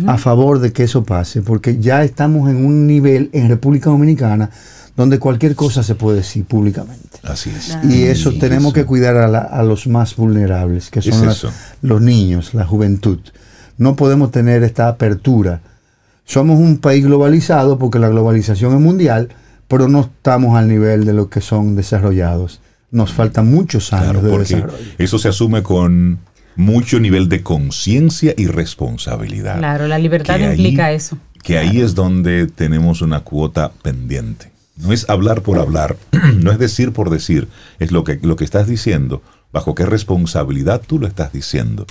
a 0.07 0.19
favor 0.19 0.59
de 0.59 0.71
que 0.71 0.83
eso 0.85 1.03
pase, 1.05 1.41
porque 1.41 1.79
ya 1.79 2.05
estamos 2.05 2.51
en 2.51 2.67
un 2.67 2.87
nivel 2.87 3.31
en 3.33 3.49
República 3.49 3.89
Dominicana 3.89 4.51
donde 4.99 5.19
cualquier 5.19 5.55
cosa 5.55 5.83
se 5.83 5.95
puede 5.95 6.19
decir 6.19 6.45
públicamente. 6.45 7.19
Así 7.23 7.49
es. 7.51 7.79
Y 7.89 8.03
eso 8.03 8.33
Sí, 8.33 8.39
tenemos 8.39 8.67
eso. 8.67 8.75
que 8.75 8.85
cuidar 8.85 9.17
a, 9.17 9.29
la- 9.29 9.39
a 9.39 9.63
los 9.63 9.87
más 9.87 10.15
vulnerables, 10.17 10.91
que 10.91 10.99
Es 10.99 11.07
son 11.07 11.25
las- 11.25 11.47
los 11.81 12.03
niños, 12.03 12.53
la 12.53 12.67
juventud. 12.67 13.21
No 13.79 13.95
podemos 13.97 14.33
tener 14.33 14.65
esta 14.65 14.89
apertura. 14.89 15.61
Somos 16.25 16.59
un 16.59 16.79
país 16.79 17.05
globalizado 17.05 17.79
porque 17.79 17.99
la 18.01 18.09
globalización 18.09 18.75
es 18.75 18.81
mundial, 18.81 19.29
pero 19.69 19.87
no 19.89 20.01
estamos 20.01 20.57
al 20.59 20.67
nivel 20.69 21.05
de 21.07 21.13
los 21.13 21.29
que 21.29 21.41
son 21.41 21.77
desarrollados. 21.77 22.61
Nos 22.91 23.13
faltan 23.13 23.49
muchos 23.51 23.93
años 23.93 24.21
Claro, 24.21 24.23
de 24.23 24.39
desarrollo. 24.39 24.79
eso 24.99 25.19
se 25.19 25.29
asume 25.29 25.63
con 25.63 26.19
mucho 26.57 26.99
nivel 26.99 27.29
de 27.29 27.43
conciencia 27.45 28.35
y 28.37 28.47
responsabilidad. 28.49 29.59
Claro, 29.59 29.87
la 29.87 29.99
libertad 29.99 30.37
ahí- 30.37 30.45
implica 30.57 30.91
eso. 30.91 31.17
Que 31.45 31.57
ahí 31.57 31.81
es 31.81 31.95
donde 31.95 32.49
tenemos 32.49 33.01
una 33.01 33.21
cuota 33.21 33.71
pendiente. 33.81 34.51
No 34.79 34.93
es 34.93 35.09
hablar 35.09 35.43
por 35.43 35.59
hablar, 35.59 35.97
no 36.37 36.53
es 36.53 36.59
decir 36.59 36.93
por 36.93 37.11
decir, 37.11 37.49
es 37.79 37.93
lo 37.93 38.05
que, 38.05 38.19
lo 38.23 38.37
que 38.37 38.45
estás 38.45 38.67
diciendo, 38.67 39.23
bajo 39.53 39.75
qué 39.75 39.87
responsabilidad 39.87 40.83
tú 40.87 40.99
lo 40.99 41.07
estás 41.07 41.33
diciendo, 41.33 41.87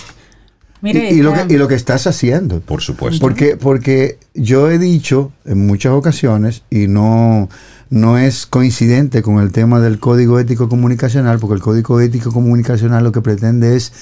Mire, 0.80 1.10
y, 1.10 1.18
y 1.18 1.22
lo 1.22 1.32
que, 1.34 1.52
y 1.52 1.56
lo 1.56 1.66
que 1.66 1.74
estás 1.74 2.06
haciendo. 2.06 2.60
por 2.60 2.82
supuesto. 2.82 3.20
Porque, 3.20 3.56
porque 3.56 4.18
yo 4.34 4.70
he 4.70 4.78
dicho 4.78 5.32
en 5.44 5.66
muchas 5.66 5.92
ocasiones, 5.92 6.62
y 6.70 6.86
no, 6.86 7.48
no 7.90 8.18
es 8.18 8.46
coincidente 8.46 9.22
con 9.22 9.40
el 9.40 9.50
tema 9.50 9.80
del 9.80 9.98
código 9.98 10.38
ético 10.38 10.68
comunicacional, 10.68 11.38
porque 11.38 11.54
el 11.54 11.62
código 11.62 12.00
ético 12.00 12.32
comunicacional 12.32 13.02
lo 13.02 13.12
que 13.12 13.20
pretende 13.20 13.76
es 13.76 13.92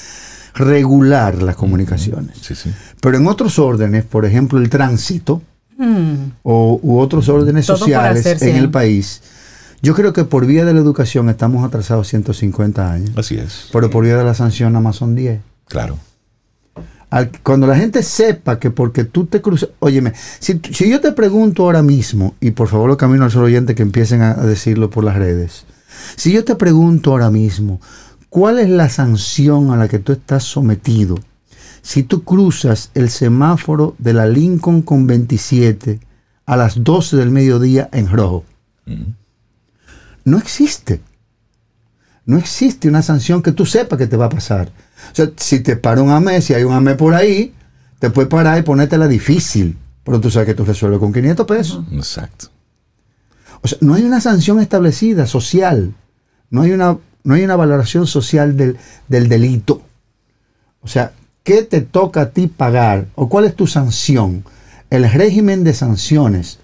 regular 0.54 1.42
las 1.42 1.56
comunicaciones. 1.56 2.38
Sí, 2.40 2.54
sí. 2.54 2.70
Pero 3.00 3.16
en 3.16 3.26
otros 3.26 3.58
órdenes, 3.58 4.04
por 4.04 4.24
ejemplo, 4.24 4.58
el 4.58 4.68
tránsito 4.68 5.42
Mm, 5.78 6.30
o, 6.42 6.80
u 6.82 6.98
otros 6.98 7.28
órdenes 7.28 7.66
Todo 7.66 7.76
sociales 7.78 8.24
en 8.42 8.56
el 8.56 8.70
país, 8.70 9.20
yo 9.82 9.94
creo 9.94 10.12
que 10.12 10.24
por 10.24 10.46
vía 10.46 10.64
de 10.64 10.72
la 10.72 10.80
educación 10.80 11.28
estamos 11.28 11.64
atrasados 11.66 12.08
150 12.08 12.90
años, 12.92 13.10
Así 13.16 13.36
es. 13.36 13.68
pero 13.72 13.90
por 13.90 14.04
vía 14.04 14.16
de 14.16 14.24
la 14.24 14.34
sanción 14.34 14.72
nada 14.72 14.82
más 14.82 14.96
son 14.96 15.14
10. 15.14 15.40
Claro. 15.68 15.98
Al- 17.10 17.30
cuando 17.42 17.66
la 17.66 17.76
gente 17.76 18.02
sepa 18.02 18.58
que 18.58 18.70
porque 18.70 19.04
tú 19.04 19.26
te 19.26 19.40
cruzas, 19.40 19.68
óyeme, 19.78 20.12
si, 20.40 20.60
yo 20.88 21.00
te 21.00 21.12
pregunto 21.12 21.62
ahora 21.64 21.82
mismo, 21.82 22.34
y 22.40 22.50
por 22.52 22.68
favor 22.68 22.88
lo 22.88 22.96
camino 22.96 23.24
al 23.24 23.30
solo 23.30 23.46
oyente 23.46 23.74
que 23.74 23.82
empiecen 23.82 24.22
a, 24.22 24.32
a 24.32 24.46
decirlo 24.46 24.90
por 24.90 25.04
las 25.04 25.16
redes, 25.16 25.64
si 26.16 26.32
yo 26.32 26.44
te 26.44 26.56
pregunto 26.56 27.10
ahora 27.12 27.30
mismo, 27.30 27.80
¿cuál 28.28 28.58
es 28.58 28.68
la 28.68 28.88
sanción 28.88 29.70
a 29.70 29.76
la 29.76 29.88
que 29.88 29.98
tú 29.98 30.12
estás 30.12 30.42
sometido 30.42 31.16
si 31.86 32.02
tú 32.02 32.24
cruzas 32.24 32.90
el 32.94 33.10
semáforo 33.10 33.94
de 33.98 34.12
la 34.12 34.26
Lincoln 34.26 34.82
con 34.82 35.06
27 35.06 36.00
a 36.44 36.56
las 36.56 36.82
12 36.82 37.16
del 37.16 37.30
mediodía 37.30 37.88
en 37.92 38.10
rojo? 38.10 38.44
No 40.24 40.36
existe. 40.36 41.00
No 42.24 42.38
existe 42.38 42.88
una 42.88 43.02
sanción 43.02 43.40
que 43.40 43.52
tú 43.52 43.64
sepas 43.64 44.00
que 44.00 44.08
te 44.08 44.16
va 44.16 44.24
a 44.24 44.30
pasar. 44.30 44.72
O 45.12 45.14
sea, 45.14 45.30
si 45.36 45.60
te 45.60 45.76
para 45.76 46.02
un 46.02 46.10
AME, 46.10 46.42
si 46.42 46.54
hay 46.54 46.64
un 46.64 46.74
AME 46.74 46.96
por 46.96 47.14
ahí, 47.14 47.54
te 48.00 48.10
puede 48.10 48.26
parar 48.26 48.58
y 48.58 48.62
ponértela 48.62 49.06
difícil. 49.06 49.78
Pero 50.02 50.20
tú 50.20 50.28
sabes 50.28 50.46
que 50.48 50.54
tú 50.54 50.64
resuelves 50.64 50.98
con 50.98 51.12
500 51.12 51.46
pesos. 51.46 51.84
Exacto. 51.92 52.48
O 53.62 53.68
sea, 53.68 53.78
no 53.80 53.94
hay 53.94 54.02
una 54.02 54.20
sanción 54.20 54.58
establecida 54.58 55.28
social. 55.28 55.94
No 56.50 56.62
hay 56.62 56.72
una, 56.72 56.98
no 57.22 57.34
hay 57.34 57.44
una 57.44 57.54
valoración 57.54 58.08
social 58.08 58.56
del, 58.56 58.76
del 59.06 59.28
delito. 59.28 59.82
O 60.80 60.88
sea, 60.88 61.12
¿qué 61.46 61.62
te 61.62 61.80
toca 61.80 62.20
a 62.22 62.30
ti 62.30 62.48
pagar? 62.48 63.06
¿O 63.14 63.28
cuál 63.30 63.44
es 63.46 63.54
tu 63.54 63.66
sanción? 63.66 64.44
El 64.90 65.10
régimen 65.10 65.64
de 65.64 65.72
sanciones, 65.74 66.58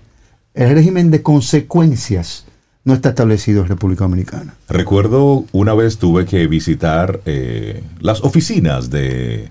el 0.55 0.75
régimen 0.75 1.11
de 1.11 1.23
consecuencias 1.23 2.45
no 2.85 2.95
está 2.95 3.11
establecido 3.11 3.63
en 3.63 3.69
República 3.69 4.05
Dominicana. 4.05 4.55
Recuerdo 4.69 5.45
una 5.53 5.73
vez 5.73 5.99
tuve 5.99 6.27
que 6.27 6.47
visitar 6.49 7.21
eh, 7.27 7.83
las 8.01 8.23
oficinas 8.23 8.91
de 8.91 9.51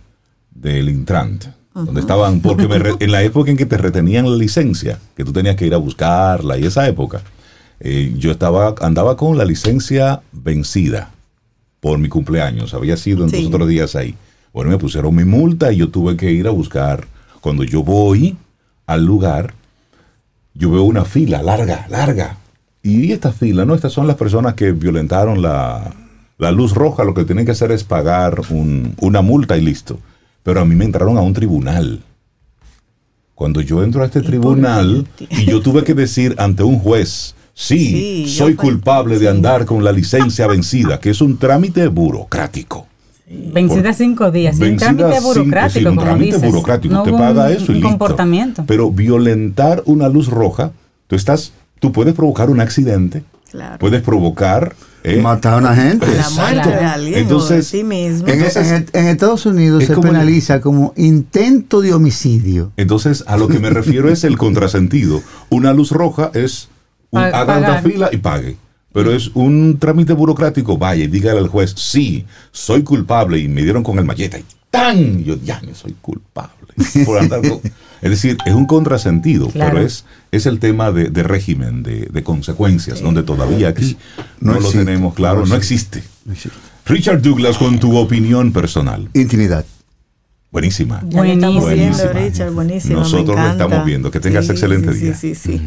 del 0.53 0.89
Intrant, 0.89 1.45
donde 1.73 2.01
estaban, 2.01 2.41
porque 2.41 2.67
me 2.67 2.77
re- 2.77 2.93
en 2.99 3.11
la 3.11 3.23
época 3.23 3.49
en 3.49 3.57
que 3.57 3.65
te 3.65 3.77
retenían 3.77 4.29
la 4.29 4.35
licencia, 4.37 4.99
que 5.15 5.23
tú 5.23 5.31
tenías 5.33 5.55
que 5.55 5.65
ir 5.65 5.73
a 5.73 5.77
buscarla 5.77 6.57
y 6.57 6.65
esa 6.65 6.87
época, 6.87 7.21
eh, 7.79 8.13
yo 8.17 8.31
estaba 8.31 8.75
andaba 8.81 9.15
con 9.17 9.37
la 9.37 9.45
licencia 9.45 10.21
vencida 10.33 11.09
por 11.79 11.97
mi 11.97 12.09
cumpleaños, 12.09 12.73
había 12.75 12.95
sido 12.97 13.23
en 13.23 13.29
Sí. 13.31 13.37
dos 13.37 13.47
otros 13.47 13.67
días 13.69 13.95
ahí. 13.95 14.13
Bueno, 14.53 14.69
me 14.71 14.77
pusieron 14.77 15.15
mi 15.15 15.23
multa 15.25 15.71
y 15.71 15.77
yo 15.77 15.89
tuve 15.89 16.17
que 16.17 16.31
ir 16.31 16.47
a 16.47 16.51
buscar. 16.51 17.07
Cuando 17.39 17.63
yo 17.63 17.83
voy 17.83 18.35
al 18.85 19.05
lugar, 19.05 19.53
yo 20.53 20.71
veo 20.71 20.83
una 20.83 21.05
fila 21.05 21.41
larga, 21.41 21.85
larga. 21.89 22.37
Y 22.83 23.11
esta 23.11 23.31
fila, 23.31 23.63
¿no? 23.65 23.75
Estas 23.75 23.93
son 23.93 24.07
las 24.07 24.15
personas 24.17 24.55
que 24.55 24.71
violentaron 24.71 25.41
la, 25.41 25.93
la 26.37 26.51
luz 26.51 26.73
roja. 26.73 27.03
Lo 27.03 27.13
que 27.13 27.23
tienen 27.25 27.45
que 27.45 27.51
hacer 27.51 27.71
es 27.71 27.83
pagar 27.83 28.41
un- 28.49 28.95
una 28.99 29.21
multa 29.21 29.55
y 29.57 29.61
listo. 29.61 29.99
Pero 30.43 30.59
a 30.61 30.65
mí 30.65 30.75
me 30.75 30.85
entraron 30.85 31.17
a 31.17 31.21
un 31.21 31.33
tribunal. 31.33 32.01
Cuando 33.35 33.61
yo 33.61 33.83
entro 33.83 34.03
a 34.03 34.05
este 34.05 34.21
tribunal 34.21 35.07
y 35.29 35.45
yo 35.45 35.61
tuve 35.61 35.83
que 35.83 35.93
decir 35.93 36.35
ante 36.37 36.63
un 36.63 36.77
juez, 36.79 37.35
sí, 37.53 38.25
soy 38.27 38.55
culpable 38.55 39.17
de 39.19 39.29
andar 39.29 39.65
con 39.65 39.83
la 39.83 39.91
licencia 39.91 40.45
vencida, 40.47 40.99
que 40.99 41.09
es 41.09 41.21
un 41.21 41.37
trámite 41.37 41.87
burocrático. 41.87 42.87
Vencida 43.53 43.93
cinco 43.93 44.31
días. 44.31 44.55
sin 44.57 44.65
Vencida 44.77 44.87
trámite 44.95 45.15
cinco, 45.19 45.27
burocrático, 45.27 45.79
sí, 45.79 45.85
un 45.85 45.95
como 45.95 46.01
trámite 46.03 46.35
dices. 46.35 46.51
burocrático. 46.51 46.93
No 46.93 47.03
hubo 47.03 47.17
paga 47.17 47.45
un- 47.45 47.51
eso 47.51 47.65
y 47.65 47.67
un 47.69 47.73
listo. 47.75 47.89
comportamiento. 47.89 48.63
Pero 48.67 48.91
violentar 48.91 49.83
una 49.85 50.09
luz 50.09 50.27
roja, 50.27 50.71
tú 51.07 51.15
estás, 51.15 51.53
tú 51.79 51.91
puedes 51.91 52.13
provocar 52.13 52.49
un 52.49 52.59
accidente, 52.59 53.23
Claro. 53.51 53.77
puedes 53.79 54.01
provocar 54.01 54.75
eh, 55.03 55.19
Matar 55.19 55.53
a 55.55 55.57
una 55.57 55.75
gente. 55.75 56.05
la 56.15 56.29
muerte 56.29 56.69
de 56.69 56.77
Claro. 56.77 56.87
alguien 56.93 57.15
Entonces, 57.19 57.71
de 57.71 57.77
ti 57.79 57.83
mismo. 57.83 58.27
En, 58.27 58.39
en- 58.43 58.85
en 58.93 59.07
Estados 59.07 59.45
Unidos 59.47 59.81
es 59.81 59.87
se 59.87 59.95
como 59.95 60.07
el- 60.09 60.13
penaliza 60.13 60.61
como 60.61 60.93
intento 60.95 61.81
de 61.81 61.91
homicidio. 61.93 62.71
Entonces, 62.77 63.23
a 63.25 63.35
lo 63.37 63.47
que 63.47 63.57
me 63.59 63.71
refiero 63.71 64.09
es 64.09 64.23
el 64.23 64.37
contrasentido. 64.37 65.21
Una 65.49 65.73
luz 65.73 65.89
roja 65.91 66.29
es 66.35 66.69
un, 67.09 67.19
haga 67.19 67.57
una 67.57 67.81
fila 67.81 68.09
y 68.11 68.17
pague. 68.17 68.57
Pero 68.93 69.13
es 69.13 69.29
un 69.33 69.77
trámite 69.79 70.13
burocrático. 70.13 70.77
Vaya 70.77 71.03
y 71.05 71.07
dígale 71.07 71.39
al 71.39 71.47
juez, 71.47 71.73
sí, 71.77 72.25
soy 72.51 72.83
culpable 72.83 73.39
y 73.39 73.47
me 73.47 73.63
dieron 73.63 73.83
con 73.83 73.97
el 73.99 74.05
malleta 74.05 74.37
y 74.39 74.43
¡tan! 74.69 75.23
Yo 75.23 75.35
ya 75.43 75.61
no 75.61 75.73
soy 75.75 75.95
culpable. 76.01 76.51
Por 77.05 77.17
andar 77.19 77.41
con- 77.41 77.59
Es 78.01 78.09
decir, 78.09 78.37
es 78.45 78.53
un 78.53 78.65
contrasentido, 78.65 79.47
Claro. 79.49 79.73
pero 79.73 79.85
es, 79.85 80.05
es 80.31 80.45
el 80.45 80.59
tema 80.59 80.91
de, 80.91 81.09
de 81.09 81.23
régimen, 81.23 81.83
de, 81.83 82.07
de 82.11 82.23
consecuencias, 82.23 83.01
donde 83.01 83.21
todavía 83.23 83.67
aquí 83.69 83.95
no, 84.39 84.53
No 84.53 84.59
lo 84.59 84.71
tenemos 84.71 85.13
claro, 85.13 85.41
no 85.41 85.45
no 85.47 85.55
existe. 85.55 86.03
Richard 86.85 87.21
Douglas, 87.21 87.57
con 87.57 87.79
tu 87.79 87.95
opinión 87.97 88.51
personal. 88.51 89.07
Intimidad. 89.13 89.65
Buenísima. 90.51 91.01
Viendo, 91.05 91.69
Richard, 91.69 92.51
buenísimo. 92.51 92.99
Nosotros 92.99 93.37
me 93.37 93.43
lo 93.43 93.51
estamos 93.51 93.85
viendo. 93.85 94.11
Que 94.11 94.19
tengas 94.19 94.45
Sí, 94.47 94.51
excelente 94.51 94.93
sí, 94.93 94.99
día. 94.99 95.15
Sí, 95.15 95.35
sí, 95.35 95.57
sí. 95.57 95.61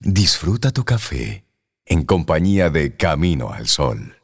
Disfruta 0.00 0.70
tu 0.70 0.84
café 0.84 1.44
en 1.86 2.04
compañía 2.04 2.68
de 2.68 2.96
Camino 2.96 3.50
al 3.52 3.68
Sol. 3.68 4.16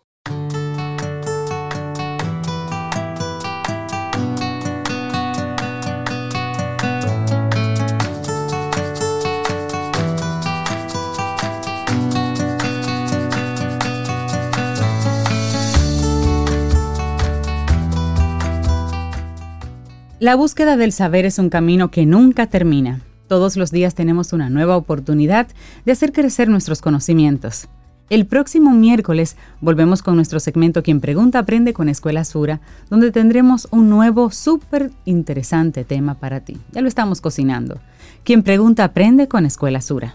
La 20.18 20.36
búsqueda 20.36 20.76
del 20.76 20.92
saber 20.92 21.26
es 21.26 21.40
un 21.40 21.50
camino 21.50 21.90
que 21.90 22.06
nunca 22.06 22.46
termina. 22.46 23.00
Todos 23.32 23.56
los 23.56 23.70
días 23.70 23.94
tenemos 23.94 24.34
una 24.34 24.50
nueva 24.50 24.76
oportunidad 24.76 25.46
de 25.86 25.92
hacer 25.92 26.12
crecer 26.12 26.50
nuestros 26.50 26.82
conocimientos. 26.82 27.66
El 28.10 28.26
próximo 28.26 28.72
miércoles 28.72 29.38
volvemos 29.62 30.02
con 30.02 30.16
nuestro 30.16 30.38
segmento 30.38 30.82
Quien 30.82 31.00
Pregunta 31.00 31.38
Aprende 31.38 31.72
con 31.72 31.88
Escuela 31.88 32.26
Sura, 32.26 32.60
donde 32.90 33.10
tendremos 33.10 33.68
un 33.70 33.88
nuevo 33.88 34.30
súper 34.30 34.90
interesante 35.06 35.82
tema 35.84 36.12
para 36.12 36.40
ti. 36.40 36.58
Ya 36.72 36.82
lo 36.82 36.88
estamos 36.88 37.22
cocinando. 37.22 37.80
Quien 38.22 38.42
Pregunta 38.42 38.84
Aprende 38.84 39.28
con 39.28 39.46
Escuela 39.46 39.80
Sura. 39.80 40.14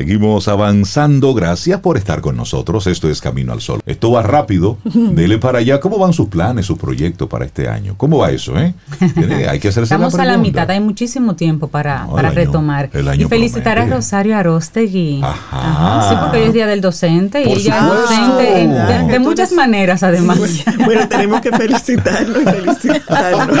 Seguimos 0.00 0.46
avanzando. 0.46 1.32
Gracias 1.32 1.80
por 1.80 1.96
estar 1.96 2.20
con 2.20 2.36
nosotros. 2.36 2.86
Esto 2.86 3.08
es 3.08 3.22
Camino 3.22 3.54
al 3.54 3.62
Sol. 3.62 3.80
Esto 3.86 4.10
va 4.10 4.22
rápido. 4.22 4.76
Dele 4.84 5.38
para 5.38 5.60
allá. 5.60 5.80
¿Cómo 5.80 5.98
van 5.98 6.12
sus 6.12 6.28
planes, 6.28 6.66
sus 6.66 6.76
proyectos 6.78 7.26
para 7.30 7.46
este 7.46 7.66
año? 7.66 7.94
¿Cómo 7.96 8.18
va 8.18 8.30
eso? 8.30 8.58
Eh? 8.58 8.74
Hay 9.48 9.58
que 9.58 9.68
hacerse 9.68 9.94
Estamos 9.94 10.12
la 10.12 10.22
a 10.24 10.26
la 10.26 10.36
mitad. 10.36 10.70
Hay 10.70 10.80
muchísimo 10.80 11.34
tiempo 11.34 11.68
para, 11.68 12.04
No, 12.04 12.12
para 12.12 12.28
el 12.28 12.36
año- 12.36 12.44
retomar. 12.44 12.90
el 12.92 13.08
año 13.08 13.24
y 13.24 13.28
felicitar 13.30 13.76
promete. 13.76 13.92
a 13.94 13.96
Rosario 13.96 14.36
Arostegui. 14.36 15.20
Ajá. 15.22 16.10
Sí, 16.10 16.16
porque 16.20 16.38
hoy 16.42 16.48
es 16.48 16.52
Día 16.52 16.66
del 16.66 16.82
Docente 16.82 17.42
Por 17.44 17.56
y 17.56 17.60
ella 17.62 17.78
es 17.78 17.86
docente 17.86 18.60
en- 18.60 18.74
de, 18.74 19.12
de 19.14 19.18
muchas 19.18 19.52
maneras, 19.52 20.02
además. 20.02 20.38
Bueno, 20.84 21.08
tenemos 21.08 21.40
que 21.40 21.50
felicitarlo 21.52 22.42
y 22.42 22.44
felicitarlo. 22.44 23.54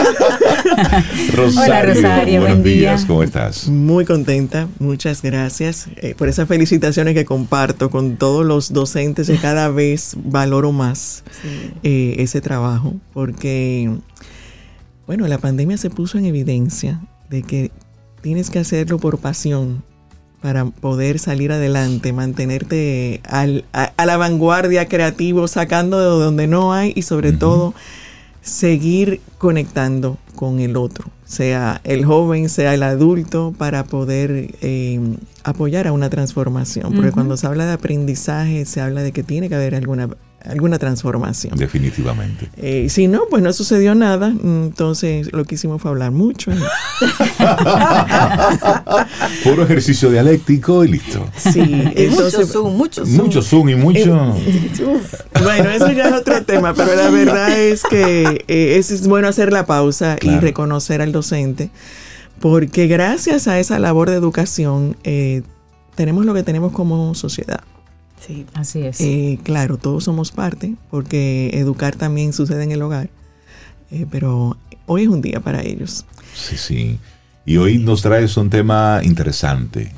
Rosario, 1.34 1.62
Hola, 1.74 1.82
Rosario, 1.82 2.40
buenos 2.40 2.58
buen 2.58 2.62
día. 2.62 2.90
días. 2.90 3.04
¿Cómo 3.06 3.22
estás? 3.22 3.68
Muy 3.68 4.04
contenta, 4.04 4.68
muchas 4.78 5.22
gracias 5.22 5.86
eh, 5.96 6.14
por 6.16 6.25
esas 6.28 6.48
felicitaciones 6.48 7.14
que 7.14 7.24
comparto 7.24 7.90
con 7.90 8.16
todos 8.16 8.44
los 8.44 8.72
docentes 8.72 9.28
y 9.28 9.36
cada 9.36 9.68
vez 9.68 10.16
valoro 10.24 10.72
más 10.72 11.22
eh, 11.82 12.16
ese 12.18 12.40
trabajo 12.40 12.94
porque, 13.12 13.90
bueno, 15.06 15.26
la 15.28 15.38
pandemia 15.38 15.76
se 15.76 15.90
puso 15.90 16.18
en 16.18 16.26
evidencia 16.26 17.00
de 17.30 17.42
que 17.42 17.70
tienes 18.22 18.50
que 18.50 18.58
hacerlo 18.58 18.98
por 18.98 19.18
pasión 19.18 19.82
para 20.42 20.64
poder 20.66 21.18
salir 21.18 21.50
adelante, 21.50 22.12
mantenerte 22.12 23.20
al- 23.24 23.64
a, 23.72 23.92
a 23.96 24.06
la 24.06 24.16
vanguardia 24.16 24.86
creativo, 24.86 25.48
sacando 25.48 25.98
de 25.98 26.24
donde 26.24 26.46
no 26.46 26.72
hay 26.72 26.92
y 26.94 27.02
sobre 27.02 27.32
todo 27.32 27.74
seguir 28.46 29.20
conectando 29.38 30.18
con 30.36 30.60
el 30.60 30.76
otro, 30.76 31.10
sea 31.24 31.80
el 31.84 32.04
joven, 32.04 32.48
sea 32.48 32.74
el 32.74 32.84
adulto, 32.84 33.52
para 33.58 33.84
poder 33.84 34.54
eh, 34.60 35.00
apoyar 35.42 35.86
a 35.88 35.92
una 35.92 36.08
transformación. 36.08 36.94
Porque 36.94 37.10
cuando 37.10 37.36
se 37.36 37.46
habla 37.46 37.66
de 37.66 37.72
aprendizaje, 37.72 38.64
se 38.64 38.80
habla 38.80 39.02
de 39.02 39.12
que 39.12 39.22
tiene 39.22 39.48
que 39.48 39.56
haber 39.56 39.74
alguna, 39.74 40.08
alguna 40.48 40.78
transformación. 40.78 41.56
Definitivamente. 41.56 42.48
Eh, 42.56 42.88
si 42.88 43.08
no, 43.08 43.22
pues 43.28 43.42
no 43.42 43.52
sucedió 43.52 43.94
nada. 43.94 44.28
Entonces 44.28 45.32
lo 45.32 45.44
que 45.44 45.56
hicimos 45.56 45.82
fue 45.82 45.90
hablar 45.90 46.12
mucho. 46.12 46.50
Puro 49.44 49.64
ejercicio 49.64 50.10
dialéctico 50.10 50.84
y 50.84 50.88
listo. 50.88 51.26
Sí, 51.36 51.60
entonces, 51.94 52.40
mucho 52.40 52.46
zoom, 52.46 52.76
mucho 52.76 53.06
zoom. 53.06 53.16
Mucho 53.16 53.42
zoom 53.42 53.68
y 53.70 53.74
mucho. 53.74 54.34
Bueno, 55.42 55.70
eso 55.70 55.90
ya 55.92 56.08
es 56.08 56.14
otro 56.14 56.42
tema, 56.44 56.74
pero 56.74 56.94
la 56.94 57.10
verdad 57.10 57.58
es 57.58 57.82
que 57.82 58.44
eh, 58.48 58.78
es, 58.78 58.90
es 58.90 59.06
bueno 59.06 59.28
hacer 59.28 59.52
la 59.52 59.66
pausa 59.66 60.16
y 60.20 60.38
reconocer 60.38 61.02
al 61.02 61.12
docente, 61.12 61.70
porque 62.40 62.86
gracias 62.86 63.46
a 63.46 63.60
esa 63.60 63.78
labor 63.78 64.10
de 64.10 64.16
educación 64.16 64.96
eh, 65.04 65.42
tenemos 65.94 66.24
lo 66.24 66.34
que 66.34 66.42
tenemos 66.42 66.72
como 66.72 67.14
sociedad. 67.14 67.60
Sí. 68.20 68.46
Así 68.54 68.82
es. 68.82 69.00
Eh, 69.00 69.38
claro, 69.42 69.76
todos 69.76 70.04
somos 70.04 70.32
parte, 70.32 70.74
porque 70.90 71.50
educar 71.54 71.96
también 71.96 72.32
sucede 72.32 72.64
en 72.64 72.72
el 72.72 72.82
hogar, 72.82 73.10
eh, 73.90 74.06
pero 74.10 74.56
hoy 74.86 75.02
es 75.02 75.08
un 75.08 75.22
día 75.22 75.40
para 75.40 75.62
ellos. 75.62 76.04
Sí, 76.34 76.56
sí. 76.56 76.98
Y 77.44 77.58
hoy 77.58 77.78
nos 77.78 78.02
traes 78.02 78.36
un 78.36 78.50
tema 78.50 79.00
interesante 79.04 79.92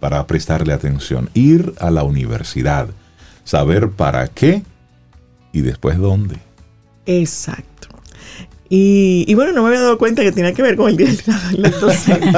para 0.00 0.26
prestarle 0.26 0.72
atención. 0.72 1.30
Ir 1.34 1.74
a 1.78 1.90
la 1.90 2.02
universidad, 2.02 2.88
saber 3.44 3.90
para 3.90 4.26
qué 4.28 4.62
y 5.52 5.60
después 5.60 5.98
dónde. 5.98 6.38
Exacto. 7.06 7.71
Y, 8.74 9.26
y 9.28 9.34
bueno, 9.34 9.52
no 9.52 9.60
me 9.60 9.68
había 9.68 9.82
dado 9.82 9.98
cuenta 9.98 10.22
que 10.22 10.32
tenía 10.32 10.54
que 10.54 10.62
ver 10.62 10.76
con 10.76 10.88
el 10.88 10.96
día 10.96 11.08
del 11.08 11.62
del 11.62 11.78
docente. 11.78 12.32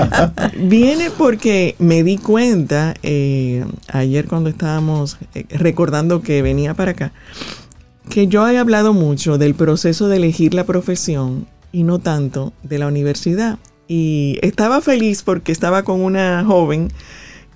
Viene 0.58 1.12
porque 1.16 1.76
me 1.78 2.02
di 2.02 2.18
cuenta 2.18 2.94
eh, 3.04 3.64
ayer 3.92 4.26
cuando 4.26 4.50
estábamos 4.50 5.16
eh, 5.36 5.46
recordando 5.50 6.22
que 6.22 6.42
venía 6.42 6.74
para 6.74 6.90
acá, 6.90 7.12
que 8.10 8.26
yo 8.26 8.48
he 8.48 8.58
hablado 8.58 8.94
mucho 8.94 9.38
del 9.38 9.54
proceso 9.54 10.08
de 10.08 10.16
elegir 10.16 10.54
la 10.54 10.64
profesión 10.64 11.46
y 11.70 11.84
no 11.84 12.00
tanto 12.00 12.52
de 12.64 12.80
la 12.80 12.88
universidad. 12.88 13.60
Y 13.86 14.40
estaba 14.42 14.80
feliz 14.80 15.22
porque 15.22 15.52
estaba 15.52 15.84
con 15.84 16.00
una 16.00 16.44
joven 16.44 16.88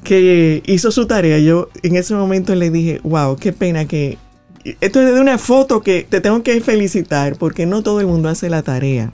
que 0.04 0.62
hizo 0.66 0.92
su 0.92 1.08
tarea. 1.08 1.40
Yo 1.40 1.68
en 1.82 1.96
ese 1.96 2.14
momento 2.14 2.54
le 2.54 2.70
dije, 2.70 3.00
wow, 3.02 3.34
qué 3.34 3.52
pena 3.52 3.86
que... 3.86 4.18
Esto 4.64 5.00
es 5.00 5.14
de 5.14 5.20
una 5.20 5.38
foto 5.38 5.80
que 5.80 6.06
te 6.08 6.20
tengo 6.20 6.42
que 6.42 6.60
felicitar 6.60 7.36
porque 7.36 7.64
no 7.64 7.82
todo 7.82 8.00
el 8.00 8.06
mundo 8.06 8.28
hace 8.28 8.50
la 8.50 8.62
tarea. 8.62 9.12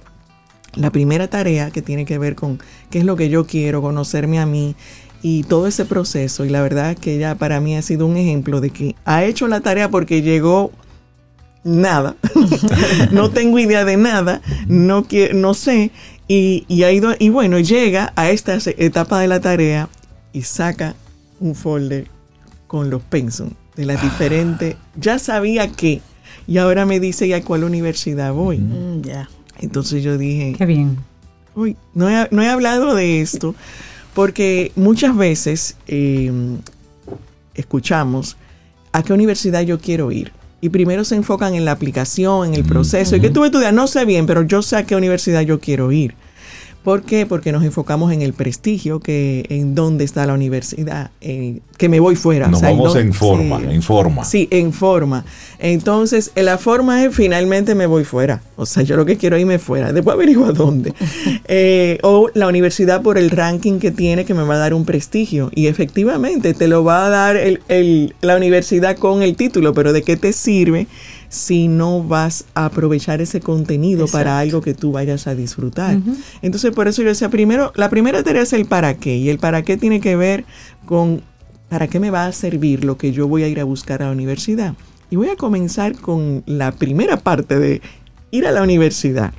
La 0.75 0.91
primera 0.91 1.29
tarea 1.29 1.71
que 1.71 1.83
tiene 1.83 2.05
que 2.05 2.19
ver 2.19 2.35
con 2.35 2.59
qué 2.91 2.99
es 2.99 3.05
lo 3.05 3.17
que 3.17 3.29
yo 3.29 3.47
quiero, 3.47 3.81
conocerme 3.81 4.41
a 4.41 4.47
mí 4.47 4.75
y 5.23 5.45
todo 5.45 5.69
ese 5.69 5.85
proceso. 5.85 6.45
Y 6.45 6.49
la 6.49 6.63
verdad 6.63 6.97
que 6.97 7.15
ella 7.15 7.37
para 7.37 7.61
mí 7.61 7.77
ha 7.77 7.83
sido 7.83 8.07
un 8.07 8.17
ejemplo 8.17 8.61
de 8.61 8.71
que 8.71 8.97
ha 9.05 9.25
hecho 9.25 9.47
la 9.47 9.61
tarea 9.61 9.89
porque 9.89 10.21
llegó 10.21 10.73
nada. 11.63 12.17
no 13.13 13.31
tengo 13.31 13.61
idea 13.61 13.85
de 13.85 13.97
nada, 13.97 14.43
no, 14.67 15.07
no 15.33 15.55
sé. 15.55 15.93
Y, 16.27 16.65
y 16.67 16.83
ha 16.83 16.91
ido, 16.91 17.15
y 17.17 17.29
bueno, 17.29 17.61
llega 17.61 18.13
a 18.17 18.31
esta 18.31 18.59
etapa 18.79 19.21
de 19.21 19.29
la 19.29 19.41
tarea 19.41 19.89
y 20.33 20.43
saca 20.43 20.97
un 21.39 21.55
folder 21.55 22.09
con 22.67 22.91
los 22.91 23.01
pensum 23.03 23.51
de 23.77 23.85
las 23.85 24.03
diferentes. 24.03 24.77
Ya 24.99 25.19
sabía 25.19 25.71
que, 25.71 26.01
y 26.47 26.59
ahora 26.59 26.87
me 26.87 26.99
dice, 26.99 27.27
¿y 27.27 27.33
a 27.33 27.45
cuál 27.45 27.65
universidad 27.65 28.33
voy? 28.33 28.59
Mm, 28.59 29.03
ya. 29.03 29.29
Entonces 29.61 30.03
yo 30.03 30.19
dije, 30.19 30.55
Qué 30.57 30.67
bien. 30.67 30.99
Uy, 31.55 31.77
no 31.95 32.11
he, 32.11 32.29
no 32.31 32.43
he 32.43 32.49
hablado 32.49 32.95
de 32.95 33.21
esto 33.21 33.55
porque 34.15 34.73
muchas 34.77 35.17
veces 35.17 35.77
eh, 35.87 36.33
escuchamos 37.55 38.37
a 38.93 39.03
qué 39.03 39.13
universidad 39.13 39.61
yo 39.61 39.79
quiero 39.79 40.11
ir. 40.11 40.33
Y 40.63 40.71
primero 40.71 41.05
se 41.05 41.17
enfocan 41.17 41.55
en 41.55 41.67
la 41.67 41.73
aplicación, 41.73 42.49
en 42.49 42.55
el 42.55 42.65
proceso. 42.65 43.15
¿Y 43.15 43.21
qué 43.21 43.29
tú 43.29 43.45
estudias? 43.45 43.75
No 43.75 43.87
sé 43.87 44.07
bien, 44.07 44.27
pero 44.27 44.43
yo 44.43 44.63
sé 44.63 44.77
a 44.77 44.87
qué 44.87 44.97
universidad 44.97 45.43
yo 45.43 45.61
quiero 45.61 45.93
ir. 45.93 46.15
¿Por 46.87 47.03
qué? 47.03 47.27
Porque 47.27 47.51
nos 47.51 47.65
enfocamos 47.65 48.13
en 48.13 48.23
el 48.23 48.33
prestigio, 48.33 49.01
que 49.01 49.45
en 49.49 49.75
dónde 49.75 50.05
está 50.05 50.25
la 50.25 50.35
universidad, 50.35 51.11
que 51.21 51.89
me 51.89 51.99
voy 51.99 52.15
fuera. 52.15 52.47
Nos 52.47 52.59
O 52.59 52.61
sea, 52.61 52.71
vamos 52.71 52.95
en 52.95 53.13
forma, 53.13 53.59
sí. 53.59 53.65
en 53.69 53.83
forma. 53.83 54.25
Sí, 54.25 54.49
en 54.53 54.73
forma. 54.73 55.25
Entonces, 55.59 56.31
la 56.37 56.59
forma 56.59 57.05
es 57.05 57.13
finalmente 57.13 57.75
me 57.75 57.87
voy 57.87 58.05
fuera. 58.05 58.41
O 58.55 58.67
sea, 58.67 58.85
yo 58.85 58.95
lo 58.97 59.05
que 59.05 59.17
quiero 59.17 59.35
es 59.35 59.41
irme 59.43 59.59
fuera. 59.59 59.93
Después 59.93 60.15
averiguo 60.15 60.47
a 60.47 60.53
dónde. 60.53 60.95
Eh, 61.49 61.99
o 62.03 62.29
la 62.35 62.47
universidad 62.49 63.03
por 63.03 63.19
el 63.19 63.31
ranking 63.31 63.79
que 63.79 63.91
tiene 63.91 64.25
que 64.25 64.35
me 64.35 64.43
va 64.43 64.55
a 64.55 64.59
dar 64.59 64.75
un 64.75 64.85
prestigio. 64.85 65.51
Y 65.55 65.67
efectivamente, 65.67 66.55
te 66.55 66.69
lo 66.69 66.85
va 66.85 67.07
a 67.07 67.09
dar 67.09 67.37
el- 67.37 67.61
el- 67.69 68.15
la 68.21 68.37
universidad 68.37 68.97
con 68.97 69.23
el 69.23 69.35
título, 69.37 69.75
pero 69.75 69.93
¿de 69.93 70.03
qué 70.03 70.17
te 70.17 70.33
sirve 70.33 70.87
si 71.29 71.69
no 71.69 72.03
vas 72.03 72.45
a 72.55 72.67
aprovechar 72.67 73.21
ese 73.21 73.41
contenido 73.41 74.07
para 74.07 74.39
algo 74.39 74.61
que 74.61 74.75
tú 74.75 74.93
vayas 74.93 75.27
a 75.27 75.35
disfrutar? 75.35 75.99
Entonces, 76.43 76.73
por 76.73 76.89
eso 76.89 77.03
yo 77.03 77.09
decía, 77.09 77.29
primero, 77.29 77.73
la 77.77 77.91
primera 77.91 78.23
tarea 78.23 78.43
es 78.43 78.53
el 78.53 78.67
para 78.67 78.95
qué. 78.95 79.17
Y 79.17 79.29
el 79.29 79.39
para 79.39 79.63
qué 79.63 79.77
tiene 79.77 80.01
que 80.01 80.17
ver 80.17 80.45
con 80.85 81.23
¿para 81.69 81.89
qué 81.89 82.01
me 82.01 82.11
va 82.11 82.27
a 82.27 82.33
servir 82.33 82.85
lo 82.85 82.97
que 82.97 83.13
yo 83.13 83.29
voy 83.29 83.43
a 83.43 83.49
ir 83.49 83.61
a 83.61 83.65
buscar 83.65 84.03
a 84.03 84.07
la 84.07 84.13
universidad? 84.13 84.75
Y 85.11 85.17
voy 85.17 85.29
a 85.29 85.37
comenzar 85.37 85.97
con 85.97 86.43
la 86.47 86.73
primera 86.73 87.17
parte 87.17 87.59
de 87.59 87.81
ir 88.31 88.47
a 88.47 88.53
la 88.53 88.63
universidad. 88.63 89.33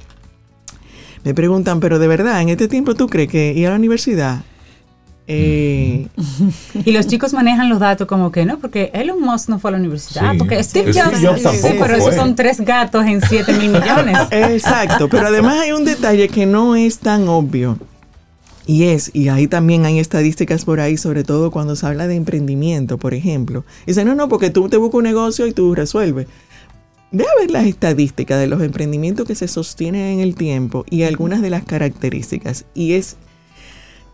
Me 1.24 1.34
preguntan, 1.34 1.80
pero 1.80 2.00
de 2.00 2.08
verdad, 2.08 2.42
en 2.42 2.50
este 2.50 2.68
tiempo 2.68 2.96
tú 2.96 3.08
crees 3.08 3.30
que 3.30 3.54
ir 3.54 3.68
a 3.68 3.72
la 3.72 3.76
universidad... 3.76 4.44
eh, 5.28 6.08
Y 6.86 6.92
los 6.92 7.08
chicos 7.08 7.34
manejan 7.34 7.70
los 7.70 7.80
datos 7.80 8.08
como 8.08 8.32
que 8.32 8.46
no, 8.46 8.60
porque 8.60 8.92
Elon 8.94 9.22
Musk 9.22 9.50
no 9.50 9.60
fue 9.60 9.70
a 9.70 9.72
la 9.74 9.78
universidad, 9.78 10.32
Sí. 10.32 10.38
porque 10.38 10.64
Steve 10.64 10.94
Steve 10.94 11.06
Jobs, 11.10 11.22
Jobs 11.26 11.38
sí, 11.38 11.44
tampoco 11.44 11.76
pero 11.86 11.98
esos 11.98 12.16
son 12.16 12.36
tres 12.36 12.62
gatos 12.62 13.06
en 13.06 13.22
7 13.22 13.54
mil 13.54 13.72
millones. 13.72 14.18
Exacto, 14.32 15.10
pero 15.10 15.28
además 15.28 15.60
hay 15.60 15.72
un 15.74 15.86
detalle 15.86 16.30
que 16.30 16.46
no 16.46 16.76
es 16.76 17.00
tan 17.00 17.28
obvio. 17.28 17.78
Y 18.66 18.84
es, 18.84 19.12
y 19.14 19.30
ahí 19.30 19.48
también 19.48 19.86
hay 19.86 19.98
estadísticas 19.98 20.66
por 20.66 20.82
ahí, 20.82 20.98
sobre 20.98 21.24
todo 21.24 21.52
cuando 21.52 21.78
se 21.78 21.86
habla 21.86 22.06
de 22.08 22.16
emprendimiento, 22.16 22.98
por 22.98 23.14
ejemplo. 23.14 23.64
Dice, 23.86 24.04
no, 24.04 24.14
no, 24.14 24.28
porque 24.28 24.50
tú 24.50 24.68
te 24.68 24.76
buscas 24.76 24.98
un 24.98 25.04
negocio 25.06 25.48
y 25.48 25.54
tú 25.54 25.74
resuelves. 25.74 26.28
Ve 27.12 27.24
a 27.24 27.40
ver 27.40 27.50
las 27.50 27.66
estadísticas 27.66 28.38
de 28.38 28.48
los 28.48 28.62
emprendimientos 28.62 29.26
que 29.26 29.36
se 29.36 29.48
sostienen 29.48 30.02
en 30.02 30.20
el 30.20 30.36
tiempo 30.36 30.84
y 30.90 31.04
algunas 31.04 31.42
de 31.42 31.50
las 31.50 31.64
características. 31.64 32.66
Y 32.76 32.94
es 32.94 33.16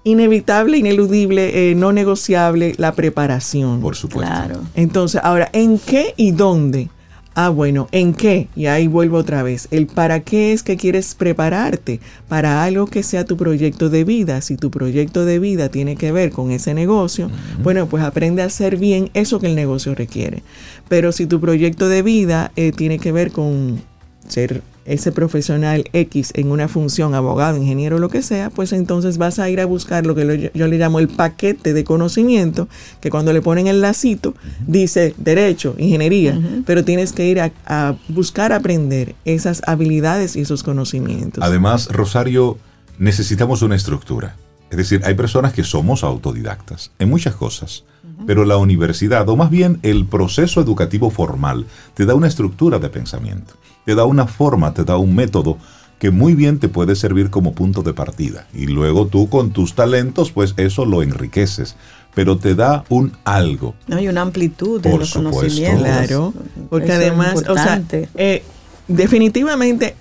inevitable, 0.03 0.77
ineludible, 0.77 1.71
eh, 1.71 1.75
no 1.75 1.91
negociable 1.91 2.75
la 2.77 2.93
preparación. 2.93 3.81
Por 3.81 3.95
supuesto. 3.95 4.33
Claro. 4.33 4.61
Entonces, 4.75 5.21
ahora, 5.23 5.49
¿en 5.53 5.79
qué 5.79 6.13
y 6.17 6.31
dónde? 6.31 6.89
Ah, 7.35 7.49
bueno, 7.49 7.87
¿en 7.91 8.13
qué? 8.13 8.47
Y 8.55 8.67
ahí 8.67 8.85
vuelvo 8.85 9.17
otra 9.17 9.41
vez. 9.41 9.67
El 9.71 9.87
para 9.87 10.19
qué 10.19 10.53
es 10.53 10.61
que 10.61 10.77
quieres 10.77 11.15
prepararte 11.15 11.99
para 12.27 12.63
algo 12.63 12.85
que 12.85 13.01
sea 13.01 13.25
tu 13.25 13.37
proyecto 13.37 13.89
de 13.89 14.03
vida. 14.03 14.41
Si 14.41 14.55
tu 14.55 14.69
proyecto 14.69 15.25
de 15.25 15.39
vida 15.39 15.69
tiene 15.69 15.95
que 15.95 16.11
ver 16.11 16.29
con 16.29 16.51
ese 16.51 16.75
negocio, 16.75 17.31
bueno, 17.63 17.87
pues 17.87 18.03
aprende 18.03 18.43
a 18.43 18.45
hacer 18.45 18.77
bien 18.77 19.09
eso 19.15 19.39
que 19.39 19.47
el 19.47 19.55
negocio 19.55 19.95
requiere. 19.95 20.43
Pero 20.89 21.11
si 21.11 21.25
tu 21.25 21.39
proyecto 21.41 21.89
de 21.89 22.03
vida 22.03 22.51
eh, 22.55 22.71
tiene 22.71 22.99
que 22.99 23.11
ver 23.11 23.31
con 23.31 23.81
ser 24.27 24.61
ese 24.85 25.11
profesional 25.11 25.85
X 25.93 26.31
en 26.35 26.51
una 26.51 26.67
función, 26.67 27.15
abogado, 27.15 27.57
ingeniero, 27.57 27.99
lo 27.99 28.09
que 28.09 28.21
sea, 28.21 28.49
pues 28.49 28.73
entonces 28.73 29.17
vas 29.17 29.39
a 29.39 29.49
ir 29.49 29.59
a 29.61 29.65
buscar 29.65 30.05
lo 30.05 30.13
que 30.15 30.25
lo- 30.25 30.33
yo 30.35 30.67
le 30.67 30.77
llamo 30.77 30.99
el 30.99 31.07
paquete 31.07 31.73
de 31.73 31.83
conocimiento, 31.83 32.67
que 32.99 33.09
cuando 33.09 33.31
le 33.33 33.41
ponen 33.41 33.67
el 33.67 33.81
lacito 33.81 34.33
dice 34.67 35.13
derecho, 35.17 35.75
ingeniería, 35.77 36.39
pero 36.65 36.83
tienes 36.83 37.13
que 37.13 37.27
ir 37.27 37.39
a, 37.39 37.51
a 37.65 37.95
buscar 38.09 38.51
aprender 38.53 39.15
esas 39.25 39.61
habilidades 39.67 40.35
y 40.35 40.41
esos 40.41 40.63
conocimientos. 40.63 41.43
Además, 41.43 41.87
Rosario, 41.91 42.57
necesitamos 42.99 43.61
una 43.61 43.75
estructura. 43.75 44.35
Es 44.69 44.77
decir, 44.77 45.01
hay 45.05 45.13
personas 45.13 45.53
que 45.53 45.63
somos 45.63 46.03
autodidactas 46.03 46.91
en 46.99 47.09
muchas 47.09 47.35
cosas, 47.35 47.83
pero 48.25 48.43
la 48.45 48.57
universidad, 48.57 49.27
o 49.29 49.35
más 49.35 49.49
bien 49.49 49.79
el 49.83 50.05
proceso 50.05 50.61
educativo 50.61 51.09
formal, 51.09 51.65
te 51.93 52.05
da 52.05 52.15
una 52.15 52.27
estructura 52.27 52.79
de 52.79 52.89
pensamiento, 52.89 53.53
te 53.85 53.95
da 53.95 54.05
una 54.05 54.27
forma, 54.27 54.73
te 54.73 54.83
da 54.83 54.97
un 54.97 55.15
método 55.15 55.57
que 55.99 56.11
muy 56.11 56.35
bien 56.35 56.59
te 56.59 56.67
puede 56.67 56.95
servir 56.95 57.29
como 57.29 57.53
punto 57.53 57.81
de 57.81 57.93
partida. 57.93 58.45
Y 58.53 58.67
luego 58.67 59.07
tú 59.07 59.29
con 59.29 59.51
tus 59.51 59.73
talentos, 59.73 60.31
pues 60.31 60.53
eso 60.57 60.85
lo 60.85 61.01
enriqueces, 61.01 61.75
pero 62.13 62.37
te 62.37 62.55
da 62.55 62.83
un 62.89 63.13
algo. 63.23 63.73
No 63.87 63.95
hay 63.97 64.09
una 64.09 64.21
amplitud 64.21 64.81
de 64.81 64.89
Por 64.89 64.99
los 64.99 65.09
supuesto. 65.11 65.39
conocimientos. 65.39 65.83
Claro, 65.87 66.33
porque 66.69 66.87
Eso 66.87 66.95
además, 66.95 67.43
o 67.47 67.53
sea, 67.55 67.81
eh, 68.15 68.43
definitivamente, 68.89 69.95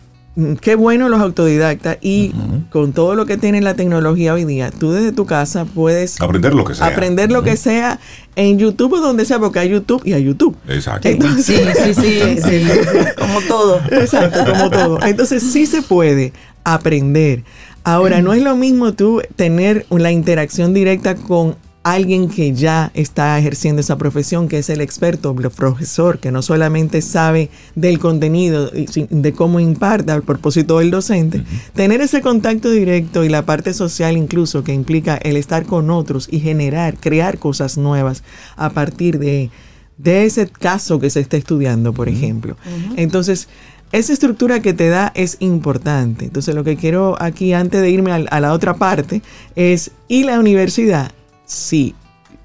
qué 0.61 0.75
bueno 0.77 1.09
los 1.09 1.21
autodidactas 1.21 1.99
y 2.01 2.33
con 2.71 2.93
todo 2.93 3.15
lo 3.15 3.27
que 3.27 3.37
tiene 3.37 3.61
la 3.61 3.75
tecnología 3.75 4.33
hoy 4.33 4.45
día, 4.47 4.71
tú 4.71 4.93
desde 4.93 5.13
tu 5.13 5.27
casa 5.27 5.65
puedes 5.67 6.21
Aprender 6.21 6.55
lo 6.55 6.65
que 6.65 6.75
sea. 6.75 6.87
aprender 6.87 7.31
lo 7.31 7.43
que 7.43 7.57
sea 7.57 7.99
en 8.37 8.59
YouTube 8.59 8.95
o 8.95 9.01
donde 9.01 9.25
sea, 9.27 9.39
porque 9.39 9.59
hay 9.59 9.69
YouTube 9.69 10.03
y 10.07 10.15
hay 10.15 10.25
YouTube. 10.25 10.57
Exacto. 10.69 11.07
Entonces- 11.09 11.45
Sí, 11.45 11.55
sí, 11.85 11.95
sí. 11.95 12.03
Sí, 12.03 12.43
sí, 12.43 12.65
sí, 12.65 12.99
como 13.19 13.41
todo. 13.43 13.81
Exacto, 13.91 14.45
como 14.51 14.71
todo. 14.71 15.03
Entonces 15.03 15.43
sí 15.43 15.67
se 15.67 15.83
puede 15.83 16.33
aprender. 16.65 17.45
Ahora, 17.85 18.23
no 18.23 18.33
es 18.33 18.43
lo 18.43 18.55
mismo 18.57 18.93
tú 18.95 19.21
tener 19.37 19.85
la 19.91 20.13
interacción 20.13 20.73
directa 20.73 21.15
con 21.17 21.57
alguien 21.85 22.29
que 22.29 22.53
ya 22.53 22.93
está 22.95 23.37
ejerciendo 23.39 23.81
esa 23.81 23.99
profesión, 23.99 24.47
que 24.49 24.59
es 24.59 24.71
el 24.71 24.81
experto, 24.81 25.35
el 25.37 25.51
profesor, 25.51 26.19
que 26.21 26.31
no 26.31 26.41
solamente 26.41 27.03
sabe 27.03 27.51
del 27.75 27.99
contenido, 27.99 28.71
y 28.75 28.87
si- 28.87 29.09
de 29.11 29.33
cómo 29.33 29.59
imparte 29.59 30.13
al 30.13 30.23
propósito 30.23 30.79
del 30.79 30.91
docente, 30.93 31.43
tener 31.75 32.01
ese 32.01 32.21
contacto 32.21 32.71
directo 32.71 33.25
y 33.25 33.29
la 33.29 33.45
parte 33.45 33.75
social 33.75 34.17
incluso 34.17 34.63
que 34.63 34.73
implica 34.73 35.17
el 35.17 35.37
estar 35.37 35.67
con 35.67 35.91
otros 35.91 36.29
y 36.31 36.39
generar, 36.39 36.97
crear 36.99 37.39
cosas 37.39 37.77
nuevas 37.77 38.23
a 38.57 38.71
partir 38.71 39.19
de, 39.19 39.51
de 39.99 40.25
ese 40.25 40.47
caso 40.47 41.01
que 41.01 41.11
se 41.11 41.19
está 41.21 41.37
estudiando, 41.37 41.93
por 41.93 42.09
ejemplo. 42.09 42.57
Entonces, 42.97 43.49
esa 43.91 44.13
estructura 44.13 44.63
que 44.63 44.73
te 44.73 44.89
da 44.89 45.13
es 45.15 45.37
importante. 45.41 46.25
Entonces, 46.27 46.55
lo 46.55 46.65
que 46.65 46.77
quiero 46.77 47.21
aquí, 47.21 47.53
antes 47.53 47.81
de 47.81 47.91
irme 47.91 48.13
a, 48.13 48.41
la 48.41 48.53
otra 48.53 48.75
parte, 48.75 49.21
es, 49.57 49.91
¿y 50.09 50.23
la 50.25 50.39
universidad? 50.39 51.11
Sí, 51.53 51.95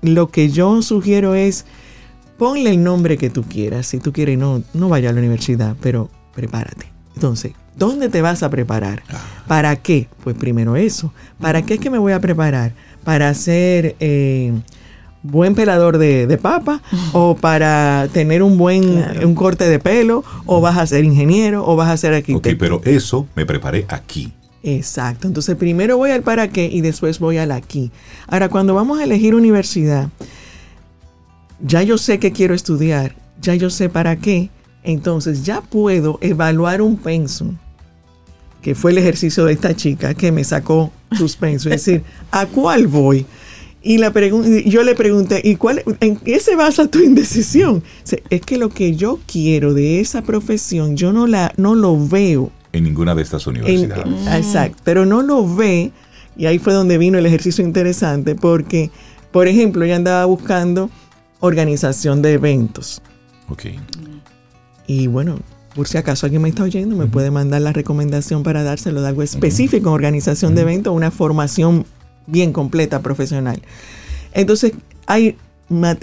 lo 0.01 0.27
que 0.29 0.49
yo 0.49 0.81
sugiero 0.81 1.33
es, 1.33 1.65
ponle 2.37 2.71
el 2.71 2.83
nombre 2.83 3.17
que 3.17 3.29
tú 3.29 3.43
quieras. 3.43 3.87
Si 3.87 3.99
tú 3.99 4.11
quieres, 4.11 4.37
no, 4.37 4.63
no 4.73 4.89
vaya 4.89 5.09
a 5.09 5.13
la 5.13 5.19
universidad, 5.19 5.75
pero 5.81 6.09
prepárate. 6.35 6.87
Entonces, 7.15 7.53
¿dónde 7.77 8.09
te 8.09 8.21
vas 8.21 8.43
a 8.43 8.49
preparar? 8.49 9.01
¿Para 9.47 9.77
qué? 9.77 10.07
Pues 10.23 10.35
primero 10.35 10.75
eso. 10.75 11.13
¿Para 11.39 11.61
qué 11.61 11.75
es 11.75 11.79
que 11.79 11.89
me 11.89 11.97
voy 11.97 12.11
a 12.11 12.19
preparar? 12.19 12.73
¿Para 13.05 13.33
ser 13.33 13.95
eh, 14.01 14.51
buen 15.23 15.55
pelador 15.55 15.97
de, 15.97 16.27
de 16.27 16.37
papa? 16.37 16.81
¿O 17.13 17.35
para 17.41 18.07
tener 18.11 18.43
un 18.43 18.57
buen 18.57 19.23
un 19.23 19.35
corte 19.35 19.67
de 19.69 19.79
pelo? 19.79 20.23
¿O 20.45 20.59
vas 20.61 20.77
a 20.77 20.85
ser 20.85 21.05
ingeniero? 21.05 21.65
¿O 21.65 21.75
vas 21.77 21.89
a 21.89 21.97
ser 21.97 22.11
Ok, 22.11 22.17
arquitecto? 22.17 22.57
pero 22.59 22.81
eso 22.83 23.25
me 23.35 23.45
preparé 23.45 23.85
aquí. 23.87 24.33
Exacto. 24.67 25.27
Entonces 25.27 25.55
primero 25.55 25.95
voy 25.95 26.11
al 26.11 26.23
para 26.23 26.49
qué 26.49 26.65
y 26.65 26.81
después 26.81 27.19
voy 27.19 27.37
al 27.37 27.53
aquí. 27.53 27.89
Ahora, 28.27 28.49
cuando 28.49 28.73
vamos 28.73 28.99
a 28.99 29.05
elegir 29.05 29.33
universidad, 29.33 30.09
ya 31.61 31.83
yo 31.83 31.97
sé 31.97 32.19
que 32.19 32.33
quiero 32.33 32.53
estudiar, 32.53 33.15
ya 33.41 33.55
yo 33.55 33.69
sé 33.69 33.87
para 33.87 34.17
qué, 34.17 34.49
entonces 34.83 35.45
ya 35.45 35.61
puedo 35.61 36.19
evaluar 36.21 36.81
un 36.81 36.97
pensum, 36.97 37.55
que 38.61 38.75
fue 38.75 38.91
el 38.91 38.97
ejercicio 38.97 39.45
de 39.45 39.53
esta 39.53 39.73
chica 39.73 40.13
que 40.13 40.33
me 40.33 40.43
sacó 40.43 40.91
sus 41.17 41.37
pensum, 41.37 41.71
es 41.71 41.85
decir, 41.85 42.03
¿a 42.31 42.45
cuál 42.45 42.87
voy? 42.87 43.25
Y 43.81 43.99
la 43.99 44.11
yo 44.65 44.83
le 44.83 44.95
pregunté, 44.95 45.39
¿y 45.45 45.55
cuál, 45.55 45.81
en 46.01 46.17
qué 46.17 46.41
se 46.41 46.57
basa 46.57 46.87
tu 46.87 46.99
indecisión? 46.99 47.83
Dice, 48.03 48.21
Es 48.29 48.41
que 48.41 48.57
lo 48.57 48.67
que 48.67 48.97
yo 48.97 49.17
quiero 49.31 49.73
de 49.73 50.01
esa 50.01 50.23
profesión, 50.23 50.97
yo 50.97 51.13
no, 51.13 51.25
la, 51.25 51.53
no 51.55 51.73
lo 51.73 52.05
veo 52.05 52.51
En 52.77 52.83
ninguna 52.83 53.15
de 53.15 53.21
estas 53.23 53.45
en- 53.47 53.57
universidades. 53.57 54.27
exacto, 54.31 54.77
pero 54.83 55.05
no 55.05 55.21
lo 55.21 55.55
ve, 55.55 55.91
y 56.35 56.45
ahí 56.45 56.59
fue 56.59 56.73
donde 56.73 56.97
vino 56.97 57.17
el 57.17 57.25
ejercicio 57.25 57.63
interesante, 57.63 58.35
porque, 58.35 58.91
por 59.31 59.47
ejemplo, 59.47 59.83
ella 59.83 59.95
andaba 59.95 60.25
buscando 60.25 60.89
organización 61.39 62.21
de 62.21 62.33
eventos. 62.33 63.01
Ok. 63.49 63.65
Y 64.87 65.07
bueno, 65.07 65.39
por 65.75 65.87
si 65.87 65.97
acaso 65.97 66.25
alguien 66.25 66.41
me 66.41 66.49
está 66.49 66.63
oyendo, 66.63 66.95
me 66.95 67.07
puede 67.07 67.29
mandar 67.31 67.61
la 67.61 67.73
recomendación 67.73 68.43
para 68.43 68.63
dárselo 68.63 69.01
de 69.01 69.07
algo 69.09 69.21
específico 69.23 69.89
en 69.89 69.93
organización 69.93 70.55
de 70.55 70.61
eventos, 70.61 70.93
una 70.95 71.11
formación 71.11 71.85
bien 72.25 72.51
completa 72.53 73.01
profesional. 73.01 73.61
Entonces, 74.33 74.73
hay, 75.05 75.37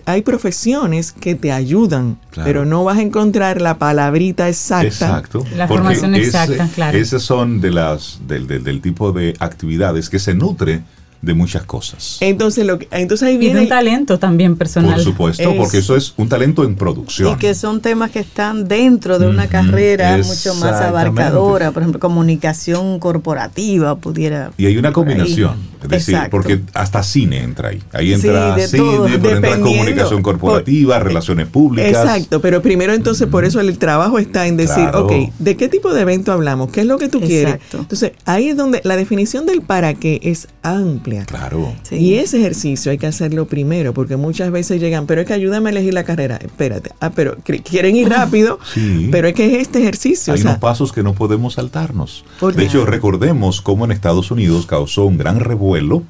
hay 0.07 0.23
profesiones 0.23 1.13
que 1.13 1.35
te 1.35 1.51
ayudan, 1.53 2.19
Claro. 2.31 2.47
pero 2.47 2.65
no 2.67 2.85
vas 2.85 2.99
a 2.99 3.03
encontrar 3.03 3.61
la 3.63 3.79
palabrita 3.79 4.49
exacta. 4.49 4.87
Exacto. 4.87 5.45
La 5.57 5.67
formación 5.67 6.15
ese- 6.15 6.27
exacta, 6.27 6.69
claro. 6.75 6.99
Esas 6.99 7.23
son 7.23 7.61
de 7.61 7.71
las, 7.71 8.21
del, 8.27 8.47
del- 8.47 8.63
del 8.65 8.81
tipo 8.81 9.13
de 9.13 9.35
actividades 9.41 10.11
que 10.11 10.19
se 10.19 10.35
nutre 10.35 10.83
de 11.25 11.35
muchas 11.35 11.65
cosas. 11.65 12.19
Entonces, 12.21 12.67
lo 12.67 12.79
que, 12.79 12.89
entonces 12.91 13.27
ahí 13.29 13.35
Y 13.35 13.39
de 13.39 13.45
viene... 13.47 13.61
un 13.63 13.69
talento 13.69 14.19
también 14.19 14.57
personal. 14.57 14.95
Por 14.95 15.03
supuesto, 15.05 15.51
Es- 15.51 15.57
porque 15.57 15.79
eso 15.79 15.97
es 15.97 16.15
un 16.17 16.29
talento 16.29 16.65
en 16.65 16.75
producción. 16.77 17.33
Y 17.33 17.37
que 17.37 17.55
son 17.55 17.81
temas 17.81 18.11
que 18.11 18.21
están 18.21 18.69
dentro 18.69 19.19
de 19.19 19.27
una 19.27 19.47
carrera 19.49 20.17
mucho 20.19 20.55
más 20.57 20.81
abarcadora, 20.81 21.71
por 21.73 21.83
ejemplo, 21.83 22.01
comunicación 22.01 22.99
corporativa 22.99 23.97
pudiera. 23.97 24.53
Y 24.57 24.67
hay 24.67 24.77
una 24.77 24.93
por 24.93 25.07
ahí. 25.09 25.15
combinación, 25.17 25.57
es 25.83 25.89
decir, 25.89 26.15
Exacto. 26.15 26.31
porque 26.37 26.61
hasta 26.75 27.03
cine 27.03 27.43
entra 27.43 27.69
ahí. 27.71 27.83
Ahí 27.93 28.09
Sí, 28.09 28.27
entra 28.27 28.55
de 28.57 28.69
cine, 28.69 28.83
todo. 28.83 29.05
pero 29.05 29.15
entra 29.15 29.31
Dependiendo. 29.35 29.67
comunicación 29.67 30.23
corporativa, 30.23 30.99
relaciones 30.99 31.47
públicas. 31.47 31.91
Exacto, 31.91 32.41
pero 32.41 32.61
primero 32.63 32.93
entonces 32.93 33.29
por 33.29 33.45
eso 33.45 33.61
el 33.61 33.79
trabajo 33.79 34.19
está 34.19 34.47
en 34.47 34.57
decir, 34.57 34.75
Claro. 34.75 35.07
ok, 35.07 35.13
¿de 35.39 35.57
qué 35.57 35.69
tipo 35.69 35.93
de 35.95 36.03
evento 36.03 36.33
hablamos? 36.33 36.71
¿Qué 36.71 36.81
es 36.81 36.87
lo 36.87 36.99
que 36.99 37.09
tú 37.09 37.21
quieres? 37.21 37.55
Exacto. 37.55 37.79
Entonces 37.79 38.13
ahí 38.25 38.49
es 38.49 38.57
donde 38.57 38.81
la 38.85 38.97
definición 38.97 39.47
del 39.47 39.63
para 39.63 39.95
qué 39.95 40.21
es 40.23 40.49
amplia. 40.63 41.14
Claro. 41.27 41.73
Sí. 41.83 41.97
Y 41.97 42.15
ese 42.17 42.39
ejercicio 42.39 42.91
hay 42.91 42.99
que 42.99 43.07
hacerlo 43.07 43.47
primero, 43.47 43.95
porque 43.95 44.17
muchas 44.17 44.51
veces 44.51 44.81
llegan, 44.81 45.07
pero 45.07 45.21
es 45.21 45.27
que 45.27 45.35
ayúdame 45.35 45.69
a 45.69 45.73
elegir 45.73 45.95
la 45.95 46.05
carrera. 46.05 46.37
Espérate, 46.37 46.91
ah, 47.01 47.11
pero 47.15 47.37
quieren 47.63 47.95
ir 47.97 48.09
rápido, 48.09 48.59
Sí. 48.73 49.09
pero 49.13 49.29
es 49.29 49.35
que 49.35 49.47
es 49.55 49.63
este 49.63 49.81
ejercicio. 49.81 50.33
Hay 50.33 50.41
o 50.41 50.43
sea, 50.43 50.51
unos 50.53 50.61
pasos 50.61 50.93
que 50.93 51.03
no 51.03 51.15
podemos 51.15 51.55
saltarnos. 51.55 52.25
¿Por 52.41 52.55
De 52.55 52.65
hecho, 52.65 52.85
recordemos 52.85 53.61
cómo 53.61 53.85
en 53.85 53.93
Estados 53.93 54.31
Unidos 54.31 54.67
causó 54.67 55.05
un 55.05 55.17
gran 55.19 55.41
revuelo 55.41 56.03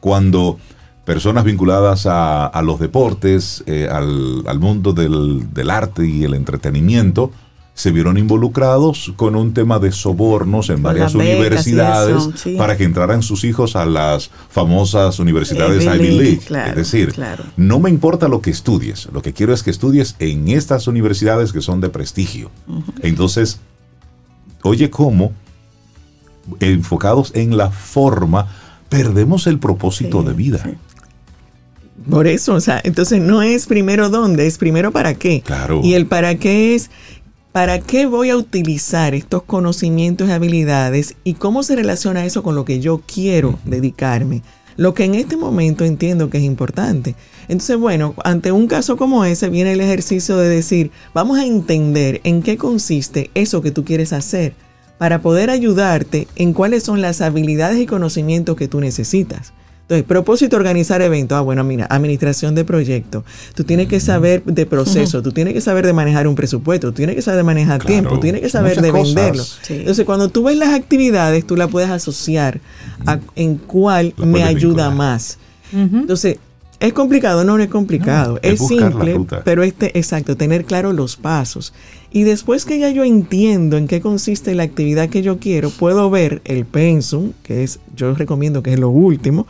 cuando 0.00 0.58
personas 1.04 1.44
vinculadas 1.44 2.06
a, 2.06 2.46
a 2.46 2.62
los 2.62 2.80
deportes, 2.80 3.62
eh, 3.66 3.88
al, 3.90 4.42
al 4.46 4.58
mundo 4.58 4.92
del, 4.92 5.52
del 5.54 5.70
arte 5.70 6.06
y 6.06 6.24
el 6.24 6.34
entretenimiento, 6.34 7.30
se 7.76 7.92
vieron 7.92 8.16
involucrados 8.16 9.12
con 9.16 9.36
un 9.36 9.52
tema 9.52 9.78
de 9.78 9.92
sobornos 9.92 10.70
en 10.70 10.82
varias 10.82 11.14
universidades 11.14 12.16
eso, 12.16 12.32
sí. 12.34 12.54
para 12.56 12.74
que 12.78 12.84
entraran 12.84 13.22
sus 13.22 13.44
hijos 13.44 13.76
a 13.76 13.84
las 13.84 14.30
famosas 14.48 15.18
universidades 15.18 15.84
Ivy 15.84 15.98
League, 15.98 16.16
League. 16.22 16.38
claro, 16.38 16.70
es 16.70 16.76
decir, 16.76 17.12
claro. 17.12 17.44
no 17.58 17.78
me 17.78 17.90
importa 17.90 18.28
lo 18.28 18.40
que 18.40 18.48
estudies, 18.48 19.08
lo 19.12 19.20
que 19.20 19.34
quiero 19.34 19.52
es 19.52 19.62
que 19.62 19.70
estudies 19.70 20.16
en 20.20 20.48
estas 20.48 20.86
universidades 20.88 21.52
que 21.52 21.60
son 21.60 21.82
de 21.82 21.90
prestigio. 21.90 22.50
Entonces, 23.02 23.60
oye 24.62 24.88
cómo, 24.88 25.32
enfocados 26.60 27.30
en 27.34 27.58
la 27.58 27.70
forma, 27.70 28.48
perdemos 28.88 29.46
el 29.46 29.58
propósito 29.58 30.22
Sí, 30.22 30.28
de 30.28 30.32
vida. 30.32 30.60
sí. 30.64 30.70
Por 32.10 32.26
eso, 32.26 32.54
o 32.54 32.60
sea, 32.60 32.80
entonces 32.84 33.20
no 33.20 33.42
es 33.42 33.66
primero 33.66 34.10
dónde, 34.10 34.46
es 34.46 34.58
primero 34.58 34.92
para 34.92 35.14
qué. 35.14 35.42
Claro. 35.44 35.80
Y 35.82 35.94
el 35.94 36.06
para 36.06 36.36
qué 36.36 36.74
es, 36.74 36.90
¿para 37.56 37.78
qué 37.78 38.04
voy 38.04 38.28
a 38.28 38.36
utilizar 38.36 39.14
estos 39.14 39.42
conocimientos 39.44 40.28
y 40.28 40.32
habilidades? 40.32 41.14
¿Y 41.24 41.32
cómo 41.32 41.62
se 41.62 41.74
relaciona 41.74 42.26
eso 42.26 42.42
con 42.42 42.54
lo 42.54 42.66
que 42.66 42.80
yo 42.80 43.00
quiero 43.06 43.58
dedicarme? 43.64 44.42
Lo 44.76 44.92
que 44.92 45.04
en 45.04 45.14
este 45.14 45.38
momento 45.38 45.82
entiendo 45.82 46.28
que 46.28 46.36
es 46.36 46.44
importante. 46.44 47.14
Entonces, 47.48 47.78
bueno, 47.78 48.14
ante 48.24 48.52
un 48.52 48.66
caso 48.66 48.98
como 48.98 49.24
ese 49.24 49.48
viene 49.48 49.72
el 49.72 49.80
ejercicio 49.80 50.36
de 50.36 50.50
decir, 50.50 50.90
vamos 51.14 51.38
a 51.38 51.46
entender 51.46 52.20
en 52.24 52.42
qué 52.42 52.58
consiste 52.58 53.30
eso 53.32 53.62
que 53.62 53.70
tú 53.70 53.86
quieres 53.86 54.12
hacer 54.12 54.52
para 54.98 55.22
poder 55.22 55.48
ayudarte 55.48 56.28
en 56.36 56.52
cuáles 56.52 56.82
son 56.82 57.00
las 57.00 57.22
habilidades 57.22 57.78
y 57.78 57.86
conocimientos 57.86 58.54
que 58.58 58.68
tú 58.68 58.80
necesitas. 58.80 59.54
Entonces, 59.88 60.04
propósito, 60.04 60.56
organizar 60.56 61.00
eventos. 61.00 61.38
Ah, 61.38 61.42
bueno, 61.42 61.62
mira, 61.62 61.86
administración 61.88 62.56
de 62.56 62.64
proyectos. 62.64 63.22
Tú 63.54 63.62
tienes 63.62 63.86
que 63.86 64.00
saber 64.00 64.42
de 64.42 64.66
proceso, 64.66 65.22
tú 65.22 65.30
tienes 65.30 65.54
que 65.54 65.60
saber 65.60 65.86
de 65.86 65.92
manejar 65.92 66.26
un 66.26 66.34
presupuesto, 66.34 66.88
tú 66.88 66.94
tienes 66.96 67.14
que 67.14 67.22
saber 67.22 67.38
de 67.38 67.44
manejar 67.44 67.78
Claro, 67.78 67.92
tiempo, 67.92 68.10
tú 68.16 68.20
tienes 68.20 68.40
que 68.40 68.48
saber 68.48 68.80
de 68.82 68.90
cosas. 68.90 69.14
venderlo. 69.14 69.44
Sí. 69.44 69.74
Entonces, 69.74 70.04
cuando 70.04 70.28
tú 70.28 70.42
ves 70.42 70.56
las 70.56 70.70
actividades, 70.70 71.46
tú 71.46 71.54
las 71.56 71.70
puedes 71.70 71.88
asociar 71.88 72.60
a 73.06 73.20
en 73.36 73.58
cuál 73.58 74.12
me 74.16 74.42
ayuda 74.42 74.88
vincular. 74.88 74.94
más. 74.94 75.38
Entonces, 75.72 76.38
¿es 76.80 76.92
complicado? 76.92 77.44
No, 77.44 77.56
no 77.56 77.62
es 77.62 77.70
complicado. 77.70 78.34
No, 78.34 78.38
es 78.42 78.60
es 78.60 78.66
simple, 78.66 79.20
pero 79.44 79.62
este, 79.62 79.96
exacto, 79.96 80.36
tener 80.36 80.64
claro 80.64 80.92
los 80.92 81.16
pasos. 81.16 81.72
Y 82.10 82.22
después 82.22 82.64
que 82.64 82.78
ya 82.78 82.88
yo 82.90 83.04
entiendo 83.04 83.76
en 83.76 83.86
qué 83.88 84.00
consiste 84.00 84.54
la 84.54 84.62
actividad 84.62 85.10
que 85.10 85.22
yo 85.22 85.38
quiero, 85.38 85.70
puedo 85.70 86.08
ver 86.10 86.40
el 86.44 86.64
pensum, 86.64 87.32
que 87.42 87.62
es, 87.62 87.78
yo 87.94 88.14
recomiendo 88.14 88.62
que 88.62 88.72
es 88.72 88.78
lo 88.80 88.88
último. 88.88 89.46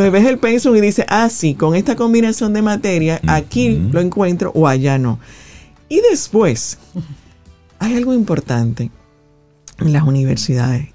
Entonces 0.00 0.22
ves 0.22 0.32
el 0.32 0.38
pensum 0.38 0.74
y 0.76 0.80
dices, 0.80 1.04
ah, 1.10 1.28
sí, 1.28 1.54
con 1.54 1.74
esta 1.74 1.94
combinación 1.94 2.54
de 2.54 2.62
materia, 2.62 3.20
aquí 3.26 3.78
lo 3.92 4.00
encuentro 4.00 4.50
o 4.54 4.66
allá 4.66 4.96
no. 4.96 5.20
Y 5.90 6.00
después, 6.00 6.78
hay 7.78 7.96
algo 7.96 8.14
importante 8.14 8.90
en 9.78 9.92
las 9.92 10.04
universidades, 10.04 10.88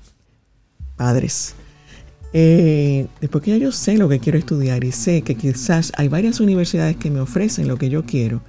padres. 0.95 1.53
Eh, 2.33 3.05
después 3.21 3.43
que 3.43 3.51
ya 3.51 3.57
yo 3.57 3.71
sé 3.71 3.95
lo 3.95 4.09
que 4.09 4.19
quiero 4.19 4.39
estudiar 4.39 4.83
y 4.83 4.91
sé 4.91 5.21
que 5.21 5.35
quizás 5.35 5.91
hay 5.97 6.07
varias 6.07 6.39
universidades 6.39 6.97
que 6.97 7.11
me 7.11 7.19
ofrecen 7.19 7.67
lo 7.67 7.77
que 7.77 7.89
yo 7.89 8.05
quiero, 8.05 8.41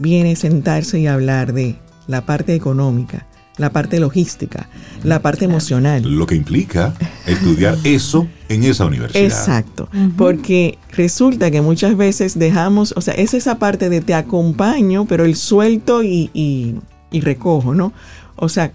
viene 0.00 0.34
sentarse 0.34 0.98
y 0.98 1.06
hablar 1.06 1.52
de 1.52 1.76
la 2.08 2.26
parte 2.26 2.52
económica, 2.56 3.28
la 3.58 3.70
parte 3.70 4.00
logística, 4.00 4.68
la 5.04 5.20
parte 5.20 5.44
emocional. 5.44 6.02
Lo 6.02 6.26
que 6.26 6.34
implica 6.36 6.94
estudiar 7.26 7.76
eso 7.84 8.26
en 8.48 8.64
esa 8.64 8.86
universidad. 8.86 9.24
Exacto, 9.26 9.88
porque 10.16 10.78
resulta 10.92 11.50
que 11.50 11.60
muchas 11.60 11.96
veces 11.96 12.38
dejamos, 12.38 12.94
o 12.96 13.00
sea, 13.00 13.14
es 13.14 13.34
esa 13.34 13.58
parte 13.58 13.88
de 13.90 14.00
te 14.00 14.14
acompaño, 14.14 15.04
pero 15.06 15.24
el 15.24 15.36
suelto 15.36 16.02
y, 16.02 16.30
y- 16.32 16.76
y 17.10 17.20
recojo, 17.20 17.74
¿no? 17.74 17.92
O 18.36 18.48
sea, 18.48 18.72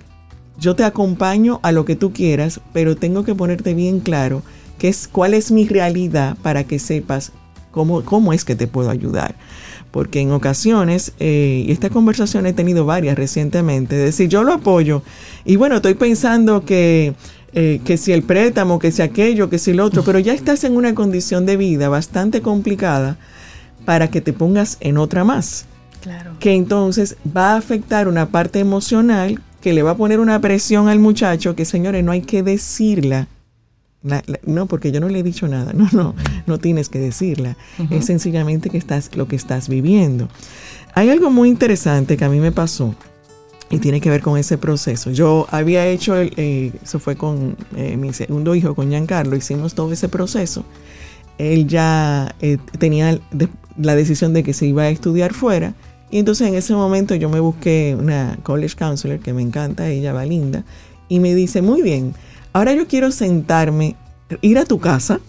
yo 0.59 0.75
te 0.75 0.83
acompaño 0.83 1.59
a 1.63 1.71
lo 1.71 1.85
que 1.85 1.95
tú 1.95 2.11
quieras, 2.13 2.59
pero 2.73 2.95
tengo 2.95 3.23
que 3.23 3.35
ponerte 3.35 3.73
bien 3.73 3.99
claro 3.99 4.43
qué 4.77 4.87
es, 4.89 5.07
cuál 5.11 5.33
es 5.33 5.51
mi 5.51 5.67
realidad 5.67 6.35
para 6.41 6.63
que 6.63 6.77
sepas 6.79 7.31
cómo, 7.71 8.03
cómo 8.03 8.33
es 8.33 8.43
que 8.43 8.55
te 8.55 8.67
puedo 8.67 8.89
ayudar. 8.89 9.35
Porque 9.93 10.21
en 10.21 10.31
ocasiones, 10.31 11.13
eh, 11.19 11.65
y 11.67 11.71
esta 11.71 11.91
conversación 11.91 12.47
he 12.47 12.53
tenido 12.53 12.83
varias 12.83 13.15
recientemente, 13.15 13.95
de 13.95 14.05
decir, 14.05 14.27
yo 14.27 14.43
lo 14.43 14.53
apoyo, 14.53 15.03
y 15.45 15.55
bueno, 15.55 15.75
estoy 15.75 15.93
pensando 15.93 16.65
que, 16.65 17.13
eh, 17.53 17.79
que 17.85 17.97
si 17.97 18.11
el 18.11 18.23
préstamo, 18.23 18.79
que 18.79 18.91
si 18.91 19.03
aquello, 19.03 19.51
que 19.51 19.59
si 19.59 19.69
el 19.69 19.79
otro, 19.79 20.03
pero 20.03 20.17
ya 20.17 20.33
estás 20.33 20.63
en 20.63 20.75
una 20.75 20.95
condición 20.95 21.45
de 21.45 21.57
vida 21.57 21.89
bastante 21.89 22.41
complicada 22.41 23.17
para 23.85 24.09
que 24.09 24.19
te 24.19 24.33
pongas 24.33 24.77
en 24.79 24.97
otra 24.97 25.23
más 25.23 25.67
Claro. 26.01 26.31
que 26.39 26.53
entonces 26.53 27.15
va 27.25 27.53
a 27.53 27.57
afectar 27.57 28.07
una 28.07 28.29
parte 28.29 28.59
emocional 28.59 29.39
que 29.61 29.73
le 29.73 29.83
va 29.83 29.91
a 29.91 29.95
poner 29.95 30.19
una 30.19 30.41
presión 30.41 30.89
al 30.89 30.97
muchacho 30.99 31.55
que 31.55 31.65
señores 31.65 32.03
no 32.03 32.11
hay 32.11 32.21
que 32.21 32.41
decirla. 32.41 33.27
La- 34.03 34.23
la- 34.27 34.39
no, 34.45 34.65
porque 34.65 34.91
yo 34.91 34.99
no 34.99 35.07
le 35.09 35.19
he 35.19 35.23
dicho 35.23 35.47
nada. 35.47 35.73
No, 35.77 35.87
no, 35.93 36.15
no 36.45 36.59
tienes 36.59 36.89
que 36.89 36.99
decirla. 36.99 37.57
Es 37.89 38.05
sencillamente 38.05 38.69
que 38.69 38.77
estás 38.77 39.15
lo 39.15 39.27
que 39.27 39.35
estás 39.35 39.69
viviendo. 39.69 40.27
Hay 40.95 41.09
algo 41.09 41.29
muy 41.31 41.49
interesante 41.49 42.17
que 42.17 42.25
a 42.25 42.29
mí 42.29 42.39
me 42.39 42.51
pasó 42.51 42.93
y 43.69 43.79
tiene 43.79 43.99
que 44.01 44.09
ver 44.09 44.21
con 44.21 44.37
ese 44.37 44.57
proceso. 44.57 45.09
Yo 45.11 45.47
había 45.49 45.87
hecho, 45.87 46.15
el, 46.15 46.33
eh, 46.37 46.71
eso 46.83 46.99
fue 46.99 47.15
con 47.15 47.55
eh, 47.75 47.97
mi 47.97 48.13
segundo 48.13 48.53
hijo, 48.53 48.75
con 48.75 48.89
Giancarlo, 48.89 49.35
hicimos 49.35 49.73
todo 49.73 49.91
ese 49.91 50.09
proceso. 50.09 50.63
Él 51.39 51.67
ya 51.67 52.35
eh, 52.41 52.57
tenía 52.77 53.19
la 53.77 53.95
decisión 53.95 54.33
de 54.33 54.43
que 54.43 54.53
se 54.53 54.67
iba 54.67 54.83
a 54.83 54.89
estudiar 54.89 55.33
fuera. 55.33 55.73
Y 56.11 56.19
entonces 56.19 56.47
en 56.47 56.53
ese 56.53 56.75
momento 56.75 57.15
yo 57.15 57.27
me 57.29 57.39
busqué 57.39 57.97
una 57.99 58.37
college 58.43 58.75
counselor 58.75 59.17
que 59.19 59.33
me 59.33 59.41
encanta, 59.41 59.89
ella 59.89 60.13
va 60.13 60.25
linda, 60.25 60.63
y 61.09 61.19
me 61.19 61.33
dice, 61.33 61.63
muy 61.63 61.81
bien, 61.81 62.13
ahora 62.53 62.73
yo 62.73 62.87
quiero 62.87 63.11
sentarme, 63.11 63.95
ir 64.41 64.57
a 64.57 64.65
tu 64.65 64.79
casa 64.79 65.19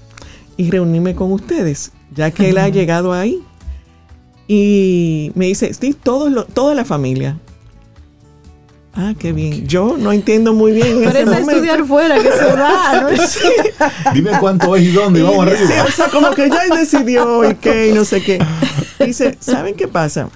y 0.57 0.71
reunirme 0.71 1.15
con 1.15 1.33
ustedes, 1.33 1.93
ya 2.15 2.31
que 2.31 2.51
él 2.51 2.59
ha 2.59 2.69
llegado 2.69 3.13
ahí. 3.13 3.43
Y 4.47 5.33
me 5.35 5.47
dice, 5.47 5.73
sí, 5.75 5.95
todos 6.01 6.31
lo- 6.31 6.45
toda 6.45 6.75
la 6.75 6.85
familia. 6.85 7.39
Ah, 8.97 9.15
qué 9.19 9.33
bien. 9.33 9.67
Yo 9.67 9.97
no 9.99 10.13
entiendo 10.13 10.53
muy 10.53 10.71
bien. 10.73 11.03
a 11.09 11.11
momento. 11.25 11.51
estudiar 11.51 11.85
fuera 11.85 12.15
que 12.23 12.31
se 12.31 12.53
va, 12.53 13.01
¿no? 13.01 13.09
Dime 14.15 14.31
cuánto 14.39 14.77
es 14.77 14.85
y 14.85 14.93
dónde, 14.93 15.19
y 15.19 15.23
vamos 15.23 15.47
Sí, 15.47 15.65
arriba. 15.65 15.85
o 15.85 15.91
sea, 15.91 16.09
como 16.09 16.31
que 16.31 16.49
ya 16.49 16.63
él 16.65 16.71
decidió 16.79 17.51
y 17.51 17.55
qué, 17.57 17.89
y 17.89 17.93
no 17.93 18.05
sé 18.05 18.23
qué. 18.23 18.39
Dice, 19.05 19.37
¿saben 19.41 19.75
qué 19.75 19.89
pasa? 19.89 20.29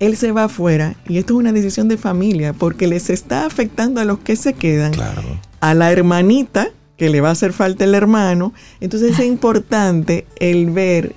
Él 0.00 0.16
se 0.16 0.32
va 0.32 0.44
afuera 0.44 0.96
y 1.08 1.18
esto 1.18 1.34
es 1.34 1.40
una 1.40 1.52
decisión 1.52 1.88
de 1.88 1.96
familia 1.96 2.52
porque 2.52 2.86
les 2.86 3.10
está 3.10 3.46
afectando 3.46 4.00
a 4.00 4.04
los 4.04 4.18
que 4.18 4.36
se 4.36 4.54
quedan, 4.54 4.92
Claro. 4.92 5.22
a 5.60 5.74
la 5.74 5.92
hermanita, 5.92 6.68
que 6.96 7.10
le 7.10 7.20
va 7.20 7.28
a 7.30 7.32
hacer 7.32 7.52
falta 7.52 7.84
el 7.84 7.94
hermano. 7.94 8.52
Entonces 8.80 9.18
es 9.18 9.26
importante 9.26 10.26
el 10.38 10.70
ver 10.70 11.14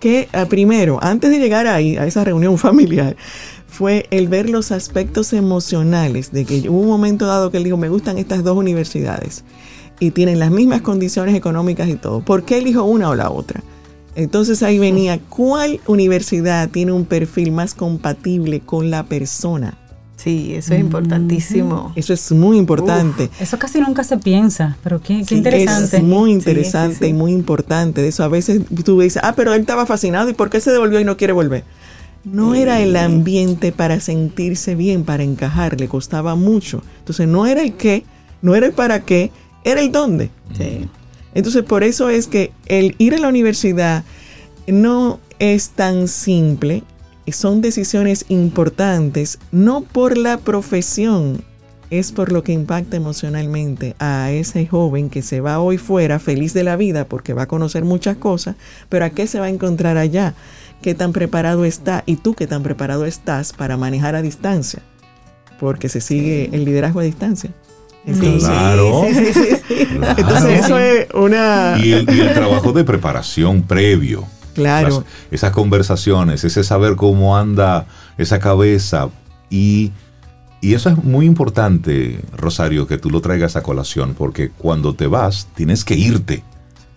que, 0.00 0.28
ah, 0.32 0.46
primero, 0.46 0.98
antes 1.02 1.30
de 1.30 1.38
llegar 1.38 1.66
ahí, 1.66 1.96
a 1.96 2.06
esa 2.06 2.22
reunión 2.24 2.56
familiar, 2.58 3.16
fue 3.66 4.06
el 4.10 4.28
ver 4.28 4.48
los 4.48 4.72
aspectos 4.72 5.32
emocionales 5.32 6.32
de 6.32 6.44
que 6.44 6.68
hubo 6.68 6.80
un 6.80 6.88
momento 6.88 7.26
dado 7.26 7.50
que 7.50 7.58
él 7.58 7.64
dijo, 7.64 7.76
me 7.76 7.88
gustan 7.88 8.18
estas 8.18 8.42
dos 8.44 8.56
universidades 8.56 9.44
y 10.00 10.12
tienen 10.12 10.38
las 10.38 10.50
mismas 10.50 10.82
condiciones 10.82 11.34
económicas 11.34 11.88
y 11.88 11.94
todo. 11.96 12.20
¿Por 12.20 12.44
qué 12.44 12.58
elijo 12.58 12.84
una 12.84 13.08
o 13.10 13.14
la 13.14 13.30
otra? 13.30 13.62
Entonces 14.18 14.64
ahí 14.64 14.80
venía, 14.80 15.20
¿cuál 15.28 15.78
universidad 15.86 16.68
tiene 16.70 16.90
un 16.90 17.04
perfil 17.04 17.52
más 17.52 17.74
compatible 17.74 18.58
con 18.58 18.90
la 18.90 19.04
persona? 19.04 19.78
Sí, 20.16 20.54
eso 20.56 20.74
es 20.74 20.80
importantísimo. 20.80 21.92
Eso 21.94 22.12
es 22.12 22.32
muy 22.32 22.58
importante. 22.58 23.30
Eso 23.38 23.60
casi 23.60 23.80
nunca 23.80 24.02
se 24.02 24.16
piensa, 24.18 24.76
pero 24.82 25.00
qué, 25.00 25.18
qué 25.18 25.24
Sí, 25.24 25.36
interesante. 25.36 25.98
Es 25.98 26.02
muy 26.02 26.32
interesante 26.32 26.96
sí, 26.96 27.04
sí. 27.04 27.10
y 27.10 27.12
muy 27.12 27.30
importante. 27.30 28.02
De 28.02 28.08
eso 28.08 28.24
a 28.24 28.28
veces 28.28 28.62
tú 28.84 29.00
dices, 29.00 29.22
ah, 29.24 29.34
pero 29.36 29.54
él 29.54 29.60
estaba 29.60 29.86
fascinado 29.86 30.28
y 30.28 30.34
¿por 30.34 30.50
qué 30.50 30.60
se 30.60 30.72
devolvió 30.72 30.98
y 30.98 31.04
no 31.04 31.16
quiere 31.16 31.32
volver? 31.32 31.62
No 32.24 32.56
era 32.56 32.80
el 32.80 32.96
ambiente 32.96 33.70
para 33.70 34.00
sentirse 34.00 34.74
bien, 34.74 35.04
para 35.04 35.22
encajar, 35.22 35.78
le 35.78 35.86
costaba 35.86 36.34
mucho. 36.34 36.82
Entonces 36.98 37.28
no 37.28 37.46
era 37.46 37.62
el 37.62 37.74
qué, 37.74 38.02
no 38.42 38.56
era 38.56 38.66
el 38.66 38.72
para 38.72 39.04
qué, 39.04 39.30
era 39.62 39.80
el 39.80 39.92
dónde. 39.92 40.30
Sí. 40.56 40.88
Entonces 41.34 41.62
por 41.62 41.84
eso 41.84 42.10
es 42.10 42.26
que 42.26 42.52
el 42.66 42.94
ir 42.98 43.14
a 43.14 43.18
la 43.18 43.28
universidad 43.28 44.04
no 44.66 45.20
es 45.38 45.70
tan 45.70 46.08
simple, 46.08 46.82
son 47.32 47.60
decisiones 47.60 48.24
importantes, 48.28 49.38
no 49.52 49.82
por 49.82 50.16
la 50.16 50.38
profesión, 50.38 51.42
es 51.90 52.12
por 52.12 52.32
lo 52.32 52.42
que 52.42 52.52
impacta 52.52 52.96
emocionalmente 52.96 53.96
a 53.98 54.30
ese 54.30 54.66
joven 54.66 55.08
que 55.08 55.22
se 55.22 55.40
va 55.40 55.58
hoy 55.58 55.78
fuera 55.78 56.18
feliz 56.18 56.52
de 56.52 56.64
la 56.64 56.76
vida 56.76 57.06
porque 57.06 57.32
va 57.32 57.42
a 57.42 57.48
conocer 57.48 57.84
muchas 57.84 58.16
cosas, 58.18 58.56
pero 58.88 59.04
¿a 59.04 59.10
qué 59.10 59.26
se 59.26 59.40
va 59.40 59.46
a 59.46 59.50
encontrar 59.50 59.96
allá? 59.96 60.34
¿Qué 60.82 60.94
tan 60.94 61.12
preparado 61.12 61.64
está? 61.64 62.02
Y 62.06 62.16
tú 62.16 62.34
qué 62.34 62.46
tan 62.46 62.62
preparado 62.62 63.06
estás 63.06 63.52
para 63.52 63.76
manejar 63.76 64.14
a 64.14 64.22
distancia, 64.22 64.82
porque 65.58 65.88
se 65.88 66.00
sigue 66.00 66.50
el 66.52 66.64
liderazgo 66.64 67.00
a 67.00 67.04
distancia. 67.04 67.52
Entonces, 68.08 68.48
Claro. 68.48 69.04
Sí, 69.08 69.14
sí, 69.14 69.32
sí, 69.32 69.56
sí. 69.68 69.86
Claro. 69.86 70.14
entonces 70.18 70.64
eso 70.64 70.78
es 70.78 71.06
una... 71.14 71.76
Y 71.82 71.92
el, 71.92 72.10
y 72.14 72.20
el 72.20 72.32
trabajo 72.34 72.72
de 72.72 72.84
preparación 72.84 73.62
previo. 73.62 74.24
Claro. 74.54 74.88
Las- 74.88 75.04
esas 75.30 75.50
conversaciones, 75.52 76.42
ese 76.44 76.64
saber 76.64 76.96
cómo 76.96 77.36
anda 77.36 77.86
esa 78.16 78.38
cabeza. 78.38 79.08
Y, 79.50 79.92
y 80.60 80.74
eso 80.74 80.90
es 80.90 81.04
muy 81.04 81.26
importante, 81.26 82.20
Rosario, 82.36 82.86
que 82.86 82.98
tú 82.98 83.10
lo 83.10 83.20
traigas 83.20 83.54
a 83.56 83.62
colación, 83.62 84.14
porque 84.16 84.50
cuando 84.50 84.94
te 84.94 85.06
vas, 85.06 85.46
tienes 85.54 85.84
que 85.84 85.94
irte. 85.94 86.42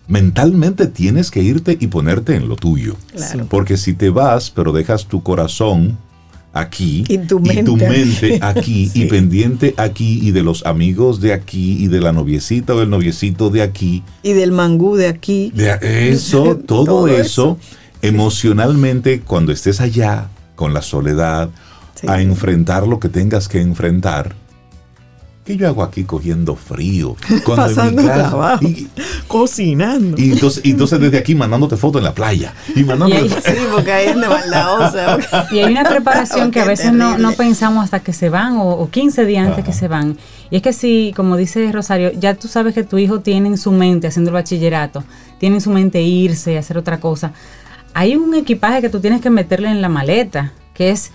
Mentalmente 0.08 0.88
tienes 0.88 1.30
que 1.30 1.40
irte 1.40 1.76
y 1.80 1.86
ponerte 1.86 2.34
en 2.34 2.48
lo 2.48 2.56
tuyo. 2.56 2.96
Claro. 3.14 3.46
Porque 3.48 3.76
si 3.76 3.92
te 3.94 4.10
vas, 4.10 4.50
pero 4.50 4.72
dejas 4.72 5.06
tu 5.06 5.22
corazón 5.22 5.96
aquí 6.54 7.04
Y 7.08 7.18
tu 7.18 7.40
mente 7.40 7.72
mente 7.88 8.38
aquí 8.42 8.86
Sí. 8.92 9.02
y 9.02 9.06
pendiente 9.06 9.74
aquí 9.78 10.20
y 10.22 10.32
de 10.32 10.42
los 10.42 10.66
amigos 10.66 11.20
de 11.20 11.32
aquí 11.32 11.82
y 11.82 11.88
de 11.88 12.00
la 12.00 12.12
noviecita 12.12 12.74
o 12.74 12.80
del 12.80 12.90
noviecito 12.90 13.48
de 13.50 13.62
aquí, 13.62 14.02
Y 14.22 14.32
del 14.34 14.52
mangú 14.52 14.96
de 14.96 15.08
aquí. 15.08 15.50
de 15.54 16.10
eso, 16.10 16.56
todo, 16.66 16.84
Todo 16.84 17.08
eso, 17.08 17.58
emocionalmente, 18.02 19.20
cuando 19.20 19.52
estés 19.52 19.80
allá 19.80 20.28
con 20.54 20.74
la 20.74 20.82
soledad, 20.82 21.50
Sí. 21.94 22.06
a 22.08 22.20
enfrentar 22.20 22.86
lo 22.88 22.98
que 22.98 23.08
tengas 23.08 23.48
que 23.48 23.60
enfrentar. 23.60 24.34
¿Qué 25.44 25.56
yo 25.56 25.66
hago 25.66 25.82
aquí 25.82 26.04
cogiendo 26.04 26.54
frío? 26.54 27.16
Cuando 27.44 27.64
en 27.64 27.70
mi 27.70 27.74
Pasando 27.74 28.02
casa- 28.06 28.28
trabajo. 28.28 28.64
Y, 28.64 28.88
cocinando. 29.26 30.16
y 30.20 30.32
entonces, 30.32 30.64
y 30.64 30.70
entonces 30.70 31.00
desde 31.00 31.18
aquí 31.18 31.34
mandándote 31.34 31.76
fotos 31.76 31.98
en 32.00 32.04
la 32.04 32.14
playa. 32.14 32.52
Y 32.76 32.84
mandándote 32.84 33.22
Y 33.26 33.28
ahí- 33.28 33.42
Sí, 33.44 33.60
porque 33.72 33.92
hay 33.92 34.08
gente 34.08 34.28
maldadosa. 34.28 35.18
Y 35.50 35.58
hay 35.58 35.72
una 35.72 35.84
preparación 35.84 36.50
que 36.52 36.60
a 36.60 36.64
veces 36.64 36.92
no, 36.92 37.16
pensamos 37.32 37.82
hasta 37.84 38.00
que 38.00 38.12
se 38.12 38.28
van 38.28 38.56
o, 38.56 38.70
o 38.70 38.88
15 38.90 39.24
días 39.26 39.48
antes 39.48 39.64
que 39.64 39.72
se 39.72 39.88
van. 39.88 40.16
Y 40.50 40.56
es 40.56 40.62
que 40.62 40.72
si, 40.72 41.12
como 41.16 41.36
dice 41.36 41.72
Rosario, 41.72 42.12
ya 42.12 42.34
tú 42.34 42.46
sabes 42.46 42.72
que 42.74 42.84
tu 42.84 42.98
hijo 42.98 43.20
tiene 43.20 43.48
en 43.48 43.58
su 43.58 43.72
mente 43.72 44.06
haciendo 44.06 44.30
el 44.30 44.34
bachillerato, 44.34 45.02
tienen 45.38 45.60
su 45.60 45.70
mente 45.70 46.02
irse 46.02 46.52
y 46.52 46.56
hacer 46.56 46.78
otra 46.78 47.00
cosa. 47.00 47.32
Hay 47.94 48.14
un 48.16 48.34
equipaje 48.34 48.80
que 48.80 48.88
tú 48.90 49.00
tienes 49.00 49.20
que 49.20 49.30
meterle 49.30 49.70
en 49.70 49.82
la 49.82 49.88
maleta, 49.88 50.52
que 50.74 50.90
es 50.90 51.10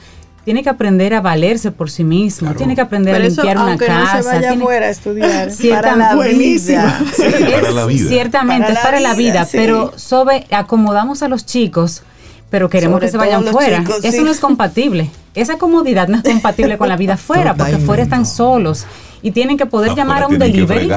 tiene 0.48 0.64
que 0.64 0.70
aprender 0.70 1.14
a 1.14 1.20
valerse 1.20 1.72
por 1.72 1.92
sí 1.92 2.06
mismo, 2.06 2.54
tiene 2.54 2.74
que 2.74 2.80
aprender 2.80 3.14
a 3.14 3.20
limpiar 3.20 3.58
una 3.58 3.76
casa. 3.76 4.16
No 4.16 4.24
se 4.24 4.30
vaya 4.30 4.48
tiene, 4.48 4.64
afuera 4.64 4.86
a 4.86 4.90
estudiar. 4.90 5.52
Cierta, 5.52 5.82
para 5.82 5.98
la 5.98 6.16
vida. 6.16 7.02
Sí, 7.14 7.22
para 7.52 7.72
la 7.72 7.86
vida. 7.86 8.08
Ciertamente, 8.08 8.68
Para 8.68 8.74
es 8.76 8.80
para 8.80 9.00
la 9.02 9.14
vida, 9.14 9.32
vida, 9.32 9.46
sí. 9.46 9.58
pero 9.58 9.92
sobre, 9.98 10.48
acomodamos 10.50 11.22
a 11.22 11.28
los 11.28 11.46
chicos, 11.46 12.02
pero 12.50 12.70
queremos 12.70 12.96
Sobre 12.96 13.08
que 13.08 13.12
se 13.12 13.18
vayan 13.18 13.44
fuera. 13.44 13.80
chicos, 13.80 14.06
Eso 14.06 14.20
sí. 14.20 14.24
no 14.24 14.32
es 14.32 14.40
compatible. 14.40 15.10
Esa 15.36 15.58
comodidad 15.58 16.08
no 16.08 16.16
es 16.16 16.24
compatible 16.24 16.78
con 16.78 16.88
la 16.88 16.96
vida 16.96 17.18
fuera, 17.18 17.54
porque 17.54 17.80
fuera 17.80 18.04
están 18.04 18.26
solos 18.26 18.86
y 19.22 19.32
tienen 19.32 19.58
que 19.58 19.66
poder 19.66 19.90
Afuera 19.90 20.06
llamar 20.06 20.24
a 20.24 20.28
un 20.28 20.40
delivery. 20.40 20.90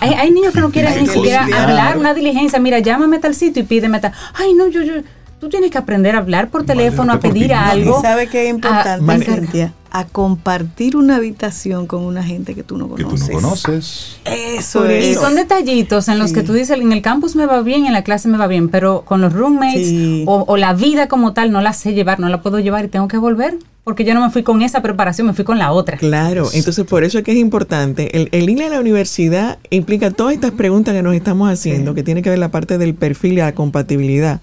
Hay, 0.00 0.14
hay 0.14 0.30
niños 0.32 0.52
que 0.52 0.60
no 0.60 0.72
quieren 0.72 1.00
ni 1.00 1.06
siquiera 1.06 1.44
hablar 1.44 1.98
una 1.98 2.14
diligencia. 2.14 2.58
Mira, 2.58 2.80
llámame 2.80 3.18
a 3.18 3.20
tal 3.20 3.36
sitio 3.36 3.62
y 3.62 3.66
pídeme 3.66 4.00
tal. 4.00 4.12
Ay, 4.34 4.54
no, 4.54 4.66
yo, 4.66 4.82
yo. 4.82 4.94
Tú 5.40 5.48
tienes 5.48 5.70
que 5.70 5.78
aprender 5.78 6.16
a 6.16 6.18
hablar 6.18 6.48
por 6.50 6.64
teléfono, 6.64 7.12
a 7.12 7.20
pedir 7.20 7.54
algo. 7.54 7.98
Y 7.98 8.02
sabe 8.02 8.26
que 8.26 8.44
es 8.44 8.50
importante, 8.50 9.12
a- 9.12 9.18
Cintia, 9.36 9.72
a 9.90 10.04
compartir 10.04 10.96
una 10.96 11.16
habitación 11.16 11.86
con 11.86 12.02
una 12.04 12.22
gente 12.24 12.54
que 12.56 12.62
tú 12.64 12.76
no 12.76 12.92
Que 12.94 13.04
tú 13.04 13.10
conoces. 13.10 13.28
no 13.28 13.34
conoces. 13.40 14.16
Eso 14.24 14.84
es. 14.86 15.04
Y 15.06 15.14
son 15.14 15.36
detallitos 15.36 16.08
en 16.08 16.18
los 16.18 16.32
que 16.32 16.42
tú 16.42 16.52
dices, 16.54 16.78
en 16.78 16.90
el 16.92 17.02
campus 17.02 17.36
me 17.36 17.46
va 17.46 17.62
bien, 17.62 17.86
en 17.86 17.92
la 17.92 18.02
clase 18.02 18.28
me 18.28 18.36
va 18.36 18.48
bien, 18.48 18.68
pero 18.68 19.02
con 19.02 19.20
los 19.20 19.32
roommates 19.32 19.86
Sí. 19.86 20.24
o, 20.26 20.44
o 20.48 20.56
la 20.56 20.74
vida 20.74 21.06
como 21.06 21.32
tal 21.34 21.52
no 21.52 21.60
la 21.60 21.72
sé 21.72 21.94
llevar, 21.94 22.18
no 22.18 22.28
la 22.28 22.42
puedo 22.42 22.58
llevar 22.58 22.84
y 22.84 22.88
tengo 22.88 23.06
que 23.06 23.16
volver, 23.16 23.56
porque 23.84 24.04
yo 24.04 24.14
no 24.14 24.20
me 24.20 24.30
fui 24.30 24.42
con 24.42 24.60
esa 24.62 24.82
preparación, 24.82 25.28
me 25.28 25.34
fui 25.34 25.44
con 25.44 25.58
la 25.58 25.70
otra. 25.70 25.96
Claro, 25.98 26.48
entonces 26.52 26.84
por 26.84 27.04
eso 27.04 27.16
es 27.18 27.24
que 27.24 27.30
es 27.32 27.38
importante. 27.38 28.14
El, 28.20 28.28
el 28.32 28.50
ir 28.50 28.62
a 28.64 28.68
la 28.70 28.80
universidad 28.80 29.58
implica 29.70 30.10
todas 30.10 30.34
estas 30.34 30.50
preguntas 30.50 30.94
que 30.94 31.02
nos 31.02 31.14
estamos 31.14 31.48
haciendo, 31.50 31.94
que 31.94 32.02
tiene 32.02 32.22
que 32.22 32.28
ver 32.30 32.40
la 32.40 32.50
parte 32.50 32.76
del 32.76 32.94
perfil 32.94 33.34
y 33.34 33.36
la 33.36 33.54
compatibilidad. 33.54 34.40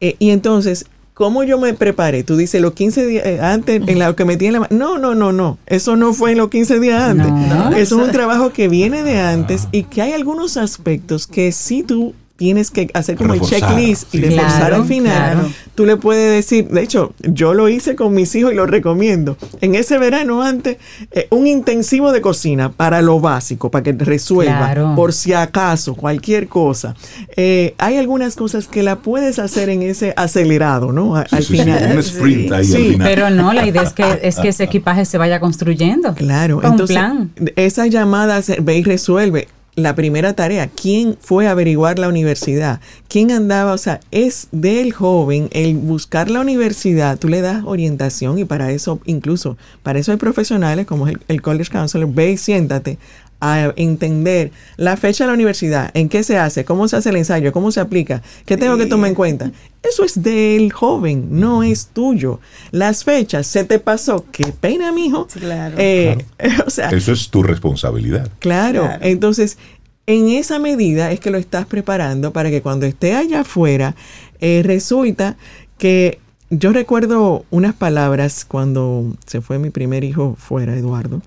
Eh, 0.00 0.16
y 0.18 0.30
entonces, 0.30 0.86
¿cómo 1.14 1.42
yo 1.44 1.58
me 1.58 1.72
preparé? 1.74 2.22
Tú 2.22 2.36
dices, 2.36 2.60
los 2.60 2.72
15 2.74 3.06
días 3.06 3.26
eh, 3.26 3.40
antes, 3.40 3.80
en 3.86 3.98
lo 3.98 4.14
que 4.16 4.24
metí 4.24 4.46
en 4.46 4.52
la... 4.54 4.60
ma- 4.60 4.68
No, 4.70 4.98
no, 4.98 5.14
no, 5.14 5.32
no. 5.32 5.58
Eso 5.66 5.96
no 5.96 6.12
fue 6.12 6.32
en 6.32 6.38
los 6.38 6.50
15 6.50 6.78
días 6.80 7.00
antes. 7.02 7.30
No. 7.30 7.70
Eso 7.76 8.00
es 8.00 8.06
un 8.06 8.12
trabajo 8.12 8.52
que 8.52 8.68
viene 8.68 9.02
de 9.02 9.18
antes 9.18 9.68
y 9.72 9.84
que 9.84 10.02
hay 10.02 10.12
algunos 10.12 10.56
aspectos 10.56 11.26
que 11.26 11.52
sí 11.52 11.82
tú 11.82 12.14
tienes 12.36 12.70
que 12.70 12.88
hacer 12.94 13.16
como 13.16 13.32
Reforzar, 13.32 13.58
el 13.58 13.66
checklist 13.76 14.14
y 14.14 14.18
sí. 14.18 14.24
reforzar 14.24 14.58
Claro, 14.58 14.76
al 14.76 14.84
final. 14.86 15.32
claro. 15.32 15.48
Tú 15.74 15.86
le 15.86 15.96
puedes 15.96 16.32
decir, 16.34 16.68
de 16.68 16.82
hecho, 16.82 17.12
yo 17.22 17.54
lo 17.54 17.68
hice 17.68 17.96
con 17.96 18.14
mis 18.14 18.34
hijos 18.34 18.52
y 18.52 18.54
lo 18.56 18.66
recomiendo. 18.66 19.36
En 19.60 19.74
ese 19.74 19.98
verano 19.98 20.42
antes, 20.42 20.76
eh, 21.12 21.26
un 21.30 21.46
intensivo 21.46 22.12
de 22.12 22.20
cocina 22.20 22.70
para 22.72 23.00
lo 23.02 23.20
básico, 23.20 23.70
para 23.70 23.82
que 23.82 23.92
resuelva, 23.92 24.58
Claro. 24.58 24.92
por 24.96 25.12
si 25.12 25.32
acaso, 25.32 25.94
cualquier 25.94 26.48
cosa. 26.48 26.94
Eh, 27.36 27.74
hay 27.78 27.96
algunas 27.96 28.36
cosas 28.36 28.68
que 28.68 28.82
la 28.82 28.96
puedes 28.96 29.38
hacer 29.38 29.68
en 29.68 29.82
ese 29.82 30.12
acelerado, 30.16 30.92
¿no? 30.92 31.16
A- 31.16 31.24
Sí, 31.26 31.36
al 31.36 31.42
sí, 31.42 31.56
sí, 31.56 31.62
final. 31.62 31.92
un 31.92 31.98
sprint 31.98 32.52
ahí 32.52 32.64
Sí, 32.64 32.76
al 32.76 32.82
final. 32.92 33.08
Pero 33.08 33.30
no, 33.30 33.52
la 33.52 33.66
idea 33.66 33.82
es 33.82 33.92
que, 33.92 34.20
es 34.22 34.36
que 34.36 34.48
ese 34.48 34.64
equipaje 34.64 35.04
se 35.04 35.18
vaya 35.18 35.40
construyendo. 35.40 36.14
Claro, 36.14 36.60
Con 36.60 36.72
entonces 36.72 36.96
un 36.96 37.28
plan. 37.30 37.52
esa 37.56 37.86
llamada 37.86 38.42
se- 38.42 38.60
ve 38.60 38.76
y 38.78 38.82
resuelve. 38.82 39.48
La 39.76 39.94
primera 39.94 40.32
tarea, 40.32 40.68
¿quién 40.68 41.18
fue 41.20 41.46
a 41.46 41.50
averiguar 41.50 41.98
la 41.98 42.08
universidad? 42.08 42.80
¿Quién 43.08 43.30
andaba? 43.30 43.74
O 43.74 43.78
sea, 43.78 44.00
es 44.10 44.48
del 44.50 44.94
joven 44.94 45.50
el 45.52 45.76
buscar 45.76 46.30
la 46.30 46.40
universidad, 46.40 47.18
tú 47.18 47.28
le 47.28 47.42
das 47.42 47.62
orientación 47.62 48.38
y 48.38 48.46
para 48.46 48.70
eso, 48.70 49.00
incluso, 49.04 49.58
para 49.82 49.98
eso 49.98 50.12
hay 50.12 50.16
profesionales 50.16 50.86
como 50.86 51.08
el, 51.08 51.20
el 51.28 51.42
College 51.42 51.70
Counselor, 51.70 52.08
ve 52.10 52.30
y 52.30 52.36
siéntate 52.38 52.98
a 53.40 53.72
entender 53.76 54.50
la 54.76 54.96
fecha 54.96 55.24
de 55.24 55.28
la 55.28 55.34
universidad, 55.34 55.90
en 55.94 56.08
qué 56.08 56.22
se 56.22 56.38
hace, 56.38 56.64
cómo 56.64 56.88
se 56.88 56.96
hace 56.96 57.10
el 57.10 57.16
ensayo, 57.16 57.52
cómo 57.52 57.70
se 57.72 57.80
aplica, 57.80 58.22
qué 58.44 58.56
tengo 58.56 58.76
que 58.76 58.86
tomar 58.86 59.08
en 59.08 59.14
cuenta. 59.14 59.50
Eso 59.82 60.04
es 60.04 60.22
del 60.22 60.72
joven, 60.72 61.28
no 61.30 61.62
es 61.62 61.88
tuyo. 61.88 62.40
Las 62.70 63.04
fechas, 63.04 63.46
se 63.46 63.64
te 63.64 63.78
pasó, 63.78 64.24
qué 64.32 64.52
pena, 64.52 64.90
mijo. 64.92 65.26
Claro. 65.26 65.76
Eh, 65.78 66.18
o 66.66 66.70
sea, 66.70 66.88
Eso 66.90 67.12
es 67.12 67.28
tu 67.28 67.42
responsabilidad. 67.42 68.30
claro. 68.38 68.82
Claro. 68.82 68.98
Entonces, 69.02 69.58
en 70.06 70.28
esa 70.28 70.58
medida 70.58 71.10
es 71.12 71.20
que 71.20 71.30
lo 71.30 71.38
estás 71.38 71.66
preparando 71.66 72.32
para 72.32 72.50
que 72.50 72.62
cuando 72.62 72.86
esté 72.86 73.14
allá 73.14 73.40
afuera, 73.40 73.96
eh, 74.40 74.62
resulta 74.64 75.36
que 75.78 76.20
yo 76.50 76.72
recuerdo 76.72 77.44
unas 77.50 77.74
palabras 77.74 78.44
cuando 78.44 79.14
se 79.26 79.40
fue 79.40 79.58
mi 79.58 79.70
primer 79.70 80.04
hijo 80.04 80.36
fuera, 80.38 80.76
Eduardo, 80.76 81.22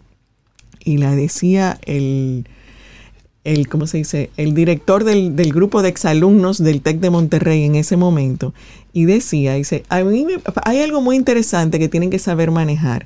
y 0.89 0.97
la 0.97 1.15
decía 1.15 1.79
el, 1.85 2.45
el 3.43 3.67
¿cómo 3.69 3.87
se 3.87 3.97
dice? 3.99 4.29
El 4.37 4.53
director 4.53 5.03
del, 5.03 5.35
del 5.35 5.53
grupo 5.53 5.81
de 5.81 5.89
exalumnos 5.89 6.57
del 6.61 6.81
TEC 6.81 6.99
de 6.99 7.09
Monterrey 7.09 7.63
en 7.63 7.75
ese 7.75 7.95
momento, 7.97 8.53
y 8.91 9.05
decía, 9.05 9.53
dice, 9.53 9.83
a 9.89 10.03
mí 10.03 10.25
me- 10.25 10.41
hay 10.65 10.79
algo 10.81 11.01
muy 11.01 11.15
interesante 11.15 11.79
que 11.79 11.89
tienen 11.89 12.09
que 12.09 12.19
saber 12.19 12.51
manejar. 12.51 13.05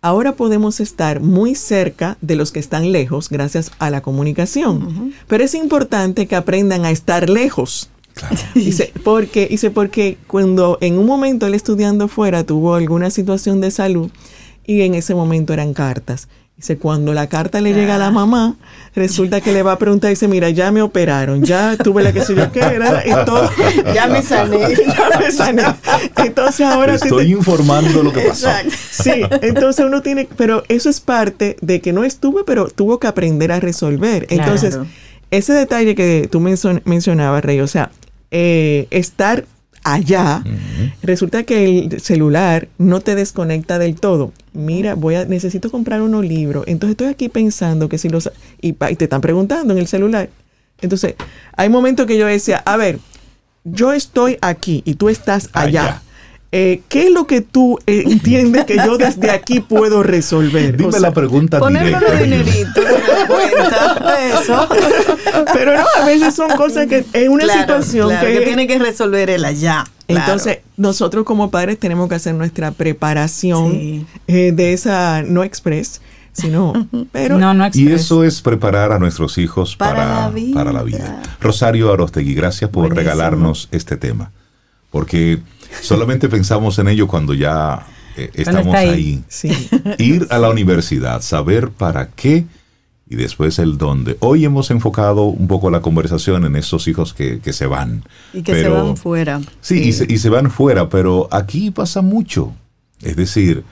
Ahora 0.00 0.32
podemos 0.36 0.80
estar 0.80 1.20
muy 1.20 1.54
cerca 1.54 2.18
de 2.20 2.36
los 2.36 2.52
que 2.52 2.60
están 2.60 2.92
lejos 2.92 3.30
gracias 3.30 3.70
a 3.78 3.88
la 3.90 4.00
comunicación, 4.02 5.12
pero 5.26 5.42
es 5.44 5.54
importante 5.54 6.26
que 6.26 6.36
aprendan 6.36 6.84
a 6.84 6.90
estar 6.90 7.28
lejos. 7.30 7.88
Claro. 8.12 8.36
Dice, 8.54 8.92
porque, 9.02 9.48
dice, 9.48 9.70
porque 9.72 10.18
cuando 10.28 10.78
en 10.80 10.98
un 10.98 11.06
momento 11.06 11.48
él 11.48 11.54
estudiando 11.54 12.06
fuera 12.06 12.44
tuvo 12.44 12.76
alguna 12.76 13.10
situación 13.10 13.60
de 13.60 13.72
salud 13.72 14.08
y 14.64 14.82
en 14.82 14.94
ese 14.94 15.16
momento 15.16 15.52
eran 15.52 15.74
cartas. 15.74 16.28
Dice, 16.56 16.78
cuando 16.78 17.12
la 17.14 17.26
carta 17.26 17.60
le 17.60 17.74
llega 17.74 17.96
a 17.96 17.98
la 17.98 18.12
mamá, 18.12 18.54
resulta 18.94 19.40
que 19.40 19.52
le 19.52 19.64
va 19.64 19.72
a 19.72 19.78
preguntar, 19.78 20.10
dice, 20.10 20.28
mira, 20.28 20.50
ya 20.50 20.70
me 20.70 20.82
operaron, 20.82 21.42
ya 21.42 21.76
tuve 21.76 22.04
la 22.04 22.12
que 22.12 22.20
sé 22.22 22.36
yo 22.36 22.52
qué 22.52 22.60
era, 22.60 23.02
y 23.04 23.10
todo. 23.26 23.50
Ya 23.92 24.06
me 24.06 24.22
sané. 24.22 24.58
ya 24.86 25.18
me 25.18 25.32
sané. 25.32 25.62
Entonces 26.16 26.64
ahora... 26.64 26.94
Estoy 26.94 27.24
te- 27.26 27.30
informando 27.32 28.04
lo 28.04 28.12
que 28.12 28.20
pasó. 28.20 28.48
Exacto. 28.48 28.72
Sí, 28.88 29.22
entonces 29.42 29.84
uno 29.84 30.00
tiene, 30.00 30.28
pero 30.36 30.62
eso 30.68 30.88
es 30.88 31.00
parte 31.00 31.56
de 31.60 31.80
que 31.80 31.92
no 31.92 32.04
estuve, 32.04 32.44
pero 32.44 32.68
tuvo 32.68 33.00
que 33.00 33.08
aprender 33.08 33.50
a 33.50 33.58
resolver. 33.58 34.26
Claro. 34.28 34.42
Entonces, 34.44 34.78
ese 35.32 35.54
detalle 35.54 35.96
que 35.96 36.28
tú 36.30 36.38
mencio- 36.38 36.80
mencionabas, 36.84 37.44
Rey, 37.44 37.58
o 37.60 37.66
sea, 37.66 37.90
eh, 38.30 38.86
estar 38.90 39.44
allá, 39.84 40.42
resulta 41.02 41.44
que 41.44 41.78
el 41.78 42.00
celular 42.00 42.68
no 42.78 43.00
te 43.00 43.14
desconecta 43.14 43.78
del 43.78 43.94
todo. 43.94 44.32
Mira, 44.52 44.94
voy 44.94 45.14
a, 45.14 45.24
necesito 45.26 45.70
comprar 45.70 46.02
unos 46.02 46.24
libros. 46.24 46.64
Entonces 46.66 46.92
estoy 46.92 47.08
aquí 47.08 47.28
pensando 47.28 47.88
que 47.88 47.98
si 47.98 48.08
los, 48.08 48.30
y, 48.60 48.70
y 48.70 48.96
te 48.96 49.04
están 49.04 49.20
preguntando 49.20 49.72
en 49.74 49.78
el 49.78 49.86
celular. 49.86 50.30
Entonces, 50.80 51.14
hay 51.56 51.68
momentos 51.68 52.06
que 52.06 52.18
yo 52.18 52.26
decía, 52.26 52.62
a 52.64 52.76
ver, 52.76 52.98
yo 53.64 53.92
estoy 53.92 54.38
aquí 54.40 54.82
y 54.84 54.94
tú 54.94 55.08
estás 55.08 55.50
allá. 55.52 55.82
Allá. 55.82 56.02
Eh, 56.56 56.82
¿Qué 56.88 57.08
es 57.08 57.10
lo 57.12 57.26
que 57.26 57.40
tú 57.40 57.80
eh, 57.84 58.04
entiendes 58.06 58.64
que 58.64 58.76
yo 58.76 58.96
desde 58.96 59.30
aquí 59.32 59.58
puedo 59.58 60.04
resolver? 60.04 60.76
Dime 60.76 60.88
O 60.90 60.92
sea, 60.92 61.00
la 61.00 61.12
pregunta 61.12 61.58
Ponerme 61.58 61.88
directa. 61.88 62.10
los 62.12 62.22
dineritos 62.22 62.76
en 62.76 63.18
la 63.18 63.26
cuenta. 63.26 64.40
Eso. 64.40 64.68
Pero 65.52 65.76
no, 65.76 65.84
a 66.00 66.06
veces 66.06 66.32
son 66.34 66.50
cosas 66.50 66.86
que 66.86 67.04
es 67.12 67.28
una 67.28 67.42
Claro, 67.44 67.60
situación 67.60 68.08
claro, 68.10 68.26
que, 68.28 68.34
que 68.38 68.40
tiene 68.42 68.66
que 68.68 68.78
resolver 68.78 69.30
el 69.30 69.44
allá. 69.44 69.84
claro. 70.06 70.20
Entonces, 70.20 70.58
nosotros 70.76 71.24
como 71.24 71.50
padres 71.50 71.76
tenemos 71.78 72.08
que 72.08 72.14
hacer 72.14 72.34
nuestra 72.36 72.70
preparación 72.70 73.72
Sí. 73.72 74.06
eh, 74.28 74.52
de 74.54 74.72
esa, 74.74 75.22
no 75.22 75.42
express, 75.42 76.00
sino, 76.32 76.72
pero 77.12 77.36
no, 77.36 77.52
no 77.54 77.68
Y 77.74 77.90
eso 77.90 78.22
es 78.22 78.40
preparar 78.42 78.92
a 78.92 79.00
nuestros 79.00 79.38
hijos 79.38 79.74
Para 79.76 79.94
para, 79.96 80.20
la 80.20 80.30
vida. 80.30 80.54
para 80.54 80.72
la 80.72 80.82
vida. 80.84 81.20
Rosario 81.40 81.92
Arostegui, 81.92 82.34
gracias 82.34 82.70
por 82.70 82.82
Buenísimo. 82.84 83.00
regalarnos 83.10 83.68
este 83.72 83.96
tema. 83.96 84.30
Porque 84.90 85.40
solamente 85.82 86.28
pensamos 86.28 86.78
en 86.78 86.88
ello 86.88 87.06
cuando 87.06 87.34
ya 87.34 87.86
eh, 88.16 88.30
estamos 88.34 88.74
ahí. 88.74 88.88
ahí. 88.88 89.24
sí, 89.28 89.50
Ir 89.98 90.26
a 90.30 90.38
la 90.38 90.50
universidad, 90.50 91.20
saber 91.22 91.70
para 91.70 92.08
qué 92.10 92.46
y 93.08 93.16
después 93.16 93.58
el 93.58 93.76
dónde. 93.76 94.16
Hoy 94.20 94.44
hemos 94.44 94.70
enfocado 94.70 95.24
un 95.24 95.46
poco 95.46 95.70
la 95.70 95.80
conversación 95.80 96.44
en 96.44 96.56
esos 96.56 96.88
hijos 96.88 97.12
que, 97.12 97.40
que 97.40 97.52
se 97.52 97.66
van. 97.66 98.02
Y 98.32 98.42
que 98.42 98.54
se 98.54 98.68
van 98.68 98.96
fuera. 98.96 99.40
Sí, 99.60 99.88
Y, 99.88 99.92
se, 99.92 100.06
y 100.08 100.18
se 100.18 100.30
van 100.30 100.50
fuera, 100.50 100.88
pero 100.88 101.28
aquí 101.30 101.70
pasa 101.70 102.00
mucho. 102.02 102.54
Es 103.02 103.16
decir, 103.16 103.62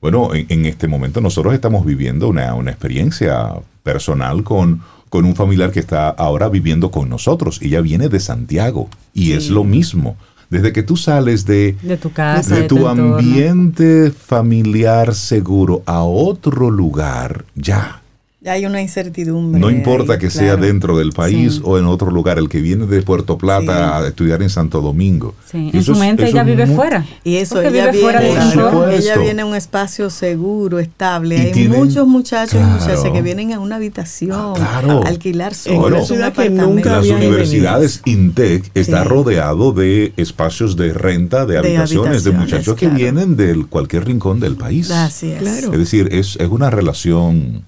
bueno, 0.00 0.34
en, 0.34 0.46
en 0.50 0.66
este 0.66 0.88
momento 0.88 1.20
nosotros 1.20 1.54
estamos 1.54 1.86
viviendo 1.86 2.28
una, 2.28 2.54
una 2.54 2.70
experiencia 2.70 3.54
personal 3.82 4.44
con, 4.44 4.82
con 5.08 5.24
un 5.24 5.34
familiar 5.34 5.70
que 5.70 5.80
está 5.80 6.10
ahora 6.10 6.48
viviendo 6.48 6.90
con 6.90 7.08
nosotros. 7.08 7.60
Ella 7.62 7.80
viene 7.80 8.08
de 8.08 8.20
Santiago 8.20 8.88
y 9.14 9.32
es 9.32 9.48
lo 9.48 9.64
mismo. 9.64 10.16
Desde 10.52 10.70
que 10.70 10.82
tú 10.82 10.98
sales 10.98 11.46
de, 11.46 11.78
de 11.80 11.96
tu 11.96 12.12
casa, 12.12 12.56
de 12.56 12.60
de, 12.62 12.68
tu 12.68 12.86
ambiente 12.86 14.10
familiar 14.10 15.14
seguro 15.14 15.82
a 15.86 16.02
otro 16.02 16.68
lugar, 16.68 17.46
ya. 17.54 18.01
Hay 18.44 18.66
una 18.66 18.82
incertidumbre. 18.82 19.60
No 19.60 19.70
importa 19.70 20.18
que 20.18 20.28
sea 20.28 20.56
dentro 20.56 20.98
del 20.98 21.12
país 21.12 21.54
Sí. 21.54 21.60
o 21.64 21.78
en 21.78 21.84
otro 21.86 22.10
lugar, 22.10 22.38
el 22.38 22.48
que 22.48 22.60
viene 22.60 22.86
de 22.86 23.00
Puerto 23.02 23.38
Plata 23.38 23.96
a 23.98 24.08
estudiar 24.08 24.42
en 24.42 24.50
Santo 24.50 24.80
Domingo. 24.80 25.34
Sí, 25.48 25.70
en 25.72 25.76
Eso 25.76 25.82
su 25.82 25.92
es- 25.92 25.98
mente 25.98 26.28
ella 26.28 26.42
vive 26.42 26.66
muy- 26.66 26.74
fuera. 26.74 27.06
Y 27.22 27.36
eso, 27.36 27.54
Porque 27.54 27.68
ella 27.68 27.90
vive 27.92 28.02
fuera 28.02 28.20
viene, 28.20 28.34
entorno. 28.42 28.70
supuesto. 28.80 28.90
ella 29.00 29.18
viene 29.18 29.42
a 29.42 29.46
un 29.46 29.54
espacio 29.54 30.10
seguro, 30.10 30.80
estable. 30.80 31.36
Y 31.36 31.40
Hay 31.40 31.52
tienen- 31.52 31.78
muchos 31.78 32.08
muchachos 32.08 32.60
y 32.60 32.64
muchachas 32.64 33.10
que 33.12 33.22
vienen 33.22 33.52
a 33.52 33.60
una 33.60 33.76
habitación, 33.76 34.54
Claro. 34.54 35.04
a 35.04 35.08
alquilar 35.08 35.52
En 35.66 35.76
una 35.76 35.82
solos 35.84 36.00
un 36.00 36.06
ciudad 36.16 36.32
que 36.32 36.50
nunca 36.50 36.96
Las 36.96 37.06
universidades 37.08 38.02
INTEC 38.04 38.70
está 38.74 39.02
Sí. 39.04 39.08
rodeado 39.08 39.72
de 39.72 40.12
espacios 40.16 40.76
de 40.76 40.92
renta 40.92 41.46
de 41.46 41.52
De 41.52 41.58
habitaciones 41.60 42.24
de, 42.24 42.30
habitaciones, 42.30 42.40
muchachos 42.40 42.76
que 42.76 42.88
vienen 42.88 43.36
de 43.36 43.64
cualquier 43.68 44.04
rincón 44.04 44.40
del 44.40 44.56
país. 44.56 44.90
Así 44.90 45.30
es. 45.30 45.38
Claro. 45.38 45.72
Es 45.72 45.78
decir, 45.78 46.08
es, 46.10 46.36
es 46.40 46.48
una 46.48 46.70
relación 46.70 47.62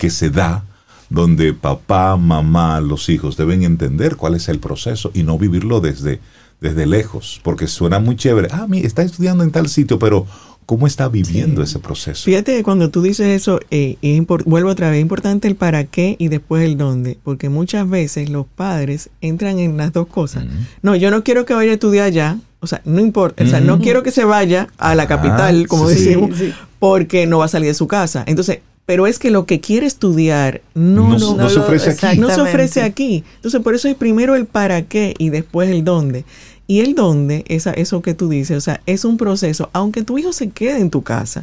que 0.00 0.10
se 0.10 0.30
da 0.30 0.64
donde 1.10 1.52
papá, 1.52 2.16
mamá, 2.16 2.80
los 2.80 3.08
hijos 3.10 3.36
deben 3.36 3.64
entender 3.64 4.16
cuál 4.16 4.34
es 4.34 4.48
el 4.48 4.58
proceso 4.58 5.10
y 5.12 5.24
no 5.24 5.38
vivirlo 5.38 5.80
desde, 5.80 6.20
desde 6.60 6.86
lejos, 6.86 7.40
porque 7.44 7.66
suena 7.66 7.98
muy 7.98 8.16
chévere. 8.16 8.48
Ah, 8.50 8.66
mi, 8.66 8.78
está 8.80 9.02
estudiando 9.02 9.44
en 9.44 9.50
tal 9.50 9.68
sitio, 9.68 9.98
pero 9.98 10.26
¿cómo 10.64 10.86
está 10.86 11.08
viviendo 11.08 11.62
ese 11.62 11.80
proceso? 11.80 12.24
Fíjate 12.24 12.56
que 12.56 12.62
cuando 12.62 12.90
tú 12.90 13.02
dices 13.02 13.26
eso, 13.26 13.60
eh, 13.70 13.96
es 14.00 14.26
vuelvo 14.46 14.70
otra 14.70 14.88
vez, 14.88 14.98
es 14.98 15.02
importante 15.02 15.48
el 15.48 15.56
para 15.56 15.84
qué 15.84 16.16
y 16.18 16.28
después 16.28 16.64
el 16.64 16.78
dónde, 16.78 17.18
porque 17.22 17.50
muchas 17.50 17.86
veces 17.90 18.30
los 18.30 18.46
padres 18.46 19.10
entran 19.20 19.58
en 19.58 19.76
las 19.76 19.92
dos 19.92 20.06
cosas. 20.06 20.44
No, 20.80 20.96
yo 20.96 21.10
no 21.10 21.24
quiero 21.24 21.44
que 21.44 21.52
vaya 21.52 21.72
a 21.72 21.74
estudiar 21.74 22.06
allá, 22.06 22.38
o 22.60 22.66
sea, 22.66 22.80
no 22.86 23.00
importa, 23.00 23.44
o 23.44 23.46
sea, 23.46 23.60
no 23.60 23.80
quiero 23.80 24.02
que 24.02 24.12
se 24.12 24.24
vaya 24.24 24.68
a 24.78 24.94
la 24.94 25.02
Ah, 25.02 25.08
capital, 25.08 25.66
como 25.66 25.88
sí, 25.88 25.94
decimos, 25.96 26.38
sí. 26.38 26.54
porque 26.78 27.26
no 27.26 27.38
va 27.38 27.46
a 27.46 27.48
salir 27.48 27.68
de 27.68 27.74
su 27.74 27.86
casa. 27.86 28.22
Entonces, 28.26 28.60
pero 28.86 29.06
es 29.06 29.18
que 29.18 29.30
lo 29.30 29.46
que 29.46 29.60
quiere 29.60 29.86
estudiar 29.86 30.62
no, 30.74 31.10
No- 31.10 31.18
no, 31.18 31.34
no 31.36 31.48
se 31.48 31.56
lo- 31.56 31.62
ofrece 31.62 31.90
aquí. 32.06 32.18
no 32.18 32.30
se 32.30 32.40
ofrece 32.40 32.82
aquí. 32.82 33.24
Entonces, 33.36 33.60
por 33.60 33.74
eso 33.74 33.88
es 33.88 33.94
primero 33.94 34.34
el 34.34 34.46
para 34.46 34.82
qué 34.82 35.14
y 35.18 35.28
después 35.30 35.70
el 35.70 35.84
dónde. 35.84 36.24
Y 36.66 36.80
el 36.80 36.94
dónde, 36.94 37.44
esa, 37.48 37.72
eso 37.72 38.00
que 38.02 38.14
tú 38.14 38.28
dices, 38.28 38.56
o 38.56 38.60
sea, 38.60 38.80
es 38.86 39.04
un 39.04 39.16
proceso, 39.16 39.70
aunque 39.72 40.02
tu 40.02 40.18
hijo 40.18 40.32
se 40.32 40.50
quede 40.50 40.78
en 40.80 40.90
tu 40.90 41.02
casa, 41.02 41.42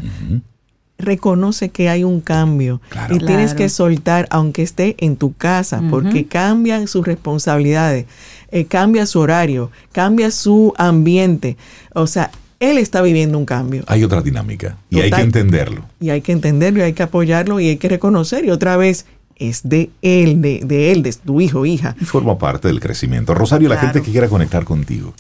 reconoce 0.98 1.70
que 1.70 1.90
hay 1.90 2.04
un 2.04 2.22
cambio 2.22 2.82
Claro. 2.90 3.16
y 3.16 3.20
tienes 3.20 3.52
Claro. 3.52 3.58
que 3.58 3.70
soltar 3.70 4.28
aunque 4.32 4.64
esté 4.64 4.96
en 5.00 5.16
tu 5.16 5.34
casa 5.34 5.82
porque 5.92 6.26
cambian 6.26 6.88
sus 6.88 7.06
responsabilidades, 7.06 8.06
eh, 8.52 8.66
cambia 8.66 9.06
su 9.06 9.20
horario, 9.20 9.70
cambia 9.92 10.32
su 10.32 10.74
ambiente. 10.78 11.56
O 11.94 12.08
sea, 12.08 12.32
él 12.60 12.78
está 12.78 13.02
viviendo 13.02 13.38
un 13.38 13.46
cambio 13.46 13.84
Hay 13.88 14.04
otra 14.04 14.22
dinámica 14.22 14.78
y 14.90 15.00
hay 15.00 15.12
que 15.12 15.22
entenderlo. 15.22 15.84
y 16.00 16.10
hay 16.10 16.22
que 16.22 16.32
entenderlo 16.32 16.80
y 16.80 16.84
hay 16.84 16.94
que 16.94 17.04
apoyarlo 17.04 17.60
y 17.60 17.70
hay 17.70 17.78
que 17.78 17.90
reconocer 17.90 18.46
y 18.46 18.50
otra 18.52 18.78
vez 18.78 19.06
es 19.36 19.62
de 19.70 19.92
él, 20.02 20.42
de, 20.42 20.62
de 20.66 20.92
él, 20.92 21.04
de 21.04 21.14
tu 21.14 21.40
hijo, 21.42 21.66
hija. 21.68 21.96
Y 22.02 22.06
forma 22.06 22.40
parte 22.40 22.68
del 22.70 22.80
crecimiento. 22.80 23.36
Rosario, 23.36 23.70
la 23.70 23.78
gente 23.78 24.02
que 24.02 24.12
quiera 24.12 24.28
conectar 24.28 24.64
contigo. 24.64 25.14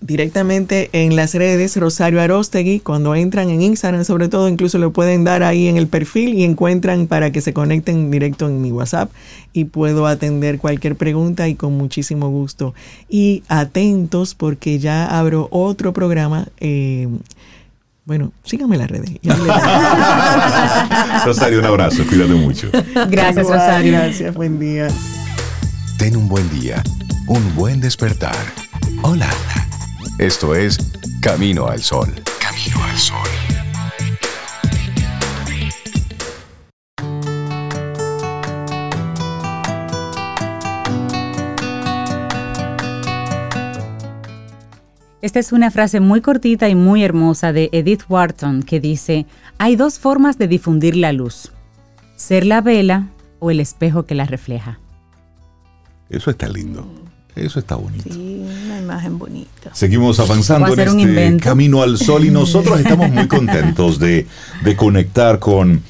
Directamente 0.00 0.88
en 0.92 1.16
las 1.16 1.34
redes 1.34 1.76
Rosario 1.76 2.20
Arostegui. 2.20 2.80
Cuando 2.80 3.14
entran 3.14 3.50
en 3.50 3.62
Instagram, 3.62 4.04
sobre 4.04 4.28
todo, 4.28 4.48
incluso 4.48 4.78
lo 4.78 4.92
pueden 4.92 5.24
dar 5.24 5.42
ahí 5.42 5.68
en 5.68 5.76
el 5.76 5.86
perfil 5.86 6.34
y 6.34 6.44
encuentran 6.44 7.06
para 7.06 7.30
que 7.32 7.40
se 7.40 7.52
conecten 7.52 8.10
directo 8.10 8.46
en 8.46 8.60
mi 8.62 8.72
WhatsApp 8.72 9.10
y 9.52 9.64
puedo 9.66 10.06
atender 10.06 10.58
cualquier 10.58 10.96
pregunta 10.96 11.48
y 11.48 11.54
con 11.54 11.76
muchísimo 11.76 12.28
gusto. 12.30 12.74
Y 13.08 13.42
atentos 13.48 14.34
porque 14.34 14.78
ya 14.78 15.06
abro 15.06 15.48
otro 15.50 15.92
programa. 15.92 16.48
eh, 16.60 17.08
bueno, 18.06 18.32
síganme 18.42 18.74
en 18.74 18.80
las 18.80 18.90
redes. 18.90 19.10
Rosario, 21.24 21.60
un 21.60 21.64
abrazo, 21.64 22.02
cuídate 22.08 22.34
mucho. 22.34 22.68
Gracias, 23.08 23.44
Igual, 23.44 23.58
Rosario. 23.58 23.92
Gracias, 23.92 24.34
buen 24.34 24.58
día. 24.58 24.88
Ten 25.96 26.16
un 26.16 26.28
buen 26.28 26.48
día, 26.50 26.82
un 27.28 27.54
buen 27.54 27.80
despertar. 27.80 28.34
Hola. 29.02 29.28
Esto 30.20 30.54
es 30.54 30.76
Camino 31.22 31.66
al 31.66 31.80
Sol. 31.80 32.06
Camino 32.42 32.84
al 32.84 32.98
Sol. 32.98 33.16
Esta 45.22 45.38
es 45.38 45.52
una 45.52 45.70
frase 45.70 46.00
muy 46.00 46.20
cortita 46.20 46.68
y 46.68 46.74
muy 46.74 47.02
hermosa 47.02 47.54
de 47.54 47.70
Edith 47.72 48.02
Wharton 48.10 48.62
que 48.62 48.78
dice, 48.78 49.24
hay 49.56 49.74
dos 49.76 49.98
formas 49.98 50.36
de 50.36 50.48
difundir 50.48 50.96
la 50.96 51.14
luz, 51.14 51.50
ser 52.16 52.44
la 52.44 52.60
vela 52.60 53.08
o 53.38 53.50
el 53.50 53.58
espejo 53.58 54.04
que 54.04 54.14
la 54.14 54.26
refleja. 54.26 54.80
Eso 56.10 56.30
está 56.30 56.46
lindo. 56.46 56.86
Eso 57.40 57.58
está 57.58 57.74
bonito. 57.76 58.12
Sí, 58.12 58.44
una 58.64 58.78
imagen 58.78 59.18
bonita. 59.18 59.70
Seguimos 59.72 60.20
avanzando 60.20 60.66
a 60.66 60.72
en 60.72 60.80
este 60.80 61.00
invento. 61.00 61.44
camino 61.44 61.82
al 61.82 61.96
sol 61.98 62.24
y 62.24 62.30
nosotros 62.40 62.78
estamos 62.80 63.10
muy 63.10 63.26
contentos 63.28 63.98
de, 63.98 64.26
de 64.64 64.76
conectar 64.76 65.38
con, 65.38 65.82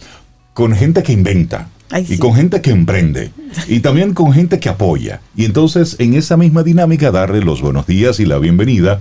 con 0.55 0.75
gente 0.75 1.03
que 1.03 1.13
inventa 1.13 1.69
Ay, 1.91 2.05
y 2.05 2.15
sí. 2.15 2.19
con 2.19 2.35
gente 2.35 2.61
que 2.61 2.71
emprende 2.71 3.33
y 3.67 3.81
también 3.81 4.15
con 4.15 4.33
gente 4.33 4.61
que 4.61 4.69
apoya. 4.69 5.21
Y 5.37 5.45
entonces 5.45 5.97
en 5.99 6.15
esa 6.15 6.37
misma 6.37 6.63
dinámica 6.63 7.11
darle 7.11 7.41
los 7.41 7.61
buenos 7.63 7.87
días 7.87 8.21
y 8.21 8.27
la 8.27 8.39
bienvenida 8.39 9.01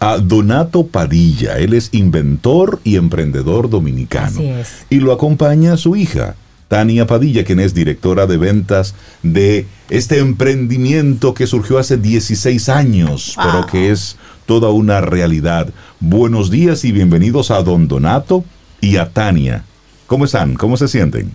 a 0.00 0.16
Donato 0.16 0.86
Padilla. 0.86 1.58
Él 1.58 1.74
es 1.74 1.90
inventor 1.92 2.80
y 2.84 2.96
emprendedor 2.96 3.68
dominicano. 3.68 4.38
Así 4.40 4.46
es. 4.46 4.86
Y 4.88 4.96
lo 5.00 5.12
acompaña 5.12 5.76
su 5.76 5.94
hija, 5.94 6.34
Tania 6.70 7.04
Padilla, 7.04 7.44
quien 7.44 7.58
es 7.58 7.74
directora 7.74 8.28
de 8.28 8.36
ventas 8.36 8.94
de 9.24 9.66
este 9.88 10.20
emprendimiento 10.20 11.34
que 11.34 11.48
surgió 11.48 11.78
hace 11.78 11.96
16 11.96 12.68
años, 12.68 13.36
pero 13.42 13.66
que 13.66 13.90
es 13.90 14.16
toda 14.46 14.70
una 14.70 15.00
realidad. 15.00 15.70
Buenos 15.98 16.48
días 16.48 16.84
y 16.84 16.92
bienvenidos 16.92 17.50
a 17.50 17.60
Don 17.64 17.88
Donato 17.88 18.44
y 18.80 18.98
a 18.98 19.10
Tania. 19.10 19.64
¿Cómo 20.06 20.26
están? 20.26 20.54
¿Cómo 20.54 20.76
se 20.76 20.86
sienten? 20.86 21.32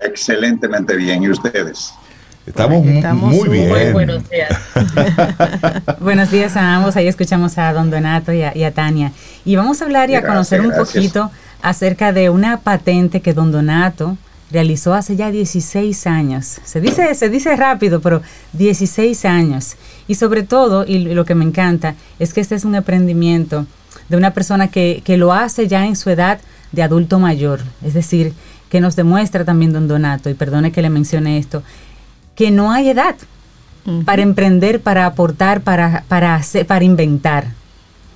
Excelentemente 0.00 0.94
bien. 0.94 1.24
¿Y 1.24 1.30
ustedes? 1.30 1.92
Estamos, 2.50 2.84
muy 3.32 3.48
bien. 3.48 3.68
súper 3.68 3.92
buenos 3.92 4.28
días. 4.28 4.50
Buenos 6.00 6.30
días 6.30 6.56
a 6.56 6.74
ambos, 6.74 6.96
ahí 6.96 7.06
escuchamos 7.06 7.56
a 7.58 7.72
don 7.72 7.90
Donato 7.90 8.32
y 8.32 8.42
a, 8.42 8.56
y 8.56 8.64
a 8.64 8.72
Tania. 8.72 9.12
Y 9.44 9.54
vamos 9.54 9.80
a 9.80 9.84
hablar 9.84 10.10
y 10.10 10.16
a 10.16 10.26
conocer 10.26 10.60
un 10.60 10.68
gracias. 10.68 10.88
poquito 10.88 11.30
acerca 11.62 12.12
de 12.12 12.28
una 12.28 12.58
patente 12.58 13.20
que 13.20 13.34
don 13.34 13.52
Donato 13.52 14.16
realizó 14.50 14.94
hace 14.94 15.14
ya 15.14 15.30
16 15.30 16.06
años. 16.08 16.58
Se 16.64 16.80
dice, 16.80 17.14
se 17.14 17.28
dice 17.28 17.54
rápido, 17.54 18.00
pero 18.00 18.20
16 18.54 19.24
años. 19.26 19.76
Y 20.08 20.16
sobre 20.16 20.42
todo, 20.42 20.84
y 20.84 20.98
lo 21.14 21.24
que 21.24 21.36
me 21.36 21.44
encanta, 21.44 21.94
es 22.18 22.34
que 22.34 22.40
este 22.40 22.56
es 22.56 22.64
un 22.64 22.74
emprendimiento 22.74 23.66
de 24.08 24.16
una 24.16 24.32
persona 24.32 24.68
que, 24.68 25.02
que 25.04 25.16
lo 25.16 25.32
hace 25.32 25.68
ya 25.68 25.86
en 25.86 25.94
su 25.94 26.10
edad 26.10 26.40
de 26.72 26.82
adulto 26.82 27.20
mayor. 27.20 27.60
Es 27.84 27.94
decir, 27.94 28.32
que 28.70 28.80
nos 28.80 28.96
demuestra 28.96 29.44
también 29.44 29.72
don 29.72 29.88
Donato, 29.88 30.30
y 30.30 30.34
perdone 30.34 30.72
que 30.72 30.82
le 30.82 30.90
mencione 30.90 31.38
esto, 31.38 31.62
que 32.34 32.50
no 32.50 32.72
hay 32.72 32.90
edad 32.90 33.16
para 34.04 34.22
emprender, 34.22 34.80
para 34.80 35.06
aportar, 35.06 35.62
para, 35.62 36.04
para, 36.08 36.34
hacer, 36.34 36.66
para 36.66 36.84
inventar. 36.84 37.46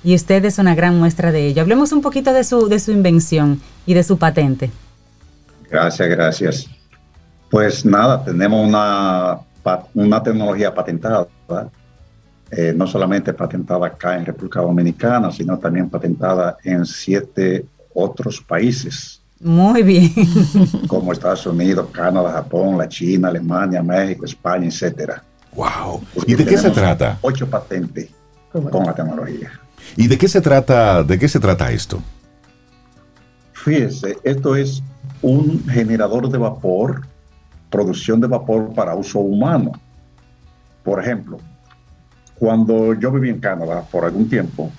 Y 0.03 0.13
usted 0.13 0.45
es 0.45 0.59
una 0.59 0.75
gran 0.75 0.97
muestra 0.97 1.31
de 1.31 1.47
ello. 1.47 1.61
Hablemos 1.61 1.91
un 1.91 2.01
poquito 2.01 2.31
de 2.33 2.43
su, 2.43 2.67
de 2.67 2.79
su 2.79 2.91
invención 2.91 3.59
y 3.85 3.93
de 3.93 4.03
su 4.03 4.17
patente. 4.17 4.69
Gracias, 5.69 6.09
gracias. 6.09 6.69
Pues 7.49 7.85
nada, 7.85 8.23
tenemos 8.23 8.67
una, 8.67 9.39
una 9.93 10.21
tecnología 10.21 10.73
patentada. 10.73 11.27
Eh, 12.51 12.73
no 12.75 12.85
solamente 12.85 13.33
patentada 13.33 13.87
acá 13.87 14.15
en 14.15 14.25
República 14.25 14.61
Dominicana, 14.61 15.31
sino 15.31 15.57
también 15.57 15.89
patentada 15.89 16.57
en 16.63 16.85
siete 16.85 17.65
otros 17.93 18.39
países, 18.41 19.21
Muy 19.39 19.83
bien. 19.83 20.11
como 20.87 21.11
Estados 21.11 21.45
Unidos, 21.45 21.87
Canadá, 21.91 22.31
Japón, 22.31 22.77
la 22.77 22.87
China, 22.87 23.27
Alemania, 23.27 23.83
México, 23.83 24.25
España, 24.25 24.67
etcétera. 24.67 25.23
Wow. 25.53 26.01
Porque 26.13 26.31
¿Y 26.31 26.35
de 26.35 26.45
qué 26.45 26.57
se 26.57 26.71
trata? 26.71 27.17
Ocho 27.21 27.49
patentes 27.49 28.09
con 28.51 28.85
la 28.85 28.93
tecnología. 28.93 29.51
¿Y 29.95 30.07
de 30.07 30.17
qué 30.17 30.27
se 30.27 30.41
trata? 30.41 31.03
¿De 31.03 31.19
qué 31.19 31.27
se 31.27 31.39
trata 31.39 31.71
esto? 31.71 32.01
Fíjese, 33.53 34.17
esto 34.23 34.55
es 34.55 34.83
un 35.21 35.65
generador 35.67 36.29
de 36.29 36.37
vapor, 36.37 37.01
producción 37.69 38.21
de 38.21 38.27
vapor 38.27 38.73
para 38.73 38.95
uso 38.95 39.19
humano. 39.19 39.71
Por 40.83 41.01
ejemplo, 41.01 41.39
cuando 42.35 42.93
yo 42.93 43.11
viví 43.11 43.29
en 43.29 43.39
Canadá 43.39 43.83
por 43.89 44.05
algún 44.05 44.29
tiempo, 44.29 44.71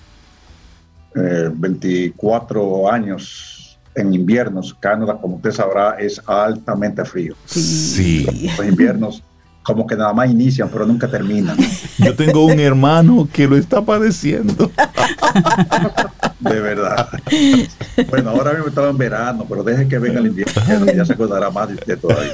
eh, 1.15 1.51
24 1.53 2.91
años 2.91 3.56
en 3.97 4.15
inviernos, 4.15 4.75
Canadá, 4.75 5.19
como 5.21 5.37
usted 5.37 5.53
sabrá, 5.53 5.97
es 5.99 6.21
altamente 6.27 7.05
frío. 7.05 7.35
Sí. 7.47 8.27
Los 8.57 8.67
inviernos 8.67 9.23
como 9.63 9.85
que 9.85 9.97
nada 9.97 10.13
más 10.13 10.31
inician, 10.31 10.69
pero 10.73 10.87
nunca 10.87 11.09
terminan. 11.09 11.57
Yo 11.99 12.15
tengo 12.15 12.47
un 12.47 12.61
hermano 12.61 13.29
que 13.33 13.49
lo 13.49 13.57
está 13.57 13.83
padeciendo. 13.83 14.71
De 16.39 16.61
verdad. 16.61 17.09
Bueno, 18.09 18.31
ahora 18.31 18.53
mismo 18.53 18.69
estaba 18.69 18.91
en 18.91 18.99
verano, 18.99 19.45
pero 19.49 19.65
deje 19.65 19.89
que 19.89 19.99
venga 19.99 20.21
el 20.21 20.29
invierno, 20.29 20.87
ya 20.95 21.05
se 21.05 21.15
acordará 21.15 21.51
más 21.51 21.69
de 21.69 21.75
usted 21.75 21.99
todavía. 21.99 22.31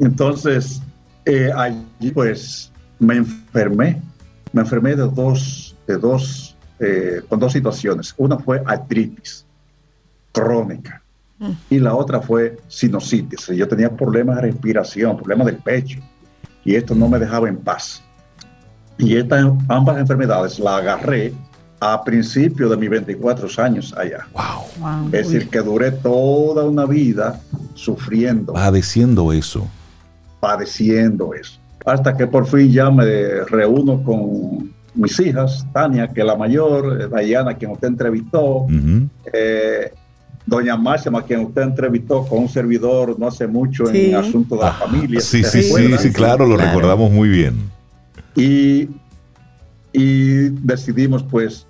Entonces, 0.00 0.82
eh, 1.24 1.50
allí 1.56 2.10
pues 2.12 2.70
me 2.98 3.16
enfermé. 3.16 4.02
Me 4.52 4.62
enfermé 4.62 4.90
de 4.96 5.08
dos, 5.08 5.74
de 5.86 5.96
dos, 5.96 6.53
eh, 6.84 7.22
con 7.28 7.40
dos 7.40 7.52
situaciones. 7.52 8.14
Una 8.18 8.38
fue 8.38 8.62
artritis 8.66 9.46
crónica 10.32 11.00
y 11.70 11.78
la 11.78 11.94
otra 11.94 12.20
fue 12.20 12.58
sinusitis. 12.68 13.46
Yo 13.48 13.68
tenía 13.68 13.90
problemas 13.94 14.36
de 14.36 14.42
respiración, 14.42 15.16
problemas 15.16 15.46
del 15.46 15.56
pecho 15.56 15.98
y 16.64 16.74
esto 16.74 16.94
no 16.94 17.08
me 17.08 17.18
dejaba 17.18 17.48
en 17.48 17.56
paz. 17.58 18.02
Y 18.98 19.16
estas 19.16 19.46
ambas 19.68 19.98
enfermedades 19.98 20.58
la 20.58 20.76
agarré 20.76 21.32
a 21.80 22.02
principio 22.02 22.68
de 22.68 22.76
mis 22.76 22.88
24 22.88 23.48
años 23.62 23.94
allá. 23.98 24.26
Wow. 24.32 25.06
Es 25.12 25.28
decir, 25.28 25.48
que 25.50 25.58
duré 25.60 25.90
toda 25.90 26.64
una 26.64 26.86
vida 26.86 27.40
sufriendo, 27.74 28.52
Padeciendo 28.54 29.32
eso. 29.32 29.66
padeciendo 30.40 31.34
eso. 31.34 31.58
Hasta 31.84 32.16
que 32.16 32.26
por 32.26 32.46
fin 32.46 32.70
ya 32.72 32.90
me 32.90 33.04
reúno 33.44 34.02
con 34.02 34.72
mis 34.94 35.18
hijas, 35.20 35.66
Tania, 35.72 36.08
que 36.08 36.20
es 36.20 36.26
la 36.26 36.36
mayor, 36.36 37.00
eh, 37.02 37.08
Dayana, 37.08 37.54
quien 37.54 37.72
usted 37.72 37.88
entrevistó, 37.88 38.66
eh, 39.32 39.92
Doña 40.46 40.76
Máxima, 40.76 41.22
quien 41.22 41.40
usted 41.40 41.62
entrevistó 41.62 42.24
con 42.26 42.40
un 42.40 42.48
servidor 42.48 43.18
no 43.18 43.26
hace 43.26 43.46
mucho 43.46 43.86
Sí. 43.86 44.10
en 44.10 44.16
asunto 44.16 44.56
de 44.56 44.62
la 44.62 44.72
familia. 44.72 45.20
Sí, 45.20 45.42
¿se 45.42 45.62
sí, 45.62 45.72
sí, 45.72 45.98
sí, 45.98 46.12
claro, 46.12 46.46
lo 46.46 46.56
recordamos 46.56 47.10
muy 47.10 47.28
bien. 47.28 47.70
Y, 48.36 48.88
y 49.92 50.48
decidimos 50.50 51.22
pues 51.22 51.66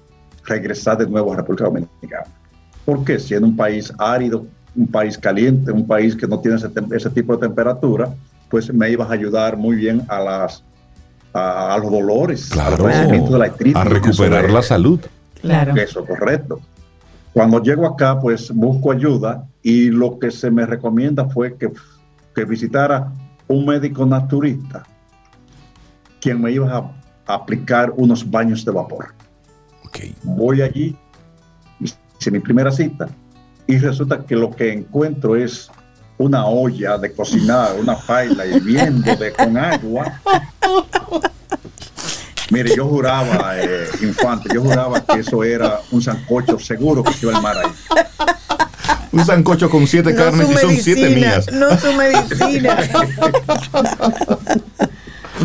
regresar 0.47 0.99
de 0.99 1.07
nuevo 1.07 1.33
a 1.33 1.37
República 1.37 1.65
Dominicana. 1.65 2.25
¿Por 2.85 3.05
qué? 3.05 3.19
Siendo 3.19 3.47
un 3.47 3.57
país 3.57 3.93
árido, 3.99 4.45
un 4.75 4.87
país 4.89 5.17
caliente, 5.17 5.71
un 5.71 5.87
país 5.87 6.17
que 6.17 6.27
no 6.27 6.41
tiene 6.41 6.57
ese, 6.57 6.69
ese 6.93 7.11
tipo 7.11 7.37
de 7.37 7.47
temperatura, 7.47 8.13
pues 8.51 8.73
me 8.75 8.91
ibas 8.91 9.09
a 9.09 9.13
ayudar 9.15 9.57
muy 9.57 9.77
bien 9.77 10.03
a 10.09 10.21
las 10.21 10.65
a, 11.35 11.75
a 11.75 11.79
los 11.79 11.91
dolores, 11.91 12.51
al 12.53 12.59
Claro. 12.59 12.85
padecimiento 12.85 13.33
de 13.33 13.39
la 13.39 13.45
artritis. 13.47 13.77
A 13.77 13.85
recuperar 13.85 14.51
la 14.51 14.63
salud. 14.63 15.01
Claro. 15.43 15.75
Eso, 15.77 16.05
correcto. 16.07 16.61
Cuando 17.33 17.61
llego 17.63 17.87
acá, 17.87 18.19
pues 18.21 18.51
busco 18.55 18.93
ayuda 18.93 19.45
y 19.63 19.91
lo 19.91 20.19
que 20.19 20.31
se 20.31 20.51
me 20.51 20.65
recomienda 20.65 21.29
fue 21.29 21.57
que, 21.57 21.71
que 22.35 22.45
visitara 22.45 23.13
un 23.49 23.67
médico 23.67 24.07
naturista, 24.07 24.85
quien 26.21 26.41
me 26.41 26.53
iba 26.53 26.75
a, 26.77 26.91
a 27.27 27.35
aplicar 27.35 27.93
unos 27.97 28.29
baños 28.31 28.65
de 28.65 28.71
vapor. 28.71 29.09
Voy 30.23 30.63
allí, 30.63 30.97
hice 31.81 32.31
mi 32.31 32.39
primera 32.41 32.71
cita 32.73 33.09
y 33.67 33.79
resulta 33.79 34.25
que 34.25 34.35
lo 34.37 34.51
que 34.51 34.73
encuentro 34.73 35.37
es 35.37 35.71
una 36.19 36.47
olla 36.47 36.99
de 36.99 37.13
cocinar, 37.13 37.75
una 37.79 37.97
paila 37.97 38.47
hirviendo 38.47 39.15
de, 39.17 39.33
con 39.33 39.57
agua. 39.57 40.21
Mire, 42.51 42.77
yo 42.77 42.87
juraba, 42.87 43.59
eh, 43.59 43.89
infante, 44.03 44.49
yo 44.53 44.63
juraba 44.63 45.05
que 45.05 45.21
eso 45.21 45.43
era 45.43 45.81
un 45.91 46.03
sancocho 46.03 46.59
seguro 46.59 47.03
que 47.03 47.13
se 47.13 47.27
iba 47.27 47.35
a 47.35 47.37
armar 47.37 47.57
ahí. 47.57 47.71
Un 49.13 49.25
sancocho 49.25 49.71
con 49.71 49.87
siete 49.87 50.13
No 50.13 50.19
carnes 50.19 50.51
y 50.51 50.55
son 50.57 50.77
siete 50.77 51.03
medicina, 51.03 51.31
mías. 51.31 51.53
No 51.53 51.79
su 51.79 51.93
medicina. 51.95 52.77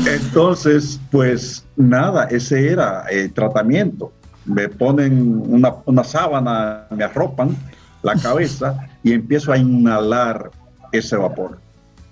Entonces, 0.05 0.99
pues 1.11 1.63
nada, 1.75 2.25
ese 2.25 2.71
era 2.71 3.05
el 3.09 3.31
tratamiento. 3.31 4.11
Me 4.45 4.69
ponen 4.69 5.43
una, 5.47 5.75
una 5.85 6.03
sábana, 6.03 6.85
me 6.89 7.03
arropan 7.03 7.55
la 8.01 8.15
cabeza 8.15 8.87
y 9.03 9.13
empiezo 9.13 9.51
a 9.51 9.57
inhalar 9.57 10.51
ese 10.91 11.15
vapor 11.15 11.59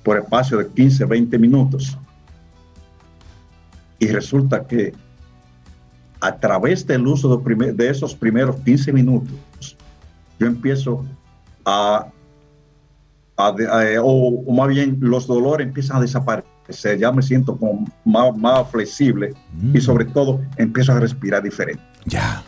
por 0.03 0.17
espacio 0.17 0.57
de 0.59 0.67
15, 0.69 1.05
20 1.05 1.38
minutos. 1.39 1.97
Y 3.99 4.07
resulta 4.07 4.65
que 4.65 4.93
a 6.21 6.36
través 6.38 6.86
del 6.86 7.05
uso 7.07 7.36
de, 7.38 7.43
primer- 7.43 7.75
de 7.75 7.89
esos 7.89 8.15
primeros 8.15 8.55
15 8.57 8.91
minutos, 8.93 9.36
yo 10.39 10.47
empiezo 10.47 11.05
a, 11.65 12.07
a 13.38 13.47
a- 13.47 14.01
o, 14.01 14.43
o 14.45 14.53
más 14.53 14.67
bien 14.69 14.97
los 14.99 15.28
dolores 15.28 15.67
empiezan 15.67 15.97
a 15.97 16.01
desaparecer, 16.01 16.97
ya 16.99 17.11
me 17.11 17.21
siento 17.21 17.57
como 17.57 17.86
más, 18.05 18.36
más 18.38 18.69
flexible 18.71 19.34
y 19.73 19.82
sobre 19.82 20.05
todo 20.05 20.41
empiezo 20.57 20.91
a 20.93 20.99
respirar 20.99 21.41
diferente. 21.43 21.84
Ya. 22.05 22.43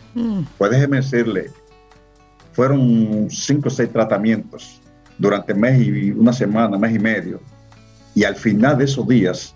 Pues 0.57 0.71
déjeme 0.71 0.97
decirle, 0.97 1.51
fueron 2.53 3.27
cinco 3.29 3.67
o 3.67 3.71
seis 3.71 3.91
tratamientos 3.91 4.81
durante 5.19 5.53
mes 5.53 5.79
y 5.81 6.11
una 6.11 6.33
semana, 6.33 6.77
mes 6.77 6.95
y 6.95 6.99
medio. 6.99 7.39
Y 8.15 8.23
al 8.23 8.35
final 8.35 8.77
de 8.79 8.85
esos 8.85 9.07
días, 9.07 9.53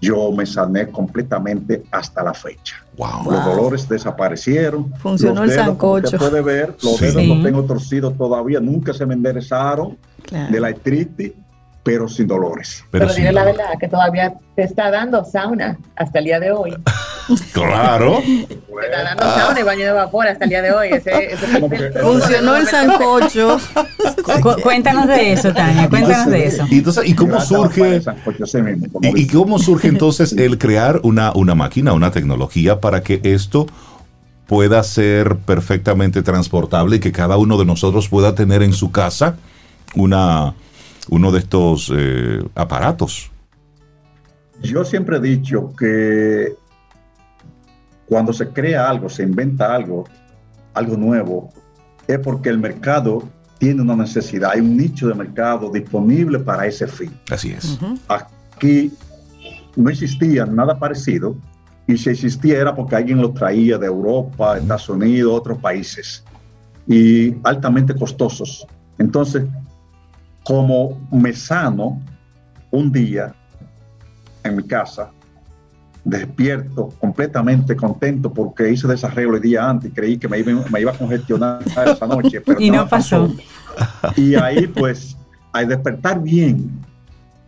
yo 0.00 0.30
me 0.30 0.46
sané 0.46 0.86
completamente 0.88 1.82
hasta 1.90 2.22
la 2.22 2.32
fecha. 2.32 2.76
Wow. 2.96 3.32
Los 3.32 3.44
dolores 3.44 3.88
desaparecieron. 3.88 4.92
Funcionó 4.98 5.44
Los 5.44 5.50
el 5.50 5.56
dedos, 5.56 5.76
como 5.76 5.92
usted 5.94 6.10
sancocho. 6.10 6.30
puede 6.30 6.42
ver, 6.42 6.76
los 6.82 6.96
Sí. 6.98 7.06
dedos 7.06 7.26
los 7.26 7.42
tengo 7.42 7.64
torcidos 7.64 8.16
todavía, 8.16 8.60
nunca 8.60 8.92
se 8.92 9.04
me 9.06 9.14
enderezaron 9.14 9.98
Claro. 10.22 10.52
de 10.52 10.60
la 10.60 10.68
artritis, 10.68 11.32
pero 11.82 12.06
sin 12.08 12.26
dolores. 12.28 12.84
Pero 12.90 13.04
Pero, 13.06 13.14
sí. 13.14 13.20
dile 13.22 13.32
la 13.32 13.44
verdad 13.44 13.64
que 13.80 13.88
todavía 13.88 14.34
te 14.54 14.62
está 14.62 14.90
dando 14.90 15.24
sauna 15.24 15.78
hasta 15.96 16.18
el 16.20 16.26
día 16.26 16.38
de 16.38 16.52
hoy. 16.52 16.76
Claro. 17.52 18.22
Sauna 19.18 19.60
y 19.60 19.62
baño 19.62 19.84
de 19.84 19.92
vapor 19.92 20.26
hasta 20.28 20.44
el 20.44 20.50
día 20.50 20.62
de 20.62 20.72
hoy. 20.72 20.88
Ese, 20.92 21.32
ese 21.32 21.92
Funcionó 22.00 22.56
el 22.56 22.66
sancocho. 22.66 23.58
Cu- 24.42 24.60
cuéntanos 24.62 25.06
de 25.06 25.32
eso, 25.32 25.52
Tania, 25.52 25.88
cuéntanos 25.88 26.26
de 26.28 26.46
eso. 26.46 26.66
Y 26.70 26.78
entonces, 26.78 27.08
¿y 27.08 27.14
cómo 27.14 27.40
surge? 27.40 28.00
¿Y, 29.02 29.26
cómo 29.26 29.58
surge 29.58 29.88
entonces 29.88 30.32
el 30.32 30.58
crear 30.58 31.00
una, 31.02 31.32
una 31.32 31.54
máquina, 31.54 31.92
una 31.92 32.10
tecnología 32.10 32.80
para 32.80 33.02
que 33.02 33.20
esto 33.24 33.66
pueda 34.46 34.82
ser 34.82 35.36
perfectamente 35.36 36.22
transportable 36.22 36.96
y 36.96 37.00
que 37.00 37.12
cada 37.12 37.36
uno 37.36 37.58
de 37.58 37.64
nosotros 37.66 38.08
pueda 38.08 38.34
tener 38.34 38.62
en 38.62 38.72
su 38.72 38.90
casa 38.90 39.36
una, 39.94 40.54
uno 41.10 41.32
de 41.32 41.38
estos 41.40 41.92
eh, 41.94 42.42
aparatos? 42.54 43.30
Yo 44.62 44.84
siempre 44.84 45.18
he 45.18 45.20
dicho 45.20 45.72
que 45.78 46.54
cuando 48.08 48.32
se 48.32 48.48
crea 48.48 48.88
algo, 48.88 49.08
se 49.08 49.22
inventa 49.22 49.74
algo, 49.74 50.04
algo 50.74 50.96
nuevo, 50.96 51.50
es 52.06 52.18
porque 52.18 52.48
el 52.48 52.58
mercado 52.58 53.28
tiene 53.58 53.82
una 53.82 53.96
necesidad, 53.96 54.52
hay 54.52 54.60
un 54.60 54.76
nicho 54.76 55.08
de 55.08 55.14
mercado 55.14 55.70
disponible 55.70 56.38
para 56.38 56.66
ese 56.66 56.86
fin. 56.86 57.12
Así 57.30 57.50
es. 57.50 57.78
Aquí 58.08 58.92
no 59.76 59.90
existía 59.90 60.46
nada 60.46 60.78
parecido 60.78 61.36
y 61.86 61.96
si 61.96 62.10
existía 62.10 62.58
era 62.58 62.74
porque 62.74 62.96
alguien 62.96 63.20
lo 63.20 63.32
traía 63.32 63.78
de 63.78 63.86
Europa, 63.86 64.58
Estados 64.58 64.88
Unidos, 64.88 65.32
otros 65.34 65.58
países 65.58 66.24
y 66.86 67.36
altamente 67.44 67.94
costosos. 67.94 68.66
Entonces, 68.98 69.44
como 70.44 70.98
me 71.10 71.32
sano 71.32 72.00
un 72.70 72.90
día 72.90 73.34
en 74.44 74.56
mi 74.56 74.62
casa, 74.62 75.10
despierto 76.10 76.88
completamente 77.00 77.76
contento 77.76 78.32
porque 78.32 78.70
hice 78.70 78.86
desarreglo 78.88 79.36
el 79.36 79.42
día 79.42 79.68
antes 79.68 79.90
y 79.90 79.94
creí 79.94 80.18
que 80.18 80.28
me 80.28 80.38
iba, 80.38 80.52
me 80.70 80.80
iba 80.80 80.92
a 80.92 80.94
congestionar 80.94 81.60
esa 81.64 82.06
noche. 82.06 82.40
Pero 82.46 82.60
Y 82.60 82.70
no 82.70 82.88
pasó. 82.88 83.32
Y 84.16 84.34
ahí 84.34 84.66
pues, 84.66 85.16
al 85.52 85.68
despertar 85.68 86.20
bien, 86.22 86.70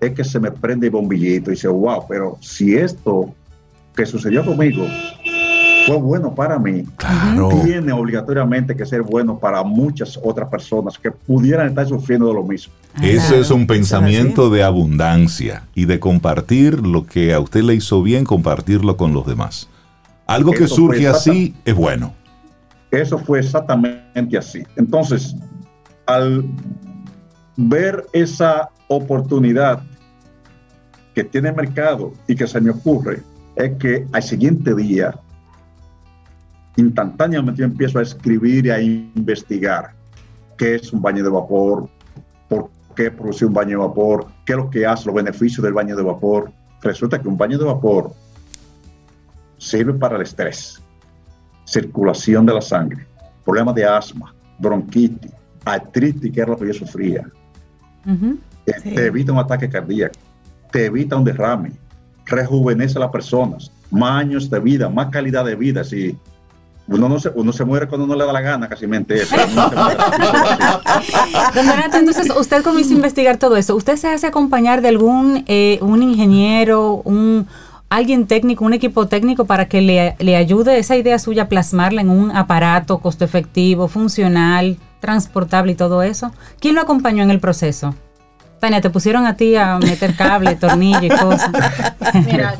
es 0.00 0.12
que 0.12 0.24
se 0.24 0.40
me 0.40 0.50
prende 0.50 0.86
el 0.86 0.92
bombillito 0.92 1.50
y 1.50 1.54
dice, 1.54 1.68
wow, 1.68 2.04
pero 2.08 2.38
si 2.40 2.74
esto 2.74 3.34
que 3.94 4.06
sucedió 4.06 4.44
conmigo 4.44 4.86
fue 5.86 5.96
bueno 5.96 6.34
para 6.34 6.58
mí, 6.58 6.84
Claro. 6.96 7.50
tiene 7.64 7.92
obligatoriamente 7.92 8.74
que 8.74 8.86
ser 8.86 9.02
bueno 9.02 9.38
para 9.38 9.62
muchas 9.62 10.18
otras 10.22 10.48
personas 10.48 10.98
que 10.98 11.11
pudieran 11.11 11.68
estar 11.68 11.86
sufriendo 11.86 12.28
de 12.28 12.34
lo 12.34 12.42
mismo. 12.44 12.72
Ese 12.97 13.41
es 13.41 13.51
un 13.51 13.62
Eso 13.62 13.62
es 13.62 13.66
pensamiento 13.66 14.51
de 14.51 14.62
abundancia 14.62 15.64
y 15.74 15.86
de 15.86 16.01
compartir 16.01 16.86
lo 16.86 17.07
que 17.07 17.33
a 17.33 17.41
usted 17.41 17.62
le 17.62 17.75
hizo 17.75 18.03
bien, 18.03 18.25
compartirlo 18.25 18.96
con 18.96 19.14
los 19.14 19.26
demás. 19.26 19.68
Algo 20.26 20.53
que 20.53 20.64
Eso 20.64 20.75
surge 20.76 21.08
así 21.08 21.54
es 21.64 21.75
bueno. 21.75 22.14
Eso 22.91 23.18
fue 23.18 23.41
exactamente 23.41 24.37
así. 24.37 24.62
Entonces, 24.76 25.34
al 26.07 26.45
ver 27.57 28.07
esa 28.12 28.68
oportunidad 28.88 29.83
que 31.14 31.25
tiene 31.25 31.50
el 31.50 31.57
mercado 31.57 32.12
y 32.26 32.34
que 32.34 32.46
se 32.46 32.61
me 32.61 32.71
ocurre, 32.71 33.22
es 33.57 33.72
que 33.79 34.07
al 34.12 34.22
siguiente 34.22 34.75
día, 34.75 35.14
instantáneamente 36.76 37.61
yo 37.61 37.64
empiezo 37.64 37.99
a 37.99 38.03
escribir 38.03 38.67
y 38.67 38.71
a 38.71 38.80
investigar 38.80 39.92
qué 40.57 40.76
es 40.76 40.92
un 40.92 41.00
baño 41.00 41.22
de 41.22 41.30
vapor, 41.30 41.88
por 42.49 42.71
qué 43.00 43.06
es 43.06 43.12
producir 43.14 43.46
un 43.46 43.54
baño 43.54 43.70
de 43.80 43.88
vapor, 43.88 44.26
qué 44.44 44.52
es 44.52 44.58
lo 44.58 44.68
que 44.68 44.84
hace, 44.84 45.06
los 45.06 45.14
beneficios 45.14 45.62
del 45.62 45.72
baño 45.72 45.96
de 45.96 46.02
vapor. 46.02 46.52
Resulta 46.82 47.18
que 47.18 47.28
un 47.28 47.36
baño 47.38 47.56
de 47.56 47.64
vapor 47.64 48.12
sirve 49.56 49.94
para 49.94 50.16
el 50.16 50.22
estrés, 50.22 50.82
circulación 51.64 52.44
de 52.44 52.52
la 52.52 52.60
sangre, 52.60 53.06
problemas 53.42 53.74
de 53.74 53.86
asma, 53.86 54.34
bronquitis, 54.58 55.32
artritis, 55.64 56.30
que 56.30 56.40
era 56.40 56.50
lo 56.50 56.58
que 56.58 56.66
yo 56.66 56.74
sufría. 56.74 57.26
Sí. 58.04 58.94
Te 58.94 59.06
evita 59.06 59.32
un 59.32 59.38
ataque 59.38 59.70
cardíaco, 59.70 60.18
te 60.70 60.84
evita 60.84 61.16
un 61.16 61.24
derrame, 61.24 61.72
rejuvenece 62.26 62.98
a 62.98 63.00
las 63.00 63.10
personas, 63.10 63.72
más 63.90 64.20
años 64.20 64.50
de 64.50 64.60
vida, 64.60 64.90
más 64.90 65.08
calidad 65.08 65.46
de 65.46 65.56
vida. 65.56 65.84
Si 65.84 66.18
uno 66.91 67.08
no 67.08 67.21
se, 67.21 67.30
uno 67.34 67.53
se 67.53 67.64
muere 67.64 67.87
cuando 67.87 68.07
no 68.07 68.17
le 68.17 68.26
da 68.26 68.33
la 68.33 68.41
gana, 68.41 68.68
casi 68.68 68.87
mente 68.87 69.22
eso. 69.22 69.37
Uno. 69.53 69.71
Don 71.54 71.67
Donato, 71.67 71.96
entonces, 71.96 72.30
usted 72.37 72.64
comienza 72.64 72.92
a 72.92 72.96
investigar 72.96 73.37
todo 73.37 73.57
eso. 73.57 73.76
¿Usted 73.76 73.96
se 73.96 74.08
hace 74.08 74.26
acompañar 74.26 74.83
de 74.83 74.88
algún 74.88 75.45
eh, 75.46 75.79
un 75.83 76.03
ingeniero, 76.03 77.00
un 77.04 77.46
alguien 77.88 78.26
técnico, 78.26 78.64
un 78.64 78.75
equipo 78.75 79.07
técnico 79.07 79.45
para 79.45 79.68
que 79.68 79.80
le, 79.80 80.17
le 80.18 80.37
ayude 80.37 80.79
esa 80.79 80.96
idea 80.96 81.18
suya 81.21 81.45
a 81.45 81.49
plasmarla 81.49 82.00
en 82.00 82.11
un 82.11 82.37
aparato 82.37 82.99
costo 82.99 83.25
efectivo, 83.25 83.87
funcional, 83.87 84.76
transportable 85.00 85.72
y 85.72 85.76
todo 85.76 86.03
eso? 86.03 86.33
¿Quién 86.58 86.75
lo 86.75 86.80
acompañó 86.80 87.22
en 87.22 87.30
el 87.30 87.38
proceso? 87.38 87.95
Tania, 88.61 88.80
te 88.80 88.91
pusieron 88.91 89.26
a 89.26 89.34
ti 89.37 89.57
a 89.57 89.78
meter 89.78 90.14
cable, 90.14 90.54
tornillo 90.54 91.03
y 91.03 91.08
cosas. 91.08 91.50
Mira, 92.26 92.54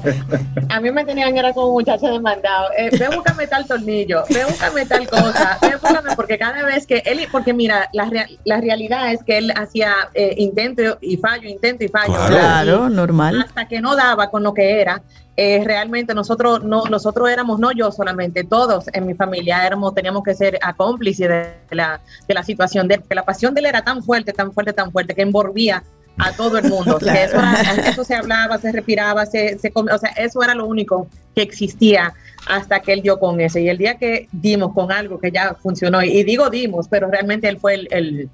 a 0.69 0.81
mí 0.81 0.91
me 0.91 1.05
tenían 1.05 1.37
era 1.37 1.53
como 1.53 1.73
muchacha 1.73 2.09
demandado. 2.09 2.69
Eh, 2.77 2.91
ve, 2.99 3.15
búscame 3.15 3.47
tal 3.47 3.67
tornillo, 3.67 4.25
ve, 4.31 4.45
búscame 4.45 4.87
tal 4.87 5.09
cosa, 5.09 5.59
ve, 5.61 5.77
búscame, 5.81 6.17
porque 6.17 6.39
cada 6.39 6.63
vez 6.65 6.87
que 6.87 7.03
él, 7.05 7.21
porque 7.31 7.53
mira, 7.53 7.89
la, 7.93 8.11
la 8.45 8.61
realidad 8.61 9.13
es 9.13 9.23
que 9.23 9.39
él 9.39 9.53
hacía 9.55 9.93
eh, 10.15 10.35
intento 10.39 10.99
y 11.01 11.19
fallo, 11.19 11.49
intento 11.49 11.85
y 11.85 11.89
fallo. 11.89 12.15
Claro. 12.15 12.35
Claro, 12.35 12.89
Y 12.89 12.95
normal. 12.95 13.45
Hasta 13.47 13.69
que 13.69 13.81
no 13.81 13.95
daba 13.95 14.31
con 14.31 14.43
lo 14.43 14.55
que 14.55 14.81
era. 14.81 15.03
Eh, 15.43 15.63
realmente 15.65 16.13
nosotros 16.13 16.63
no 16.63 16.85
nosotros 16.85 17.31
éramos 17.31 17.59
no 17.59 17.73
yo 17.73 17.91
solamente 17.91 18.45
todos 18.45 18.85
en 18.93 19.07
mi 19.07 19.15
familia 19.15 19.67
éramos 19.67 19.95
teníamos 19.95 20.23
que 20.23 20.35
ser 20.35 20.59
a 20.61 20.75
cómplices 20.75 21.29
de 21.31 21.75
la, 21.75 21.99
de 22.29 22.35
la 22.35 22.43
situación 22.43 22.87
de 22.89 22.99
porque 22.99 23.15
la 23.15 23.25
pasión 23.25 23.55
de 23.55 23.61
él 23.61 23.67
era 23.67 23.83
tan 23.83 24.03
fuerte 24.03 24.35
tan 24.35 24.53
fuerte 24.53 24.75
tan 24.75 24.93
fuerte 24.93 25.15
que 25.15 25.23
envolvía 25.23 25.83
a 26.19 26.33
todo 26.33 26.59
el 26.59 26.69
mundo. 26.69 27.01
Sea, 27.01 27.25
eso, 27.25 27.37
era- 27.39 27.89
eso 27.89 28.05
se 28.05 28.15
hablaba 28.15 28.59
se 28.59 28.71
respiraba 28.71 29.25
se, 29.25 29.59
se 29.59 29.73
o 29.75 29.99
sea 29.99 30.11
eso 30.11 30.43
era 30.43 30.55
lo 30.55 30.67
único 30.67 31.09
que 31.35 31.41
existía 31.41 32.13
hasta 32.47 32.81
que 32.81 32.93
él 32.93 33.01
dio 33.01 33.19
con 33.19 33.41
eso. 33.41 33.59
Y 33.59 33.71
el 33.71 33.79
día 33.79 33.95
que 33.95 34.29
dimos 34.33 34.75
con 34.75 34.93
algo 34.93 35.19
que 35.19 35.31
ya 35.31 35.55
funcionó 35.55 36.03
y 36.03 36.23
digo 36.23 36.51
dimos 36.51 36.87
pero 36.89 37.11
realmente 37.11 37.49
él 37.49 37.59
fue 37.59 37.73
el, 37.77 37.89
el, 37.91 38.29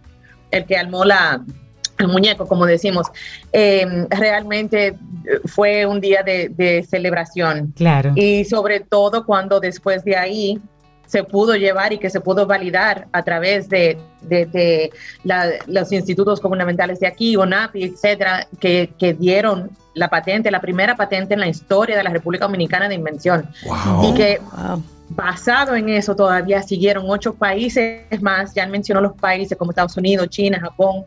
el 0.50 0.64
que 0.66 0.76
armó 0.76 1.04
la 1.04 1.40
el 1.98 2.08
muñeco, 2.08 2.46
como 2.46 2.66
decimos, 2.66 3.06
eh, 3.52 4.06
realmente 4.10 4.88
eh, 4.88 4.94
fue 5.46 5.86
un 5.86 6.00
día 6.00 6.22
de, 6.22 6.48
de 6.50 6.82
celebración. 6.88 7.72
Claro. 7.76 8.12
Y 8.14 8.44
sobre 8.44 8.80
todo 8.80 9.24
cuando 9.24 9.60
después 9.60 10.04
de 10.04 10.16
ahí 10.16 10.60
se 11.06 11.22
pudo 11.22 11.54
llevar 11.54 11.92
y 11.92 11.98
que 11.98 12.10
se 12.10 12.20
pudo 12.20 12.46
validar 12.46 13.06
a 13.12 13.22
través 13.22 13.68
de, 13.68 13.96
de- 14.22 14.46
de 14.46 14.90
la- 15.22 15.50
los 15.68 15.92
institutos 15.92 16.42
gubernamentales 16.42 16.98
de 16.98 17.06
aquí, 17.06 17.36
ONAPI, 17.36 17.84
etcétera, 17.84 18.46
que, 18.58 18.90
que 18.98 19.14
dieron 19.14 19.70
la 19.94 20.08
patente, 20.08 20.50
la 20.50 20.60
primera 20.60 20.96
patente 20.96 21.34
en 21.34 21.40
la 21.40 21.48
historia 21.48 21.96
de 21.96 22.02
la 22.02 22.10
República 22.10 22.44
Dominicana 22.46 22.88
de 22.88 22.96
invención. 22.96 23.48
Wow. 23.64 24.10
Y 24.10 24.14
que 24.14 24.40
Wow. 24.40 24.82
basado 25.10 25.76
en 25.76 25.88
eso 25.90 26.16
todavía 26.16 26.60
siguieron 26.64 27.04
ocho 27.08 27.34
países 27.34 28.02
más, 28.20 28.52
ya 28.52 28.66
mencionó 28.66 29.00
los 29.00 29.12
países 29.14 29.56
como 29.56 29.70
Estados 29.70 29.96
Unidos, 29.96 30.28
China, 30.28 30.58
Japón, 30.60 31.04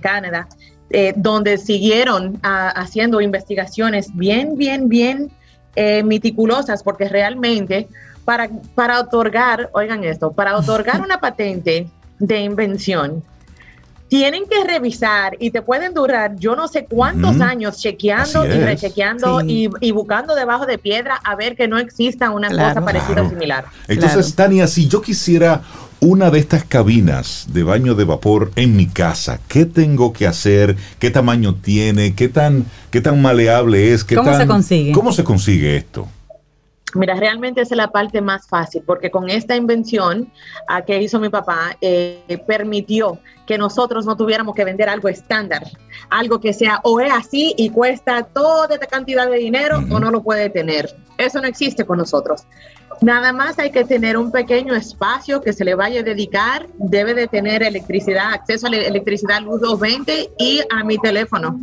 Canadá, 0.00 0.48
eh, 0.90 1.12
donde 1.16 1.58
siguieron 1.58 2.38
ah, 2.42 2.68
haciendo 2.76 3.20
investigaciones 3.20 4.08
bien, 4.14 4.56
bien, 4.56 4.88
bien 4.88 5.30
eh, 5.76 6.02
meticulosas, 6.04 6.82
porque 6.82 7.08
realmente 7.08 7.88
para, 8.24 8.48
para 8.74 9.00
otorgar, 9.00 9.70
oigan 9.72 10.04
esto, 10.04 10.32
para 10.32 10.56
otorgar 10.56 11.00
una 11.08 11.18
patente 11.18 11.88
de 12.18 12.38
invención, 12.40 13.22
tienen 14.08 14.44
que 14.48 14.62
revisar 14.64 15.34
y 15.40 15.50
te 15.50 15.62
pueden 15.62 15.92
durar 15.94 16.36
yo 16.36 16.54
no 16.54 16.68
sé 16.68 16.84
cuántos 16.88 17.40
años 17.40 17.78
chequeando 17.80 18.44
y 18.46 18.58
rechequeando 18.60 19.40
Sí. 19.40 19.68
y, 19.80 19.88
y 19.88 19.90
buscando 19.90 20.36
debajo 20.36 20.66
de 20.66 20.78
piedra 20.78 21.18
a 21.24 21.34
ver 21.34 21.56
que 21.56 21.66
no 21.66 21.78
exista 21.78 22.30
una 22.30 22.48
Claro. 22.48 22.68
cosa 22.74 22.84
parecida 22.84 23.14
Claro. 23.14 23.26
o 23.26 23.30
similar. 23.30 23.64
Entonces, 23.88 24.32
Tania, 24.36 24.68
si 24.68 24.86
yo 24.86 25.00
quisiera 25.00 25.62
una 26.00 26.30
de 26.30 26.38
estas 26.38 26.64
cabinas 26.64 27.46
de 27.52 27.62
baño 27.62 27.94
de 27.94 28.04
vapor 28.04 28.52
en 28.56 28.76
mi 28.76 28.86
casa, 28.86 29.40
¿qué 29.48 29.64
tengo 29.64 30.12
que 30.12 30.26
hacer? 30.26 30.76
¿Qué 30.98 31.10
tamaño 31.10 31.54
tiene? 31.54 32.14
¿Qué 32.14 32.28
tan, 32.28 32.66
qué 32.90 33.00
tan 33.00 33.20
maleable 33.22 33.92
es? 33.92 34.04
¿Qué 34.04 34.14
¿Cómo 34.14 34.30
tan- 34.30 34.40
se 34.40 34.46
consigue? 34.46 34.92
¿Cómo 34.92 35.12
se 35.12 35.24
consigue 35.24 35.76
esto? 35.76 36.08
Mira, 36.94 37.14
realmente 37.14 37.60
esa 37.60 37.74
es 37.74 37.78
la 37.78 37.88
parte 37.88 38.20
más 38.20 38.46
fácil, 38.46 38.82
porque 38.86 39.10
con 39.10 39.28
esta 39.28 39.56
invención 39.56 40.30
ah, 40.68 40.82
que 40.82 41.02
hizo 41.02 41.18
mi 41.18 41.28
papá, 41.28 41.76
eh, 41.80 42.38
permitió 42.46 43.18
que 43.46 43.58
nosotros 43.58 44.06
no 44.06 44.16
tuviéramos 44.16 44.54
que 44.54 44.64
vender 44.64 44.88
algo 44.88 45.08
estándar, 45.08 45.64
algo 46.08 46.40
que 46.40 46.52
sea 46.52 46.80
o 46.84 47.00
es 47.00 47.12
así 47.12 47.54
y 47.56 47.70
cuesta 47.70 48.22
toda 48.22 48.74
esta 48.74 48.86
cantidad 48.86 49.28
de 49.28 49.38
dinero 49.38 49.78
o 49.90 50.00
no 50.00 50.10
lo 50.10 50.22
puede 50.22 50.48
tener. 50.50 50.94
Eso 51.18 51.40
no 51.40 51.48
existe 51.48 51.84
con 51.84 51.98
nosotros. 51.98 52.46
Nada 53.00 53.32
más 53.32 53.58
hay 53.58 53.70
que 53.70 53.84
tener 53.84 54.16
un 54.16 54.30
pequeño 54.30 54.74
espacio 54.74 55.40
que 55.40 55.52
se 55.52 55.64
le 55.64 55.74
vaya 55.74 56.00
a 56.00 56.02
dedicar, 56.02 56.68
debe 56.78 57.14
de 57.14 57.26
tener 57.26 57.62
electricidad, 57.62 58.32
acceso 58.32 58.66
a 58.66 58.70
la 58.70 58.76
electricidad 58.76 59.40
luz 59.42 59.60
220 59.60 60.30
y 60.38 60.60
a 60.70 60.84
mi 60.84 60.98
teléfono. 60.98 61.60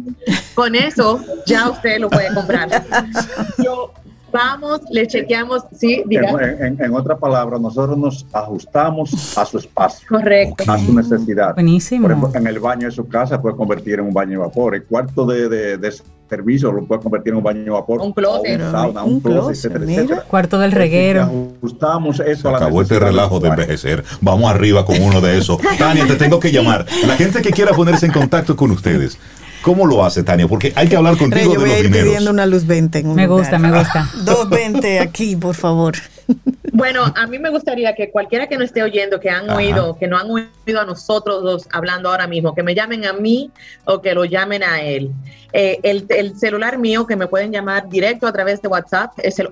Con 0.53 0.75
eso 0.75 1.19
ya 1.45 1.69
usted 1.69 1.99
lo 1.99 2.09
puede 2.09 2.33
comprar. 2.33 2.85
Yo, 3.63 3.93
vamos, 4.31 4.81
le 4.89 5.07
chequeamos, 5.07 5.63
sí, 5.77 6.03
diga. 6.05 6.29
En, 6.41 6.65
en- 6.65 6.81
en 6.83 6.93
otras 6.93 7.19
palabras, 7.19 7.59
nosotros 7.61 7.97
nos 7.97 8.25
ajustamos 8.33 9.37
a 9.37 9.45
su 9.45 9.57
espacio, 9.57 10.07
Correcto. 10.09 10.63
a 10.71 10.77
su 10.77 10.93
necesidad. 10.93 11.53
Buenísimo. 11.53 12.03
Por 12.07 12.11
ejemplo, 12.17 12.39
en 12.39 12.47
el 12.47 12.59
baño 12.59 12.87
de 12.87 12.91
su 12.91 13.07
casa 13.07 13.41
puede 13.41 13.55
convertir 13.55 13.95
en 13.99 14.05
un 14.05 14.13
baño 14.13 14.31
de 14.31 14.37
vapor. 14.37 14.75
El 14.75 14.83
cuarto 14.85 15.25
de, 15.25 15.49
de- 15.49 15.77
de 15.77 15.93
servicio 16.29 16.71
lo 16.71 16.85
puede 16.85 17.01
convertir 17.01 17.31
en 17.33 17.37
un 17.37 17.43
baño 17.43 17.63
de 17.63 17.69
vapor. 17.71 17.99
Un 18.01 18.13
closet. 18.13 18.61
un 18.61 18.71
sauna, 18.71 19.03
Un 19.03 19.13
un 19.15 19.19
closet, 19.19 19.41
closet, 19.43 19.55
etcétera, 19.65 19.85
mira. 19.85 20.01
etcétera. 20.03 20.25
Cuarto 20.27 20.59
del 20.59 20.71
reguero. 20.71 21.21
Ajustamos 21.23 22.19
eso 22.21 22.41
Se 22.43 22.47
a 22.47 22.51
la 22.51 22.57
acabó 22.57 22.81
este 22.81 22.99
relajo 22.99 23.39
de 23.41 23.49
envejecer. 23.49 24.03
Vamos 24.21 24.49
arriba 24.49 24.85
con 24.85 25.01
uno 25.01 25.19
de 25.19 25.37
esos. 25.37 25.59
Tania, 25.77 26.07
te 26.07 26.15
tengo 26.15 26.39
que 26.39 26.51
llamar. 26.51 26.85
La 27.05 27.15
gente 27.17 27.41
que 27.41 27.49
quiera 27.51 27.73
ponerse 27.73 28.05
en 28.05 28.13
contacto 28.13 28.55
con 28.55 28.71
ustedes, 28.71 29.17
¿cómo 29.61 29.85
lo 29.87 30.03
hace, 30.03 30.23
Tania? 30.23 30.47
Porque 30.47 30.71
hay 30.75 30.87
que 30.87 30.95
hablar 30.95 31.13
Rey, 31.13 31.19
contigo 31.29 31.53
yo 31.53 31.59
de 31.59 31.65
voy 31.65 31.71
a 31.71 31.79
ir 31.79 31.85
dineros. 31.85 32.05
pidiendo 32.07 32.31
una 32.31 32.45
luz 32.45 32.65
20 32.65 32.99
en 32.99 33.07
un 33.07 33.15
Me 33.15 33.25
lugar. 33.27 33.39
gusta, 33.41 33.59
me 33.59 33.71
gusta. 33.77 34.09
220 34.25 34.99
aquí, 34.99 35.35
por 35.35 35.55
favor. 35.55 35.93
Bueno, 36.73 37.03
a 37.17 37.27
mí 37.27 37.37
me 37.37 37.49
gustaría 37.49 37.93
que 37.95 38.09
cualquiera 38.11 38.47
que 38.47 38.55
nos 38.55 38.67
esté 38.67 38.81
oyendo, 38.81 39.19
que 39.19 39.29
han 39.29 39.49
Ajá. 39.49 39.57
oído, 39.57 39.97
que 39.99 40.07
no 40.07 40.17
han 40.17 40.31
oído 40.31 40.79
a 40.79 40.85
nosotros 40.85 41.43
dos 41.43 41.67
hablando 41.73 42.09
ahora 42.09 42.27
mismo, 42.27 42.55
que 42.55 42.63
me 42.63 42.73
llamen 42.73 43.05
a 43.05 43.11
mí 43.11 43.51
o 43.83 44.01
que 44.01 44.13
lo 44.13 44.23
llamen 44.23 44.63
a 44.63 44.81
él. 44.81 45.11
Eh, 45.51 45.79
el, 45.83 46.05
el 46.07 46.37
celular 46.39 46.77
mío 46.77 47.05
que 47.05 47.17
me 47.17 47.27
pueden 47.27 47.51
llamar 47.51 47.89
directo 47.89 48.25
a 48.25 48.31
través 48.31 48.61
de 48.61 48.69
WhatsApp 48.69 49.11
es 49.17 49.37
el 49.39 49.49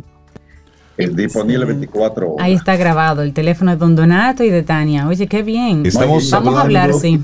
Es 0.96 1.14
disponible 1.16 1.64
24 1.64 2.32
horas. 2.32 2.44
Ahí 2.44 2.54
está 2.54 2.76
grabado 2.76 3.22
el 3.22 3.32
teléfono 3.32 3.70
de 3.70 3.76
Don 3.78 3.96
Donato 3.96 4.44
y 4.44 4.50
de 4.50 4.62
Tania. 4.62 5.08
Oye, 5.08 5.26
qué 5.26 5.42
bien. 5.42 5.86
Estamos 5.86 6.30
Vamos 6.30 6.56
a 6.56 6.60
hablar, 6.62 6.92
sí. 6.92 7.18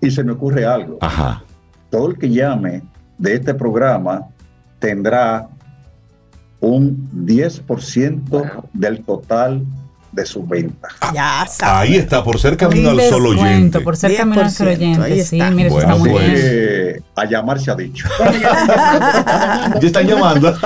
Y 0.00 0.10
se 0.12 0.22
me 0.22 0.30
ocurre 0.32 0.64
algo. 0.64 0.98
Ajá. 1.00 1.42
todo 1.90 2.10
el 2.10 2.18
que 2.18 2.30
llame 2.30 2.82
de 3.18 3.34
este 3.34 3.52
programa 3.54 4.28
tendrá 4.78 5.48
un 6.60 7.10
10% 7.26 8.68
del 8.72 9.04
total 9.04 9.64
de 10.12 10.24
su 10.26 10.46
venta. 10.46 10.88
Ya 11.14 11.46
sabes. 11.48 11.90
Ahí 11.90 11.96
está, 11.96 12.24
por 12.24 12.38
ser 12.38 12.56
camino 12.56 12.90
al 12.90 13.00
solo 13.02 13.30
oyente. 13.30 13.80
por 13.80 13.96
ser 13.96 14.16
camino 14.16 14.40
al 14.40 14.50
solo 14.50 14.70
10%, 14.72 14.74
ahí 14.76 14.82
oyente. 15.12 15.24
Sí, 15.24 15.36
está. 15.36 15.50
mire, 15.50 15.68
eso 15.68 15.74
Bueno, 15.76 15.90
está 15.92 16.00
muy 16.00 16.10
pues. 16.10 16.32
bien. 16.32 17.04
A 17.16 17.24
llamar 17.26 17.60
se 17.60 17.70
ha 17.70 17.74
dicho. 17.74 18.08
Ya 19.80 19.86
están 19.86 20.06
llamando. 20.06 20.56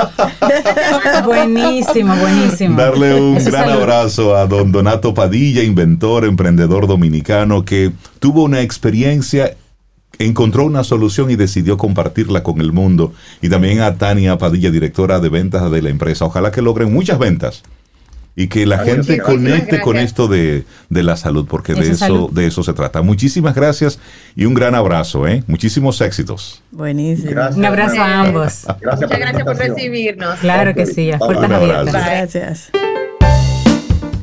Buenísimo, 1.24 2.14
buenísimo. 2.16 2.77
Darle 2.77 3.20
un 3.20 3.36
Eso 3.36 3.51
gran 3.51 3.69
salud. 3.69 3.82
abrazo 3.82 4.36
a 4.36 4.47
don 4.47 4.73
Donato 4.73 5.14
Padilla, 5.14 5.62
inventor, 5.62 6.24
emprendedor 6.24 6.86
dominicano 6.86 7.64
que 7.64 7.93
tuvo 8.19 8.44
una 8.44 8.60
experiencia, 8.60 9.56
encontró 10.19 10.64
una 10.64 10.85
solución 10.85 11.31
y 11.31 11.36
decidió 11.36 11.77
compartirla 11.77 12.43
con 12.43 12.60
el 12.60 12.73
mundo. 12.73 13.12
Y 13.40 13.48
también 13.48 13.81
a 13.81 13.97
Tania 13.97 14.39
Padilla, 14.39 14.70
directora 14.70 15.20
de 15.20 15.28
ventas 15.28 15.70
de 15.70 15.82
la 15.82 15.90
empresa. 15.90 16.24
Ojalá 16.24 16.51
que 16.51 16.62
logren 16.62 16.93
muchas 16.93 17.19
ventas 17.19 17.62
y 18.34 18.48
que 18.48 18.64
la 18.64 18.76
Gracias, 18.76 19.06
gente 19.06 19.22
conecte 19.22 19.80
con 19.80 19.98
esto 19.98 20.26
de, 20.26 20.64
de 20.88 21.02
la 21.02 21.16
salud, 21.16 21.46
porque 21.48 21.74
de 21.74 21.80
Eso 21.80 21.90
es 21.90 21.96
eso, 21.96 22.06
salud. 22.06 22.30
de 22.30 22.46
eso 22.46 22.62
se 22.62 22.72
trata. 22.72 23.02
Muchísimas 23.02 23.54
gracias 23.54 23.98
y 24.34 24.46
un 24.46 24.54
gran 24.54 24.74
abrazo, 24.74 25.26
¿eh? 25.28 25.44
Muchísimos 25.46 26.00
éxitos. 26.00 26.62
Buenísimo. 26.70 27.30
Gracias. 27.30 27.56
Un 27.59 27.64
abrazo 27.66 28.00
a 28.00 28.20
ambos. 28.20 28.64
Gracias 28.80 29.00
Muchas 29.02 29.18
gracias 29.18 29.44
por 29.44 29.56
recibirnos. 29.56 30.38
Claro 30.38 30.74
que 30.74 30.86
sí, 30.86 31.10
a 31.12 31.18
puertas 31.18 31.50
abiertas. 31.50 31.92
Gracias. 31.92 32.70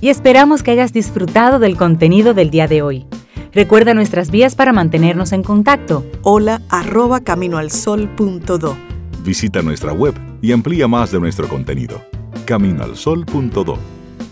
Y 0.02 0.10
esperamos 0.10 0.64
que 0.64 0.72
hayas 0.72 0.94
disfrutado 0.94 1.60
del 1.60 1.76
contenido 1.76 2.34
del 2.34 2.50
día 2.50 2.68
de 2.68 2.82
hoy. 2.82 3.06
Recuerda 3.52 3.94
nuestras 3.94 4.32
vías 4.32 4.56
para 4.56 4.74
mantenernos 4.74 5.34
en 5.34 5.44
contacto. 5.44 6.06
Hola 6.24 6.62
arroba 6.70 7.20
caminoalsol.do. 7.20 8.78
Visita 9.24 9.62
nuestra 9.62 9.92
web 9.94 10.16
y 10.42 10.52
amplía 10.52 10.88
más 10.88 11.12
de 11.12 11.20
nuestro 11.20 11.48
contenido. 11.48 12.02
Caminoalsol.do 12.46 13.99